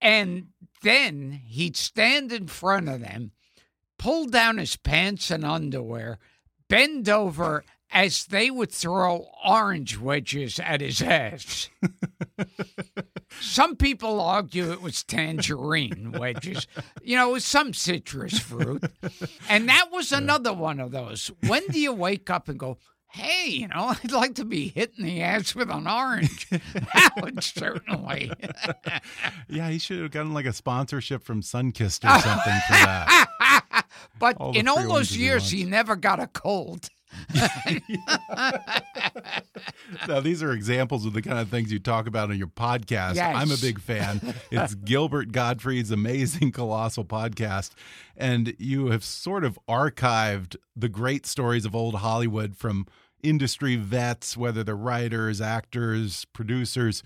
and 0.00 0.48
then 0.82 1.40
he'd 1.46 1.76
stand 1.76 2.32
in 2.32 2.46
front 2.46 2.88
of 2.88 3.00
them, 3.00 3.32
pull 3.98 4.26
down 4.26 4.58
his 4.58 4.76
pants 4.76 5.30
and 5.30 5.44
underwear, 5.44 6.18
bend 6.68 7.08
over 7.08 7.64
as 7.90 8.26
they 8.26 8.50
would 8.50 8.72
throw 8.72 9.26
orange 9.44 9.98
wedges 9.98 10.58
at 10.60 10.80
his 10.80 11.00
ass. 11.02 11.68
some 13.40 13.76
people 13.76 14.20
argue 14.20 14.72
it 14.72 14.82
was 14.82 15.02
tangerine 15.02 16.12
wedges. 16.12 16.66
You 17.02 17.16
know, 17.16 17.30
it 17.30 17.32
was 17.34 17.44
some 17.44 17.72
citrus 17.72 18.38
fruit. 18.38 18.84
And 19.48 19.68
that 19.68 19.88
was 19.90 20.12
another 20.12 20.52
one 20.52 20.80
of 20.80 20.90
those. 20.90 21.30
When 21.46 21.66
do 21.68 21.78
you 21.78 21.92
wake 21.92 22.30
up 22.30 22.48
and 22.48 22.58
go, 22.58 22.78
hey, 23.16 23.48
you 23.48 23.68
know, 23.68 23.94
I'd 24.04 24.12
like 24.12 24.34
to 24.36 24.44
be 24.44 24.68
hit 24.68 24.92
in 24.98 25.04
the 25.04 25.22
ass 25.22 25.54
with 25.54 25.70
an 25.70 25.86
orange. 25.88 26.48
that 26.50 27.10
would 27.22 27.42
certainly. 27.42 28.30
yeah, 29.48 29.70
he 29.70 29.78
should 29.78 30.02
have 30.02 30.10
gotten 30.10 30.34
like 30.34 30.46
a 30.46 30.52
sponsorship 30.52 31.24
from 31.24 31.42
Sunkist 31.42 32.04
or 32.04 32.20
something 32.20 32.60
for 32.66 32.72
that. 32.72 33.28
But 34.18 34.36
All 34.38 34.56
in 34.56 34.68
all 34.68 34.86
those 34.86 35.10
he 35.10 35.22
years, 35.22 35.50
he 35.50 35.64
never 35.64 35.96
got 35.96 36.20
a 36.20 36.26
cold. 36.26 36.88
now, 40.08 40.20
these 40.20 40.42
are 40.42 40.52
examples 40.52 41.06
of 41.06 41.12
the 41.12 41.22
kind 41.22 41.38
of 41.38 41.48
things 41.48 41.72
you 41.72 41.78
talk 41.78 42.06
about 42.06 42.30
on 42.30 42.36
your 42.36 42.46
podcast. 42.46 43.14
Yes. 43.16 43.36
I'm 43.36 43.50
a 43.50 43.56
big 43.56 43.80
fan. 43.80 44.34
It's 44.50 44.74
Gilbert 44.84 45.32
Gottfried's 45.32 45.90
amazing, 45.90 46.52
colossal 46.52 47.04
podcast. 47.04 47.70
And 48.16 48.54
you 48.58 48.88
have 48.88 49.04
sort 49.04 49.44
of 49.44 49.58
archived 49.68 50.56
the 50.74 50.88
great 50.88 51.26
stories 51.26 51.64
of 51.64 51.74
old 51.74 51.96
Hollywood 51.96 52.56
from 52.56 52.86
industry 53.22 53.76
vets, 53.76 54.36
whether 54.36 54.62
they're 54.62 54.76
writers, 54.76 55.40
actors, 55.40 56.26
producers, 56.26 57.02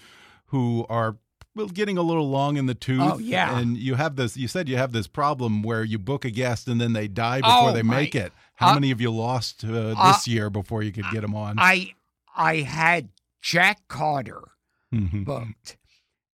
who 0.47 0.87
are 0.89 1.17
well, 1.55 1.67
getting 1.69 1.99
a 1.99 2.03
little 2.03 2.29
long 2.29 2.57
in 2.57 2.67
the 2.67 2.75
tooth. 2.75 3.01
Oh, 3.03 3.19
yeah. 3.19 3.59
And 3.59 3.77
you 3.77 3.97
have 3.97 4.17
this, 4.17 4.37
you 4.37 4.49
said 4.49 4.69
you 4.69 4.77
have 4.77 4.93
this 4.93 5.07
problem 5.07 5.63
where 5.63 5.83
you 5.85 5.99
book 5.99 6.25
a 6.25 6.31
guest 6.31 6.69
and 6.69 6.81
then 6.81 6.93
they 6.93 7.09
die 7.09 7.41
before 7.41 7.71
Oh, 7.71 7.73
they 7.73 7.83
my- 7.83 7.97
make 7.97 8.15
it. 8.15 8.33
How 8.55 8.71
Uh, 8.71 8.75
many 8.75 8.89
have 8.91 9.01
you 9.01 9.11
lost 9.11 9.65
uh, 9.65 9.95
uh, 9.97 10.13
this 10.13 10.29
year 10.29 10.51
before 10.51 10.83
you 10.83 10.93
could 10.93 11.07
get 11.11 11.23
them 11.23 11.35
on? 11.35 11.59
I 11.59 11.95
I 12.37 12.57
had 12.59 13.09
Jack 13.43 13.89
Carter 13.89 14.49
Mhm. 14.95 15.25
booked. 15.25 15.77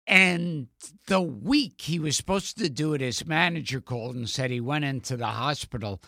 And 0.06 0.66
the 1.06 1.20
week 1.20 1.80
he 1.82 1.98
was 1.98 2.16
supposed 2.16 2.58
to 2.58 2.68
do 2.68 2.92
it, 2.94 3.00
his 3.00 3.24
manager 3.26 3.80
called 3.80 4.16
and 4.16 4.28
said 4.28 4.50
he 4.50 4.60
went 4.60 4.84
into 4.84 5.16
the 5.16 5.26
hospital. 5.26 6.02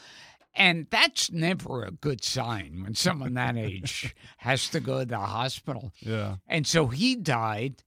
And 0.55 0.87
that's 0.91 1.31
never 1.33 1.85
a 1.85 1.91
good 1.91 2.23
sign 2.25 2.83
when 2.83 2.95
someone 2.95 3.35
that 3.35 3.57
age 3.57 4.15
has 4.39 4.69
to 4.71 4.81
go 4.81 5.01
to 5.01 5.05
the 5.05 5.19
hospital. 5.19 5.93
Yeah. 6.01 6.37
And 6.49 6.67
so 6.67 6.89
he 6.89 7.17
died. 7.17 7.83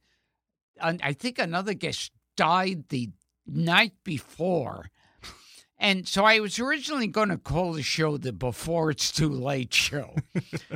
I 0.82 1.14
think 1.14 1.40
another 1.40 1.74
guest 1.74 2.12
died 2.36 2.90
the 2.90 3.12
night 3.46 3.94
before. 4.04 4.92
And 5.80 6.08
so 6.08 6.26
I 6.26 6.40
was 6.40 6.60
originally 6.60 7.08
going 7.08 7.30
to 7.30 7.38
call 7.38 7.74
the 7.74 7.84
show 7.84 8.18
the 8.18 8.34
Before 8.34 8.90
It's 8.90 9.12
Too 9.12 9.30
Late 9.30 9.74
show. 9.74 10.16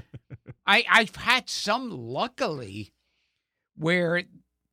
I, 0.65 0.85
I've 0.89 1.15
had 1.15 1.49
some, 1.49 1.89
luckily, 1.89 2.93
where 3.75 4.23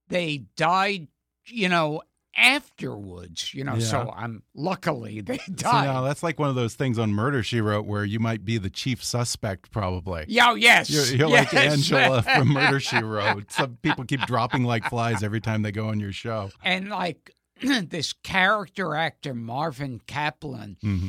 they 0.09 0.45
died, 0.57 1.09
you 1.47 1.69
know, 1.71 2.03
afterwards, 2.39 3.53
you 3.53 3.65
know, 3.65 3.79
so 3.79 4.13
I'm 4.17 4.43
luckily 4.55 5.21
they 5.21 5.39
So 5.47 5.53
died. 5.55 5.85
now 5.87 6.03
that's 6.03 6.23
like 6.23 6.39
one 6.39 6.49
of 6.49 6.55
those 6.55 6.75
things 6.75 6.99
on 6.99 7.13
Murder 7.13 7.43
She 7.43 7.61
Wrote 7.61 7.87
where 7.87 8.05
you 8.05 8.19
might 8.21 8.45
be 8.45 8.59
the 8.59 8.71
chief 8.71 9.03
suspect, 9.03 9.71
probably. 9.71 10.25
Yeah, 10.29 10.51
oh, 10.51 10.55
yes. 10.55 10.91
You're, 10.91 11.05
you're 11.19 11.29
like. 11.29 11.53
Angela 11.53 12.23
from 12.37 12.49
Murder 12.49 12.81
She 12.81 12.99
Wrote. 12.99 13.51
Some 13.51 13.79
people 13.83 14.05
keep 14.05 14.21
dropping 14.23 14.65
like 14.65 14.85
flies 14.85 15.23
every 15.23 15.41
time 15.41 15.63
they 15.63 15.73
go 15.73 15.89
on 15.89 16.01
your 16.01 16.13
show. 16.13 16.51
and 16.63 16.89
like 16.89 17.33
this 17.63 18.13
character 18.13 18.95
actor 18.95 19.35
Marvin 19.35 20.01
Kaplan, 20.07 20.77
hmm 20.81 21.09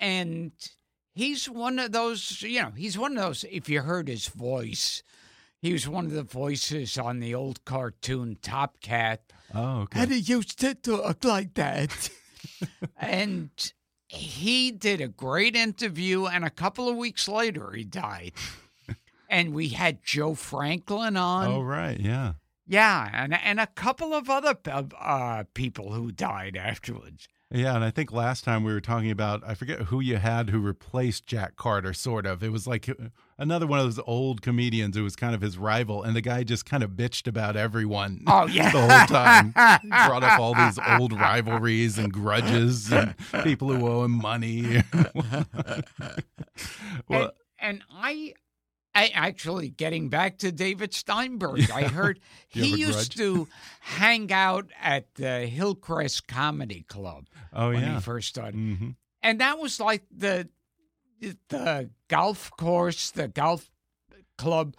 and 0.00 0.52
he's 1.14 1.46
one 1.50 1.78
of 1.80 1.90
those. 1.90 2.42
You 2.42 2.62
know, 2.62 2.72
he's 2.76 2.96
one 2.96 3.16
of 3.16 3.22
those. 3.24 3.44
If 3.50 3.68
you 3.68 3.80
heard 3.82 4.06
his 4.06 4.28
voice, 4.28 5.02
he 5.60 5.72
was 5.72 5.88
one 5.88 6.06
of 6.06 6.12
the 6.12 6.22
voices 6.22 6.98
on 6.98 7.20
the 7.20 7.34
old 7.34 7.64
cartoon 7.64 8.36
Top 8.42 8.80
Cat. 8.80 9.32
Oh, 9.54 9.80
okay. 9.82 10.02
And 10.02 10.12
he 10.12 10.18
used 10.18 10.60
to 10.60 10.74
talk 10.74 11.24
like 11.24 11.54
that. 11.54 12.10
and 12.96 13.50
he 14.08 14.70
did 14.70 15.00
a 15.00 15.08
great 15.08 15.56
interview, 15.56 16.26
and 16.26 16.44
a 16.44 16.50
couple 16.50 16.88
of 16.88 16.96
weeks 16.96 17.28
later, 17.28 17.72
he 17.72 17.84
died. 17.84 18.32
and 19.28 19.52
we 19.52 19.68
had 19.68 20.04
Joe 20.04 20.34
Franklin 20.34 21.16
on. 21.16 21.48
Oh, 21.48 21.62
right. 21.62 21.98
Yeah. 21.98 22.34
Yeah, 22.70 23.08
and 23.14 23.32
and 23.32 23.58
a 23.58 23.66
couple 23.66 24.12
of 24.12 24.28
other 24.28 24.54
uh, 24.66 25.44
people 25.54 25.92
who 25.92 26.12
died 26.12 26.54
afterwards. 26.54 27.26
Yeah, 27.50 27.74
and 27.74 27.82
I 27.82 27.90
think 27.90 28.12
last 28.12 28.44
time 28.44 28.62
we 28.62 28.74
were 28.74 28.80
talking 28.82 29.10
about 29.10 29.42
I 29.46 29.54
forget 29.54 29.82
who 29.82 30.00
you 30.00 30.18
had 30.18 30.50
who 30.50 30.60
replaced 30.60 31.26
Jack 31.26 31.56
Carter, 31.56 31.94
sort 31.94 32.26
of. 32.26 32.42
It 32.42 32.52
was 32.52 32.66
like 32.66 32.86
uh, 32.90 33.08
another 33.38 33.66
one 33.66 33.78
of 33.78 33.84
those 33.84 34.02
old 34.06 34.42
comedians 34.42 34.96
who 34.96 35.04
was 35.04 35.16
kind 35.16 35.34
of 35.34 35.40
his 35.40 35.56
rival, 35.56 36.02
and 36.02 36.14
the 36.16 36.20
guy 36.20 36.42
just 36.42 36.66
kind 36.66 36.82
of 36.82 36.90
bitched 36.90 37.26
about 37.26 37.56
everyone. 37.56 38.24
Oh 38.26 38.46
yeah, 38.46 38.70
the 38.72 38.80
whole 38.80 39.06
time. 39.06 39.52
Brought 40.06 40.24
up 40.24 40.38
all 40.38 40.54
these 40.54 40.78
old 40.98 41.12
rivalries 41.12 41.98
and 41.98 42.12
grudges 42.12 42.92
and 42.92 43.14
people 43.42 43.68
who 43.72 43.86
owe 43.86 44.04
him 44.04 44.18
money. 44.18 44.82
well, 47.08 47.32
and, 47.60 47.82
and 47.82 47.82
I, 47.90 48.34
I 48.94 49.08
actually 49.14 49.70
getting 49.70 50.08
back 50.08 50.38
to 50.38 50.52
David 50.52 50.92
Steinberg, 50.92 51.70
I 51.70 51.84
heard 51.84 52.20
he 52.48 52.76
used 52.76 53.16
to 53.16 53.48
hang 53.80 54.32
out 54.32 54.66
at 54.80 55.14
the 55.14 55.46
Hillcrest 55.46 56.26
Comedy 56.26 56.84
Club 56.88 57.26
oh 57.52 57.70
when 57.70 57.80
yeah. 57.80 57.94
he 57.94 58.00
first 58.00 58.28
started, 58.28 58.54
hmm 58.54 58.90
and 59.22 59.40
that 59.40 59.58
was 59.58 59.80
like 59.80 60.02
the 60.16 60.48
the 61.48 61.90
golf 62.08 62.50
course, 62.56 63.10
the 63.10 63.28
golf 63.28 63.70
club 64.36 64.76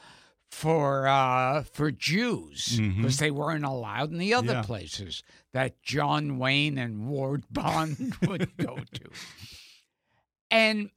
for 0.52 1.08
uh 1.08 1.62
for 1.64 1.92
Jews 1.92 2.80
because 2.80 3.18
they 3.18 3.30
weren't 3.30 3.66
allowed 3.66 4.12
in 4.12 4.18
the 4.18 4.34
other 4.34 4.54
Yeah. 4.54 4.62
places 4.64 5.22
that 5.54 5.82
John 5.84 6.40
Wayne 6.40 6.78
and 6.80 7.08
Ward 7.08 7.44
Bond 7.52 8.16
would 8.28 8.56
go 8.58 8.78
to. 8.78 9.10
And 10.50 10.90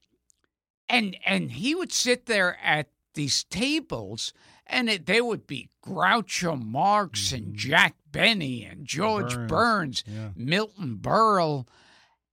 and 0.89 1.17
and 1.27 1.53
he 1.53 1.75
would 1.75 1.93
sit 1.93 2.27
there 2.27 2.59
at 2.63 2.89
these 3.15 3.45
tables 3.45 4.33
and 4.67 4.89
it, 4.89 5.05
there 5.07 5.25
would 5.25 5.47
be 5.47 5.69
Groucho 5.85 6.59
Marx 6.63 7.33
and 7.33 7.55
Jack 7.55 7.97
Benny 8.11 8.65
and 8.65 8.87
George 8.87 9.33
Mm-hmm. 9.35 9.47
Burns 9.49 10.03
Burns. 10.03 10.05
Yeah. 10.07 10.29
Milton 10.35 10.99
Berle, 11.01 11.67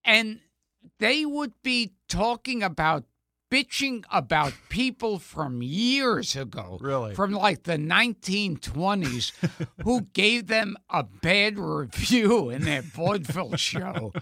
and 0.05 0.39
they 0.99 1.25
would 1.25 1.53
be 1.63 1.93
talking 2.07 2.61
about 2.63 3.05
bitching 3.51 4.03
about 4.11 4.53
people 4.69 5.17
from 5.17 5.63
years 5.63 6.35
ago, 6.35 6.77
Really? 6.79 7.15
from 7.15 7.31
like 7.31 7.63
the 7.63 7.77
1920s, 7.77 9.31
who 9.83 10.01
gave 10.13 10.47
them 10.47 10.75
a 10.89 11.03
bad 11.03 11.57
review 11.57 12.49
in 12.51 12.63
their 12.63 12.83
vaudeville 12.83 13.55
show, 13.57 14.13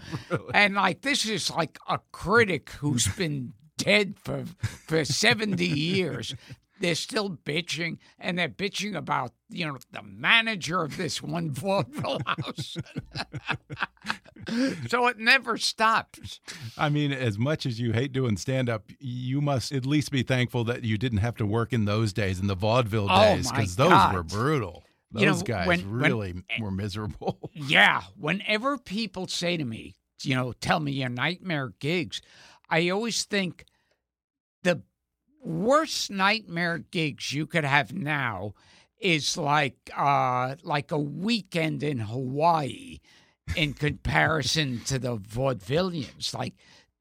and 0.54 0.74
like 0.74 1.02
this 1.02 1.26
is 1.26 1.50
like 1.50 1.78
a 1.88 1.98
critic 2.12 2.70
who's 2.80 3.06
been 3.08 3.52
dead 3.76 4.14
for 4.24 4.44
for 4.86 5.04
70 5.04 5.64
years. 5.66 6.34
They're 6.80 6.94
still 6.94 7.30
bitching, 7.30 7.98
and 8.20 8.38
they're 8.38 8.48
bitching 8.48 8.96
about 8.96 9.32
you 9.50 9.66
know 9.66 9.76
the 9.90 10.02
manager 10.02 10.82
of 10.84 10.96
this 10.96 11.20
one 11.22 11.50
vaudeville 11.50 12.20
house. 12.24 12.76
so 14.88 15.06
it 15.06 15.18
never 15.18 15.56
stops. 15.58 16.40
I 16.76 16.88
mean, 16.88 17.12
as 17.12 17.38
much 17.38 17.66
as 17.66 17.78
you 17.80 17.92
hate 17.92 18.12
doing 18.12 18.36
stand 18.36 18.68
up, 18.68 18.84
you 18.98 19.40
must 19.40 19.72
at 19.72 19.84
least 19.86 20.10
be 20.10 20.22
thankful 20.22 20.64
that 20.64 20.84
you 20.84 20.98
didn't 20.98 21.18
have 21.18 21.36
to 21.36 21.46
work 21.46 21.72
in 21.72 21.84
those 21.84 22.12
days, 22.12 22.40
in 22.40 22.46
the 22.46 22.54
vaudeville 22.54 23.08
Oh, 23.10 23.34
days, 23.36 23.50
because 23.50 23.76
those 23.76 23.90
God. 23.90 24.14
were 24.14 24.22
brutal. 24.22 24.84
Those 25.10 25.22
You 25.22 25.28
know, 25.28 25.40
guys 25.42 25.66
when- 25.66 25.80
when- 25.90 26.00
really 26.00 26.34
were 26.60 26.70
miserable. 26.70 27.50
Yeah, 27.54 28.02
whenever 28.16 28.78
people 28.78 29.26
say 29.26 29.56
to 29.56 29.64
me, 29.64 29.94
you 30.22 30.34
know, 30.34 30.52
tell 30.52 30.80
me 30.80 30.92
your 30.92 31.08
nightmare 31.08 31.72
gigs, 31.80 32.20
I 32.70 32.88
always 32.90 33.24
think 33.24 33.64
the 34.62 34.82
worst 35.42 36.10
nightmare 36.10 36.78
gigs 36.78 37.32
you 37.32 37.46
could 37.46 37.64
have 37.64 37.92
now 37.92 38.54
is 39.00 39.36
like 39.36 39.76
uh 39.96 40.56
like 40.64 40.90
a 40.90 40.98
weekend 40.98 41.82
in 41.84 41.98
Hawaii 42.00 42.98
in 43.56 43.74
comparison 43.74 44.80
to 44.86 44.98
the 44.98 45.16
vaudevillians. 45.16 46.34
Like 46.34 46.54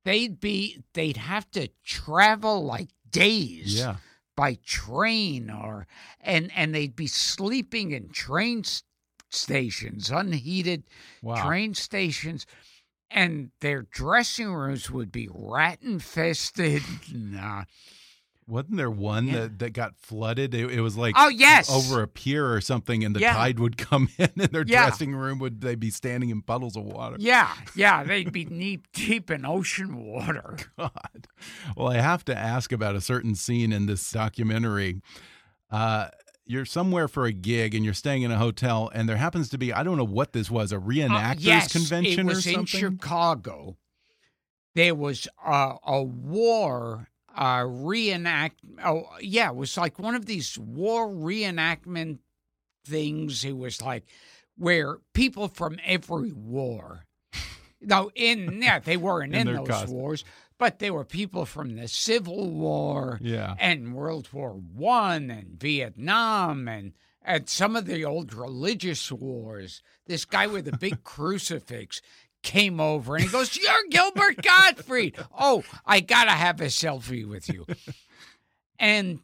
they'd 0.04 0.39
be 0.39 0.84
they'd 0.93 1.18
have 1.18 1.50
to 1.52 1.70
travel 1.84 2.64
like 2.64 2.89
days 3.10 3.80
yeah. 3.80 3.98
by 4.36 4.58
train 4.66 5.50
or 5.50 5.88
and 6.22 6.52
and 6.56 6.74
they'd 6.74 6.95
be 6.95 7.08
sleeping 7.08 7.91
in 7.91 8.10
train 8.10 8.64
stations, 9.30 10.10
unheated 10.10 10.84
Wow. 11.22 11.45
train 11.45 11.74
stations, 11.74 12.45
and 13.10 13.52
their 13.62 13.84
dressing 13.84 14.54
rooms 14.54 14.89
would 14.89 15.12
be 15.12 15.30
rat 15.32 15.80
infested. 15.82 16.84
and, 17.14 17.38
uh, 17.38 17.64
Wasn't 18.50 18.78
there 18.78 18.89
one 18.89 19.28
Yeah. 19.28 19.41
that, 19.41 19.60
that 19.60 19.70
got 19.74 19.98
flooded? 19.98 20.54
It, 20.54 20.72
it 20.72 20.80
was 20.82 20.95
like 20.95 21.16
oh 21.18 21.28
yes, 21.28 21.70
over 21.70 22.02
a 22.02 22.08
pier 22.08 22.52
or 22.54 22.62
something, 22.62 23.04
and 23.04 23.14
the 23.16 23.20
Yeah. 23.20 23.34
tide 23.34 23.60
would 23.60 23.78
come 23.78 24.08
in, 24.18 24.30
and 24.38 24.52
their 24.52 24.64
Yeah. 24.66 24.84
dressing 24.84 25.14
room 25.14 25.38
would 25.39 25.60
they 25.62 25.76
be 25.76 25.89
standing 25.91 26.30
in 26.30 26.41
puddles 26.41 26.78
of 26.78 26.84
water? 26.86 27.18
Yeah, 27.20 27.54
yeah, 27.76 28.04
they'd 28.06 28.32
be 28.32 28.45
knee 28.45 28.80
deep 28.93 29.30
in 29.30 29.45
ocean 29.45 29.98
water. 29.98 30.56
God. 30.78 31.28
Well, 31.76 31.89
I 31.89 31.98
have 31.98 32.24
to 32.26 32.38
ask 32.38 32.72
about 32.72 32.95
a 32.95 33.02
certain 33.02 33.36
scene 33.36 33.74
in 33.74 33.86
this 33.86 34.10
documentary. 34.12 35.02
Uh, 35.70 36.08
you're 36.45 36.64
somewhere 36.66 37.10
for 37.10 37.26
a 37.26 37.34
gig 37.34 37.76
and 37.76 37.84
you're 37.84 37.93
staying 37.93 38.22
in 38.22 38.32
a 38.32 38.38
hotel, 38.38 38.89
and 38.93 39.10
there 39.10 39.18
happens 39.18 39.50
to 39.50 39.58
be 39.58 39.74
I 39.74 39.84
don't 39.84 39.98
know 39.98 40.06
what 40.06 40.32
this 40.32 40.50
was 40.50 40.72
a 40.72 40.78
Uh, 40.78 40.80
reenactors 40.80 41.36
yes, 41.39 41.72
convention 41.74 42.30
it 42.30 42.34
was 42.34 42.48
or 42.48 42.60
in. 42.60 42.66
Chicago. 42.66 43.76
There 44.74 44.95
was 44.95 45.28
a, 45.45 45.76
a 45.86 46.02
war 46.04 47.10
uh, 47.38 47.63
reenact. 47.67 48.59
Oh, 48.83 49.03
yeah, 49.21 49.49
it 49.49 49.55
was 49.55 49.77
like 49.77 49.99
one 49.99 50.15
of 50.15 50.25
these 50.25 50.57
war 50.57 51.07
reenactment 51.07 52.17
things. 52.85 53.45
It 53.45 53.57
was 53.57 53.81
like 53.81 54.05
where 54.57 54.97
people 55.13 55.47
from 55.47 55.77
every 55.85 56.31
war. 56.31 57.05
No, 57.81 58.09
in 58.15 58.61
yeah, 58.63 58.79
they 58.79 58.97
weren't 58.97 59.35
In 59.35 59.47
in, 59.47 59.55
those 59.57 59.67
costume. 59.67 59.91
wars, 59.95 60.25
but 60.57 60.79
they 60.79 60.89
were 60.89 61.05
people 61.05 61.45
from 61.45 61.75
the 61.75 61.88
Civil 61.88 62.49
War 62.49 63.19
Yeah. 63.21 63.55
and 63.59 63.93
World 63.93 64.29
War 64.33 64.51
One 64.53 65.29
and 65.29 65.59
Vietnam 65.59 66.67
and 66.67 66.93
and 67.23 67.49
some 67.49 67.75
of 67.75 67.85
the 67.85 68.05
old 68.05 68.33
religious 68.33 69.11
wars. 69.11 69.81
This 70.05 70.23
guy 70.23 70.47
with 70.47 70.67
a 70.69 70.77
big 70.77 71.03
crucifix 71.03 72.01
came 72.43 72.79
over 72.79 73.15
and 73.15 73.23
he 73.23 73.29
goes, 73.29 73.55
"You're 73.55 73.88
Gilbert 73.89 74.41
Gottfried. 74.41 75.17
Oh, 75.38 75.63
I 75.85 75.99
gotta 75.99 76.31
have 76.31 76.61
a 76.61 76.65
selfie 76.65 77.27
with 77.27 77.49
you." 77.49 77.65
And 78.79 79.19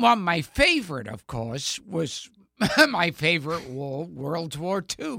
well, 0.00 0.16
my 0.16 0.40
favorite, 0.42 1.08
of 1.08 1.26
course, 1.26 1.78
was 1.80 2.30
my 2.88 3.10
favorite 3.10 3.68
war, 3.68 4.04
World 4.04 4.56
War 4.56 4.84
II. 4.98 5.18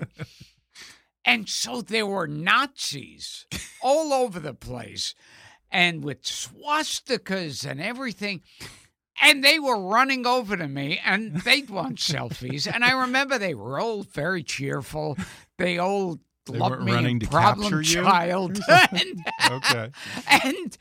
And 1.23 1.49
so 1.49 1.81
there 1.81 2.05
were 2.05 2.27
Nazis 2.27 3.45
all 3.81 4.13
over 4.13 4.39
the 4.39 4.53
place 4.53 5.15
and 5.71 6.03
with 6.03 6.21
swastikas 6.23 7.65
and 7.69 7.81
everything. 7.81 8.41
And 9.21 9.43
they 9.43 9.59
were 9.59 9.81
running 9.81 10.27
over 10.27 10.55
to 10.55 10.67
me 10.67 10.99
and 11.03 11.37
they'd 11.37 11.69
want 11.69 11.97
selfies. 11.97 12.71
And 12.71 12.83
I 12.83 12.91
remember 12.91 13.37
they 13.37 13.55
were 13.55 13.79
all 13.79 14.03
very 14.03 14.43
cheerful. 14.43 15.17
They 15.57 15.77
all 15.77 16.19
They 16.51 16.59
weren't 16.59 16.83
me 16.83 16.91
running 16.93 17.19
to 17.21 17.27
problem 17.27 17.69
capture 17.69 17.81
you 17.81 18.03
child. 18.03 18.59
and, 18.91 19.25
Okay. 19.51 19.89
and 20.29 20.77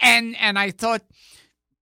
and 0.00 0.36
and 0.38 0.58
I 0.58 0.70
thought, 0.70 1.02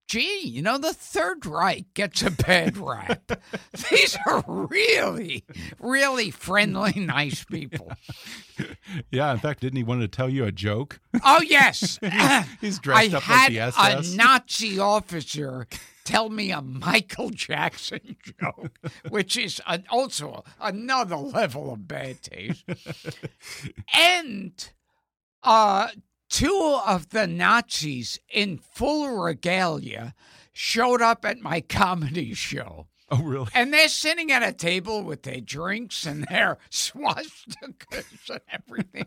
gee, 0.08 0.40
you 0.46 0.62
know, 0.62 0.78
the 0.78 0.92
Third 0.94 1.44
Reich 1.46 1.92
gets 1.94 2.22
a 2.22 2.30
bad 2.30 2.76
rap. 2.78 3.30
These 3.90 4.16
are 4.26 4.42
really, 4.46 5.44
really 5.78 6.30
friendly, 6.30 6.92
nice 6.98 7.44
people. 7.44 7.92
Yeah. 9.10 9.32
In 9.32 9.38
fact, 9.38 9.60
didn't 9.60 9.76
he 9.76 9.84
want 9.84 10.00
to 10.02 10.08
tell 10.08 10.28
you 10.28 10.44
a 10.44 10.52
joke? 10.52 11.00
Oh 11.24 11.40
yes, 11.42 11.98
He's 12.60 12.78
dressed 12.80 13.14
I 13.14 13.16
up 13.16 13.28
like 13.28 13.48
the 13.50 13.60
SS. 13.60 14.12
a 14.12 14.16
Nazi 14.16 14.78
officer 14.78 15.66
tell 16.10 16.28
me 16.28 16.50
a 16.50 16.60
Michael 16.60 17.30
Jackson 17.34 18.16
joke, 18.40 18.78
which 19.08 19.36
is 19.36 19.60
an, 19.66 19.84
also 19.90 20.44
another 20.60 21.16
level 21.16 21.72
of 21.72 21.86
bad 21.86 22.20
taste. 22.22 22.64
and 23.94 24.70
uh, 25.44 25.88
two 26.28 26.80
of 26.84 27.10
the 27.10 27.28
Nazis 27.28 28.18
in 28.28 28.58
full 28.58 29.08
regalia 29.18 30.14
showed 30.52 31.00
up 31.00 31.24
at 31.24 31.38
my 31.38 31.60
comedy 31.60 32.34
show. 32.34 32.88
oh, 33.10 33.22
really? 33.22 33.48
And 33.54 33.72
they're 33.72 33.88
sitting 33.88 34.32
at 34.32 34.42
a 34.42 34.52
table 34.52 35.04
with 35.04 35.22
their 35.22 35.40
drinks 35.40 36.04
and 36.06 36.26
their 36.28 36.58
swastikas 36.70 38.28
and 38.28 38.40
everything. 38.50 39.06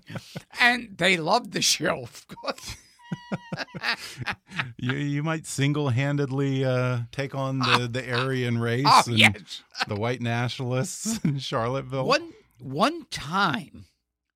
And 0.58 0.97
they 0.97 1.18
loved 1.18 1.51
the 1.51 1.62
show, 1.62 2.04
of 2.04 2.26
course. 2.28 2.78
you, 4.78 4.93
you 4.93 5.24
might 5.24 5.45
single-handedly 5.45 6.66
uh, 6.66 6.99
take 7.11 7.36
on 7.36 7.59
the, 7.59 7.89
the 7.91 8.11
Aryan 8.20 8.57
race 8.59 8.86
Oh, 8.88 9.03
and 9.07 9.18
yes. 9.18 9.61
the 9.88 9.95
white 9.95 10.22
nationalists 10.22 11.18
in 11.24 11.39
Charlottesville. 11.39 12.05
One 12.05 12.32
one 12.59 13.05
time, 13.11 13.86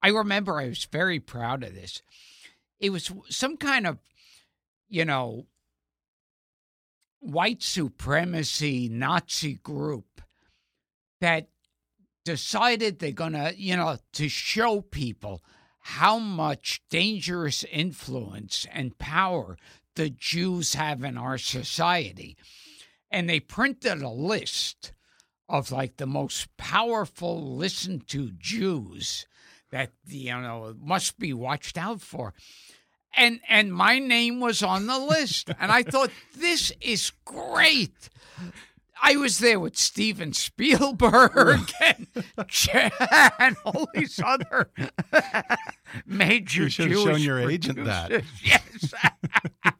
I 0.01 0.09
remember 0.09 0.59
I 0.59 0.67
was 0.67 0.85
very 0.85 1.19
proud 1.19 1.63
of 1.63 1.73
this. 1.73 2.01
It 2.79 2.89
was 2.91 3.11
some 3.29 3.57
kind 3.57 3.87
of, 3.87 3.97
you 4.89 5.05
know, 5.05 5.45
white 7.19 7.63
supremacy 7.63 8.89
Nazi 8.89 9.55
group 9.55 10.21
that 11.21 11.47
decided 12.25 12.99
they're 12.99 13.11
gonna, 13.11 13.53
you 13.55 13.75
know, 13.77 13.97
to 14.13 14.27
show 14.29 14.81
people 14.81 15.41
how 15.91 16.19
much 16.19 16.81
dangerous 16.89 17.63
influence 17.71 18.67
and 18.73 18.97
power 18.97 19.57
the 19.95 20.09
Jews 20.09 20.73
have 20.73 21.01
in 21.01 21.17
our 21.17 21.37
society. 21.37 22.35
And 23.09 23.29
they 23.29 23.39
printed 23.39 24.01
a 24.01 24.09
list 24.09 24.91
of 25.47 25.71
like 25.71 25.95
the 25.95 26.05
most 26.05 26.49
powerful 26.57 27.55
listened 27.55 28.05
to 28.09 28.31
Jews 28.31 29.27
that 29.71 29.93
you 30.05 30.37
know 30.41 30.75
must 30.77 31.17
be 31.19 31.31
watched 31.31 31.77
out 31.77 32.01
for. 32.01 32.33
And 33.15 33.39
and 33.47 33.73
my 33.73 33.97
name 33.97 34.41
was 34.41 34.61
on 34.61 34.87
the 34.87 34.99
list. 34.99 35.51
and 35.57 35.71
I 35.71 35.83
thought 35.83 36.11
this 36.35 36.73
is 36.81 37.13
great. 37.23 38.09
I 39.01 39.15
was 39.17 39.39
there 39.39 39.59
with 39.59 39.77
Steven 39.77 40.33
Spielberg 40.33 41.71
and, 41.85 42.07
and 43.39 43.55
all 43.65 43.87
these 43.93 44.19
other 44.23 44.69
major 46.05 46.63
You 46.63 46.69
should 46.69 46.91
have 46.91 46.99
shown 46.99 47.21
your 47.21 47.39
agent 47.49 47.83
that. 47.85 48.23
Yes. 48.43 48.93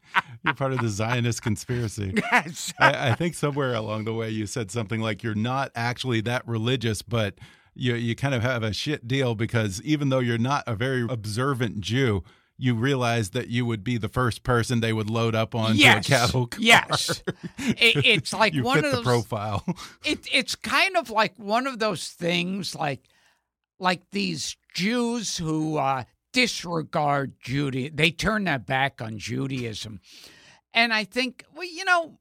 You're 0.45 0.53
part 0.53 0.72
of 0.72 0.80
the 0.80 0.89
Zionist 0.89 1.41
conspiracy. 1.41 2.13
yes. 2.15 2.74
I, 2.80 3.09
I 3.09 3.15
think 3.15 3.36
somewhere 3.36 3.74
along 3.74 4.05
the 4.05 4.13
way 4.13 4.30
you 4.30 4.45
said 4.47 4.72
something 4.72 5.01
like 5.01 5.22
you're 5.24 5.36
not 5.36 5.72
actually 5.76 6.22
that 6.22 6.47
religious, 6.47 7.01
but 7.01 7.36
you 7.76 7.95
you 7.95 8.15
kind 8.15 8.34
of 8.34 8.41
have 8.43 8.63
a 8.63 8.72
shit 8.74 9.07
deal 9.07 9.36
because 9.36 9.82
even 9.84 10.09
though 10.09 10.20
you're 10.20 10.38
not 10.38 10.63
a 10.65 10.76
very 10.76 11.05
observant 11.09 11.82
Jew, 11.82 12.24
you 12.58 12.74
realize 12.74 13.32
that 13.32 13.49
you 13.49 13.66
would 13.66 13.84
be 13.84 13.97
the 13.97 14.10
first 14.10 14.43
person 14.43 14.80
they 14.80 14.93
would 14.93 15.10
load 15.10 15.36
up 15.36 15.53
onto 15.53 15.78
yes. 15.78 16.08
a 16.08 16.10
cattle 16.10 16.47
car. 16.47 16.60
Yes. 16.62 17.24
It, 17.60 18.05
it's 18.05 18.34
like 18.34 18.53
you 18.53 18.64
one 18.64 18.78
fit 18.78 18.86
of 18.86 18.91
the 18.91 18.97
those 18.97 19.05
profile. 19.05 19.64
it, 20.05 20.28
it's 20.32 20.55
kind 20.55 20.95
of 20.95 21.10
like 21.10 21.38
one 21.38 21.68
of 21.68 21.80
those 21.80 22.10
things 22.10 22.74
like 22.76 23.01
like 23.80 24.10
these 24.12 24.55
Jews 24.74 25.38
who 25.38 25.78
uh, 25.78 26.03
disregard 26.34 27.34
Judaism. 27.39 27.95
They 27.95 28.12
turn 28.12 28.45
their 28.45 28.60
back 28.60 29.01
on 29.01 29.18
Judaism. 29.18 29.99
And 30.74 30.93
I 30.93 31.03
think, 31.03 31.43
well, 31.55 31.66
you 31.66 31.86
know, 31.86 32.20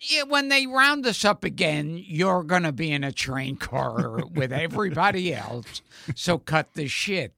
yeah, 0.00 0.24
when 0.24 0.48
they 0.48 0.66
round 0.66 1.06
us 1.06 1.24
up 1.24 1.44
again, 1.44 2.02
you're 2.04 2.42
going 2.42 2.64
to 2.64 2.72
be 2.72 2.90
in 2.90 3.04
a 3.04 3.12
train 3.12 3.56
car 3.56 4.24
with 4.26 4.52
everybody 4.52 5.32
else. 5.34 5.82
So 6.14 6.38
cut 6.38 6.74
the 6.74 6.88
shit. 6.88 7.34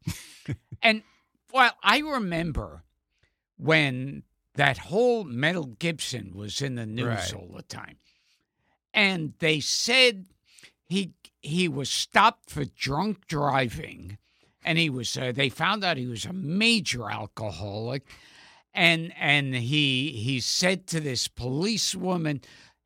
And, 0.83 1.03
well, 1.57 1.73
I 1.83 1.99
remember 2.01 2.85
when 3.57 4.23
that 4.55 4.79
whole 4.79 5.25
Mel 5.25 5.65
Gibson 5.65 6.33
was 6.35 6.61
in 6.61 6.75
the 6.75 6.87
news 6.87 7.07
Right. 7.07 7.35
all 7.35 7.51
the 7.57 7.63
time. 7.63 7.97
And 8.93 9.33
they 9.39 9.61
said 9.61 10.27
he 10.87 11.13
he 11.41 11.69
was 11.69 11.89
stopped 11.91 12.51
for 12.51 12.65
drunk 12.65 13.27
driving 13.27 14.19
and 14.65 14.79
he 14.79 14.91
was 14.91 15.17
uh, 15.17 15.33
they 15.35 15.49
found 15.49 15.85
out 15.85 15.97
he 15.97 16.07
was 16.07 16.25
a 16.27 16.33
major 16.33 17.11
alcoholic 17.11 18.07
and 18.75 19.13
and 19.19 19.55
he 19.55 20.11
he 20.13 20.41
said 20.41 20.87
to 20.89 21.01
this 21.01 21.29
policewoman 21.29 22.41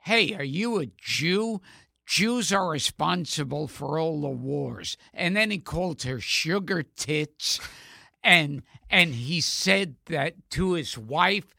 hey 0.05 0.35
are 0.35 0.45
you 0.45 0.79
a 0.81 0.87
jew 1.01 1.61
jews 2.07 2.53
are 2.53 2.69
responsible 2.71 3.67
for 3.69 3.99
all 3.99 4.21
the 4.21 4.29
wars 4.29 4.97
and 5.15 5.37
then 5.37 5.51
he 5.51 5.59
called 5.59 6.03
her 6.03 6.21
sugar 6.21 6.83
tits 6.83 7.61
and 8.23 8.63
and 8.89 9.15
he 9.15 9.41
said 9.41 9.97
that 10.07 10.35
to 10.51 10.73
his 10.73 10.97
wife 10.99 11.55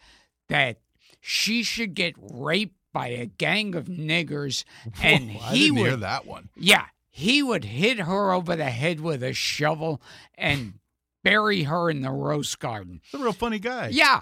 that 0.49 0.79
she 1.19 1.63
should 1.63 1.93
get 1.93 2.15
raped 2.19 2.75
by 2.93 3.07
a 3.07 3.25
gang 3.25 3.73
of 3.75 3.85
niggers 3.85 4.63
and 5.01 5.31
Whoa, 5.31 5.39
I 5.45 5.53
he 5.55 5.59
didn't 5.65 5.75
would 5.79 5.87
hear 5.87 5.97
that 5.97 6.25
one. 6.25 6.49
yeah, 6.57 6.85
he 7.09 7.41
would 7.43 7.63
hit 7.65 7.99
her 7.99 8.31
over 8.33 8.55
the 8.55 8.65
head 8.69 8.99
with 8.99 9.23
a 9.23 9.33
shovel 9.33 10.01
and 10.37 10.73
bury 11.23 11.63
her 11.63 11.89
in 11.89 12.01
the 12.01 12.11
rose 12.11 12.55
garden. 12.55 12.99
He's 13.03 13.19
a 13.19 13.23
real 13.23 13.33
funny 13.33 13.59
guy. 13.59 13.89
Yeah. 13.91 14.21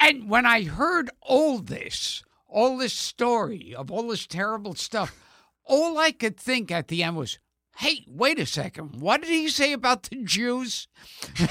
And 0.00 0.28
when 0.28 0.44
I 0.44 0.64
heard 0.64 1.08
all 1.22 1.58
this, 1.58 2.22
all 2.46 2.76
this 2.76 2.92
story 2.92 3.74
of 3.74 3.90
all 3.90 4.08
this 4.08 4.26
terrible 4.26 4.74
stuff, 4.74 5.18
all 5.64 5.96
I 5.98 6.12
could 6.12 6.36
think 6.36 6.70
at 6.70 6.88
the 6.88 7.02
end 7.02 7.16
was, 7.16 7.38
Hey, 7.78 8.06
wait 8.08 8.38
a 8.38 8.46
second. 8.46 9.00
What 9.00 9.20
did 9.20 9.28
he 9.28 9.48
say 9.48 9.74
about 9.74 10.04
the 10.04 10.24
Jews? 10.24 10.88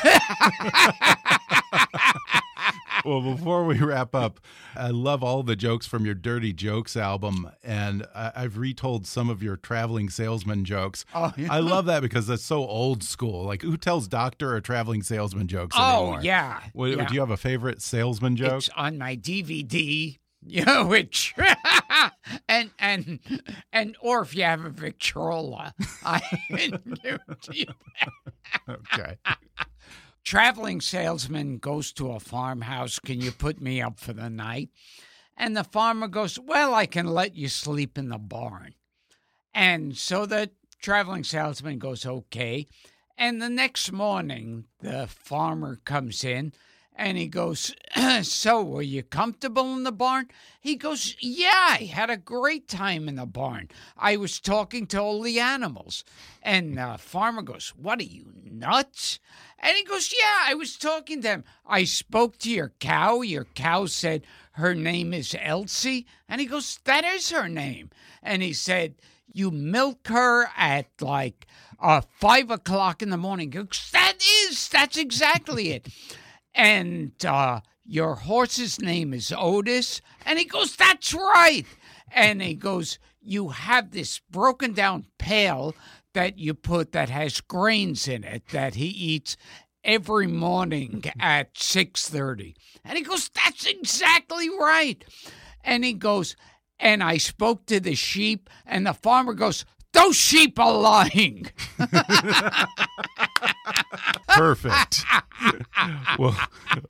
well, 3.06 3.22
before 3.22 3.64
we 3.66 3.78
wrap 3.78 4.16
up, 4.16 4.40
I 4.76 4.90
love 4.90 5.24
all 5.24 5.44
the 5.44 5.56
jokes 5.56 5.86
from 5.86 6.04
your 6.04 6.16
Dirty 6.16 6.52
Jokes 6.52 6.98
album, 6.98 7.52
and 7.64 8.08
I 8.16 8.42
have 8.42 8.58
retold 8.58 9.06
some 9.06 9.30
of 9.30 9.44
your 9.44 9.56
traveling 9.56 10.10
salesman 10.10 10.66
jokes. 10.66 11.06
Oh, 11.14 11.32
yeah. 11.38 11.50
I 11.52 11.60
love 11.60 11.86
that 11.86 12.02
because 12.02 12.26
that's 12.26 12.42
so 12.42 12.66
old 12.66 13.04
school. 13.04 13.44
Like, 13.44 13.62
who 13.62 13.78
tells 13.78 14.08
doctor 14.08 14.56
or 14.56 14.62
traveling 14.62 15.04
salesman 15.04 15.48
jokes 15.48 15.76
oh, 15.78 16.00
anymore? 16.00 16.22
yeah. 16.24 16.60
What, 16.74 16.90
yeah. 16.90 17.06
Do 17.06 17.14
you 17.14 17.20
have 17.20 17.30
a 17.30 17.38
favorite 17.38 17.84
salesman 17.84 18.36
joke? 18.36 18.58
It's 18.58 18.70
on 18.70 18.98
my 18.98 19.16
DVD. 19.16 20.18
You 20.48 20.64
know, 20.64 20.86
which 20.86 21.34
and 22.48 22.70
and 22.78 23.20
and 23.74 23.98
or 24.00 24.22
if 24.22 24.36
you 24.36 24.44
have 24.44 24.64
a 24.64 24.70
Victrola, 24.70 25.74
I 26.06 26.22
do 26.50 27.18
you 27.52 27.66
Okay. 28.70 29.18
Traveling 30.24 30.82
salesman 30.82 31.58
goes 31.58 31.92
to 31.94 32.12
a 32.12 32.20
farmhouse. 32.20 33.00
Can 33.00 33.22
you 33.22 33.32
put 33.32 33.60
me 33.60 33.82
up 33.82 34.00
for 34.00 34.14
the 34.14 34.30
night? 34.30 34.70
And 35.38 35.58
the 35.58 35.64
farmer 35.64 36.08
goes, 36.08 36.40
Well, 36.40 36.74
I 36.74 36.86
can 36.86 37.08
let 37.08 37.36
you 37.36 37.48
sleep 37.48 37.98
in 37.98 38.10
the 38.10 38.18
barn. 38.18 38.76
And 39.54 39.98
so 39.98 40.26
the 40.26 40.52
traveling 40.80 41.24
salesman 41.24 41.80
goes, 41.80 42.06
Okay. 42.06 42.68
And 43.18 43.42
the 43.42 43.50
next 43.50 43.92
morning, 43.92 44.66
the 44.82 45.08
farmer 45.08 45.80
comes 45.86 46.24
in 46.24 46.54
and 46.98 47.18
he 47.18 47.28
goes, 47.28 47.76
So, 48.22 48.64
were 48.64 48.82
you 48.82 49.04
comfortable 49.04 49.74
in 49.74 49.84
the 49.84 49.92
barn? 49.92 50.30
He 50.60 50.76
goes, 50.76 51.16
Yeah, 51.20 51.68
I 51.72 51.90
had 51.92 52.10
a 52.10 52.18
great 52.18 52.68
time 52.68 53.10
in 53.10 53.16
the 53.16 53.26
barn. 53.26 53.70
I 53.98 54.16
was 54.18 54.40
talking 54.40 54.88
to 54.88 55.02
all 55.02 55.22
the 55.22 55.40
animals. 55.40 56.04
And 56.42 56.78
the 56.78 56.96
farmer 56.98 57.42
goes, 57.42 57.74
What 57.76 58.00
are 58.00 58.04
you, 58.04 58.32
nuts? 58.44 59.20
And 59.60 59.76
he 59.76 59.84
goes, 59.84 60.14
Yeah, 60.18 60.44
I 60.46 60.54
was 60.54 60.78
talking 60.78 61.22
to 61.22 61.28
him. 61.28 61.44
I 61.66 61.84
spoke 61.84 62.38
to 62.40 62.52
your 62.52 62.72
cow. 62.80 63.22
Your 63.22 63.46
cow 63.46 63.88
said 63.88 64.26
her 64.54 64.74
name 64.74 65.14
is 65.14 65.36
Elsie. 65.40 66.08
And 66.30 66.40
he 66.40 66.48
goes, 66.48 66.80
That 66.86 67.04
is 67.04 67.30
her 67.32 67.50
name. 67.50 67.90
And 68.24 68.42
he 68.42 68.54
said, 68.54 68.96
You 69.34 69.52
milk 69.52 70.08
her 70.08 70.48
at 70.56 70.88
like 71.02 71.46
uh, 71.78 72.02
five 72.20 72.50
o'clock 72.52 73.02
in 73.02 73.10
the 73.10 73.18
morning. 73.18 73.50
Goes, 73.50 73.90
that 73.92 74.16
is, 74.48 74.70
that's 74.70 74.98
exactly 74.98 75.72
it 75.72 75.90
and 76.56 77.12
uh, 77.26 77.60
your 77.86 78.16
horse's 78.16 78.82
name 78.82 79.14
is 79.14 79.34
Otis. 79.36 80.02
And 80.26 80.40
he 80.40 80.46
goes, 80.46 80.76
That's 80.76 81.14
right. 81.14 81.66
And 82.12 82.42
he 82.42 82.56
goes, 82.56 82.98
You 83.22 83.50
have 83.50 83.92
this 83.92 84.20
broken 84.32 84.74
down 84.74 85.06
pail 85.18 85.76
that 86.14 86.40
you 86.40 86.54
put 86.54 86.94
that 86.94 87.10
has 87.10 87.42
grains 87.42 88.08
in 88.08 88.24
it 88.24 88.48
that 88.52 88.76
he 88.76 88.88
eats 88.88 89.36
every 89.84 90.28
morning 90.28 91.04
at 91.20 91.54
6:30. 91.56 92.56
And 92.84 92.98
he 92.98 93.04
goes, 93.04 93.30
That's 93.30 93.66
exactly 93.66 94.50
right. 94.50 95.04
And 95.64 95.84
he 95.84 95.94
goes, 95.94 96.36
and 96.80 97.02
I 97.02 97.18
spoke 97.18 97.66
to 97.68 97.80
the 97.80 97.96
sheep, 97.96 98.50
and 98.66 98.86
the 98.86 98.94
farmer 98.94 99.34
goes, 99.34 99.66
Those 99.96 100.16
sheep 100.18 100.60
are 100.60 100.74
lying. 100.74 101.48
Perfect. 104.28 105.06
well, 106.20 106.38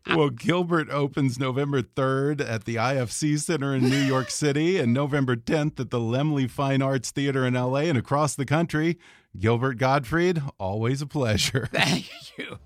well, 0.07 0.29
Gilbert 0.31 0.89
opens 0.89 1.37
November 1.37 1.83
3rd 1.83 2.41
at 2.41 2.65
the 2.65 2.75
IFC 2.75 3.39
Center 3.39 3.75
in 3.75 3.83
New 3.83 4.01
York 4.01 4.31
City 4.31 4.79
and 4.79 4.91
November 4.91 5.35
10th 5.35 5.79
at 5.79 5.91
the 5.91 5.99
Laemmle 5.99 6.49
Fine 6.49 6.81
Arts 6.81 7.11
Theater 7.11 7.45
in 7.45 7.53
LA 7.53 7.81
and 7.81 7.97
across 7.97 8.35
the 8.35 8.45
country. 8.45 8.97
Gilbert 9.37 9.77
Gottfried, 9.77 10.41
always 10.59 11.03
a 11.03 11.05
pleasure. 11.07 11.69
Thank 11.71 12.09
you. 12.39 12.57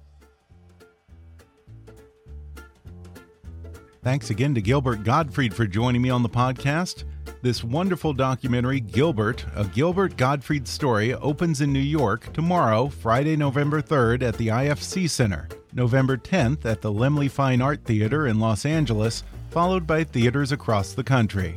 Thanks 4.01 4.29
again 4.29 4.55
to 4.55 4.61
Gilbert 4.61 5.03
Gottfried 5.03 5.53
for 5.53 5.67
joining 5.67 6.01
me 6.01 6.09
on 6.09 6.23
the 6.23 6.29
podcast. 6.29 7.03
This 7.41 7.63
wonderful 7.63 8.11
documentary, 8.11 8.81
Gilbert, 8.81 9.45
a 9.55 9.63
Gilbert 9.63 10.17
Gottfried 10.17 10.67
story, 10.67 11.13
opens 11.13 11.61
in 11.61 11.71
New 11.71 11.79
York 11.79 12.33
tomorrow, 12.33 12.89
Friday, 12.89 13.37
November 13.37 13.81
3rd 13.81 14.23
at 14.23 14.35
the 14.35 14.47
IFC 14.47 15.09
Center, 15.09 15.47
November 15.73 16.17
10th 16.17 16.65
at 16.65 16.81
the 16.81 16.91
Laemmle 16.91 17.31
Fine 17.31 17.61
Art 17.61 17.85
Theater 17.85 18.27
in 18.27 18.41
Los 18.41 18.65
Angeles, 18.65 19.23
followed 19.51 19.87
by 19.87 20.03
theaters 20.03 20.51
across 20.51 20.91
the 20.91 21.03
country. 21.03 21.55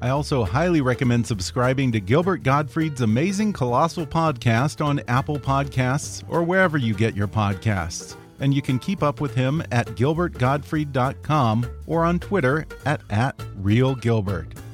I 0.00 0.08
also 0.08 0.44
highly 0.44 0.80
recommend 0.80 1.26
subscribing 1.26 1.92
to 1.92 2.00
Gilbert 2.00 2.42
Gottfried's 2.42 3.02
amazing 3.02 3.52
Colossal 3.52 4.06
podcast 4.06 4.82
on 4.82 5.02
Apple 5.08 5.38
Podcasts 5.38 6.24
or 6.30 6.42
wherever 6.42 6.78
you 6.78 6.94
get 6.94 7.14
your 7.14 7.28
podcasts. 7.28 8.16
And 8.40 8.54
you 8.54 8.62
can 8.62 8.78
keep 8.78 9.02
up 9.02 9.20
with 9.20 9.34
him 9.34 9.62
at 9.72 9.88
gilbertgottfried.com 9.88 11.66
or 11.86 12.04
on 12.06 12.18
Twitter 12.18 12.66
at, 12.86 13.02
at 13.10 13.36
RealGilbert. 13.60 14.67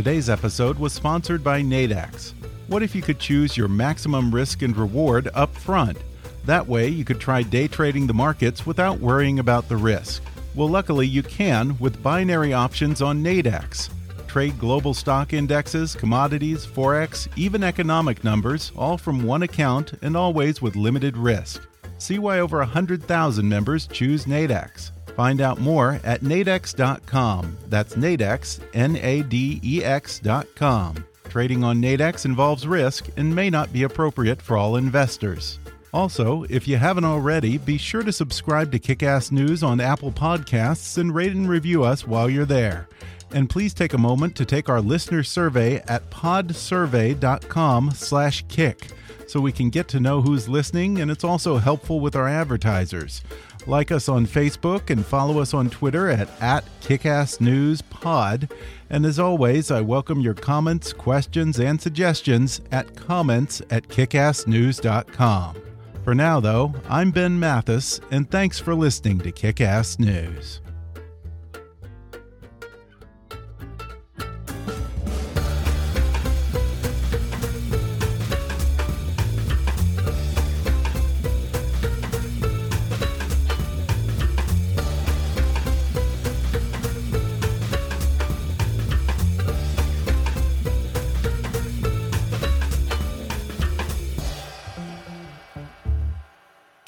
Today's 0.00 0.30
episode 0.30 0.78
was 0.78 0.94
sponsored 0.94 1.44
by 1.44 1.60
Nadex. 1.60 2.32
What 2.68 2.82
if 2.82 2.94
you 2.94 3.02
could 3.02 3.18
choose 3.18 3.54
your 3.54 3.68
maximum 3.68 4.34
risk 4.34 4.62
and 4.62 4.74
reward 4.74 5.28
up 5.34 5.54
front? 5.54 5.98
That 6.46 6.66
way, 6.66 6.88
you 6.88 7.04
could 7.04 7.20
try 7.20 7.42
day 7.42 7.68
trading 7.68 8.06
the 8.06 8.14
markets 8.14 8.64
without 8.64 8.98
worrying 8.98 9.40
about 9.40 9.68
the 9.68 9.76
risk. 9.76 10.22
Well, 10.54 10.70
luckily, 10.70 11.06
you 11.06 11.22
can 11.22 11.76
with 11.78 12.02
binary 12.02 12.54
options 12.54 13.02
on 13.02 13.22
Nadex. 13.22 13.90
Trade 14.26 14.58
global 14.58 14.94
stock 14.94 15.34
indexes, 15.34 15.94
commodities, 15.94 16.66
forex, 16.66 17.28
even 17.36 17.62
economic 17.62 18.24
numbers, 18.24 18.72
all 18.74 18.96
from 18.96 19.22
one 19.22 19.42
account 19.42 19.92
and 20.00 20.16
always 20.16 20.62
with 20.62 20.76
limited 20.76 21.14
risk. 21.14 21.60
See 21.98 22.18
why 22.18 22.40
over 22.40 22.56
100,000 22.56 23.46
members 23.46 23.86
choose 23.86 24.24
Nadex. 24.24 24.92
Find 25.20 25.42
out 25.42 25.60
more 25.60 26.00
at 26.02 26.22
nadex.com. 26.22 27.58
That's 27.68 27.94
Nadex, 27.94 28.58
N 28.72 28.96
A 28.96 29.22
D 29.22 29.60
E 29.62 29.84
X.com. 29.84 31.04
Trading 31.28 31.62
on 31.62 31.82
Nadex 31.82 32.24
involves 32.24 32.66
risk 32.66 33.06
and 33.18 33.34
may 33.34 33.50
not 33.50 33.70
be 33.70 33.82
appropriate 33.82 34.40
for 34.40 34.56
all 34.56 34.76
investors. 34.76 35.58
Also, 35.92 36.44
if 36.44 36.66
you 36.66 36.78
haven't 36.78 37.04
already, 37.04 37.58
be 37.58 37.76
sure 37.76 38.02
to 38.02 38.12
subscribe 38.12 38.72
to 38.72 38.78
Kickass 38.78 39.30
News 39.30 39.62
on 39.62 39.78
Apple 39.78 40.10
Podcasts 40.10 40.96
and 40.96 41.14
rate 41.14 41.32
and 41.32 41.50
review 41.50 41.84
us 41.84 42.06
while 42.06 42.30
you're 42.30 42.46
there. 42.46 42.88
And 43.30 43.50
please 43.50 43.74
take 43.74 43.92
a 43.92 43.98
moment 43.98 44.34
to 44.36 44.46
take 44.46 44.70
our 44.70 44.80
listener 44.80 45.22
survey 45.22 45.82
at 45.86 46.10
podsurvey.com/kick 46.10 48.86
so 49.26 49.38
we 49.38 49.52
can 49.52 49.68
get 49.68 49.86
to 49.86 50.00
know 50.00 50.22
who's 50.22 50.48
listening 50.48 50.98
and 50.98 51.10
it's 51.10 51.24
also 51.24 51.58
helpful 51.58 52.00
with 52.00 52.16
our 52.16 52.26
advertisers. 52.26 53.20
Like 53.66 53.90
us 53.90 54.08
on 54.08 54.26
Facebook 54.26 54.90
and 54.90 55.04
follow 55.04 55.40
us 55.40 55.54
on 55.54 55.70
Twitter 55.70 56.08
at, 56.08 56.28
at 56.40 56.64
KickassNewsPod. 56.80 58.50
And 58.88 59.06
as 59.06 59.18
always, 59.18 59.70
I 59.70 59.80
welcome 59.80 60.20
your 60.20 60.34
comments, 60.34 60.92
questions, 60.92 61.60
and 61.60 61.80
suggestions 61.80 62.60
at 62.72 62.94
comments 62.96 63.62
at 63.70 63.88
kickassnews.com. 63.88 65.56
For 66.04 66.14
now, 66.14 66.40
though, 66.40 66.74
I'm 66.88 67.10
Ben 67.10 67.38
Mathis, 67.38 68.00
and 68.10 68.30
thanks 68.30 68.58
for 68.58 68.74
listening 68.74 69.18
to 69.20 69.32
Kickass 69.32 69.98
News. 69.98 70.60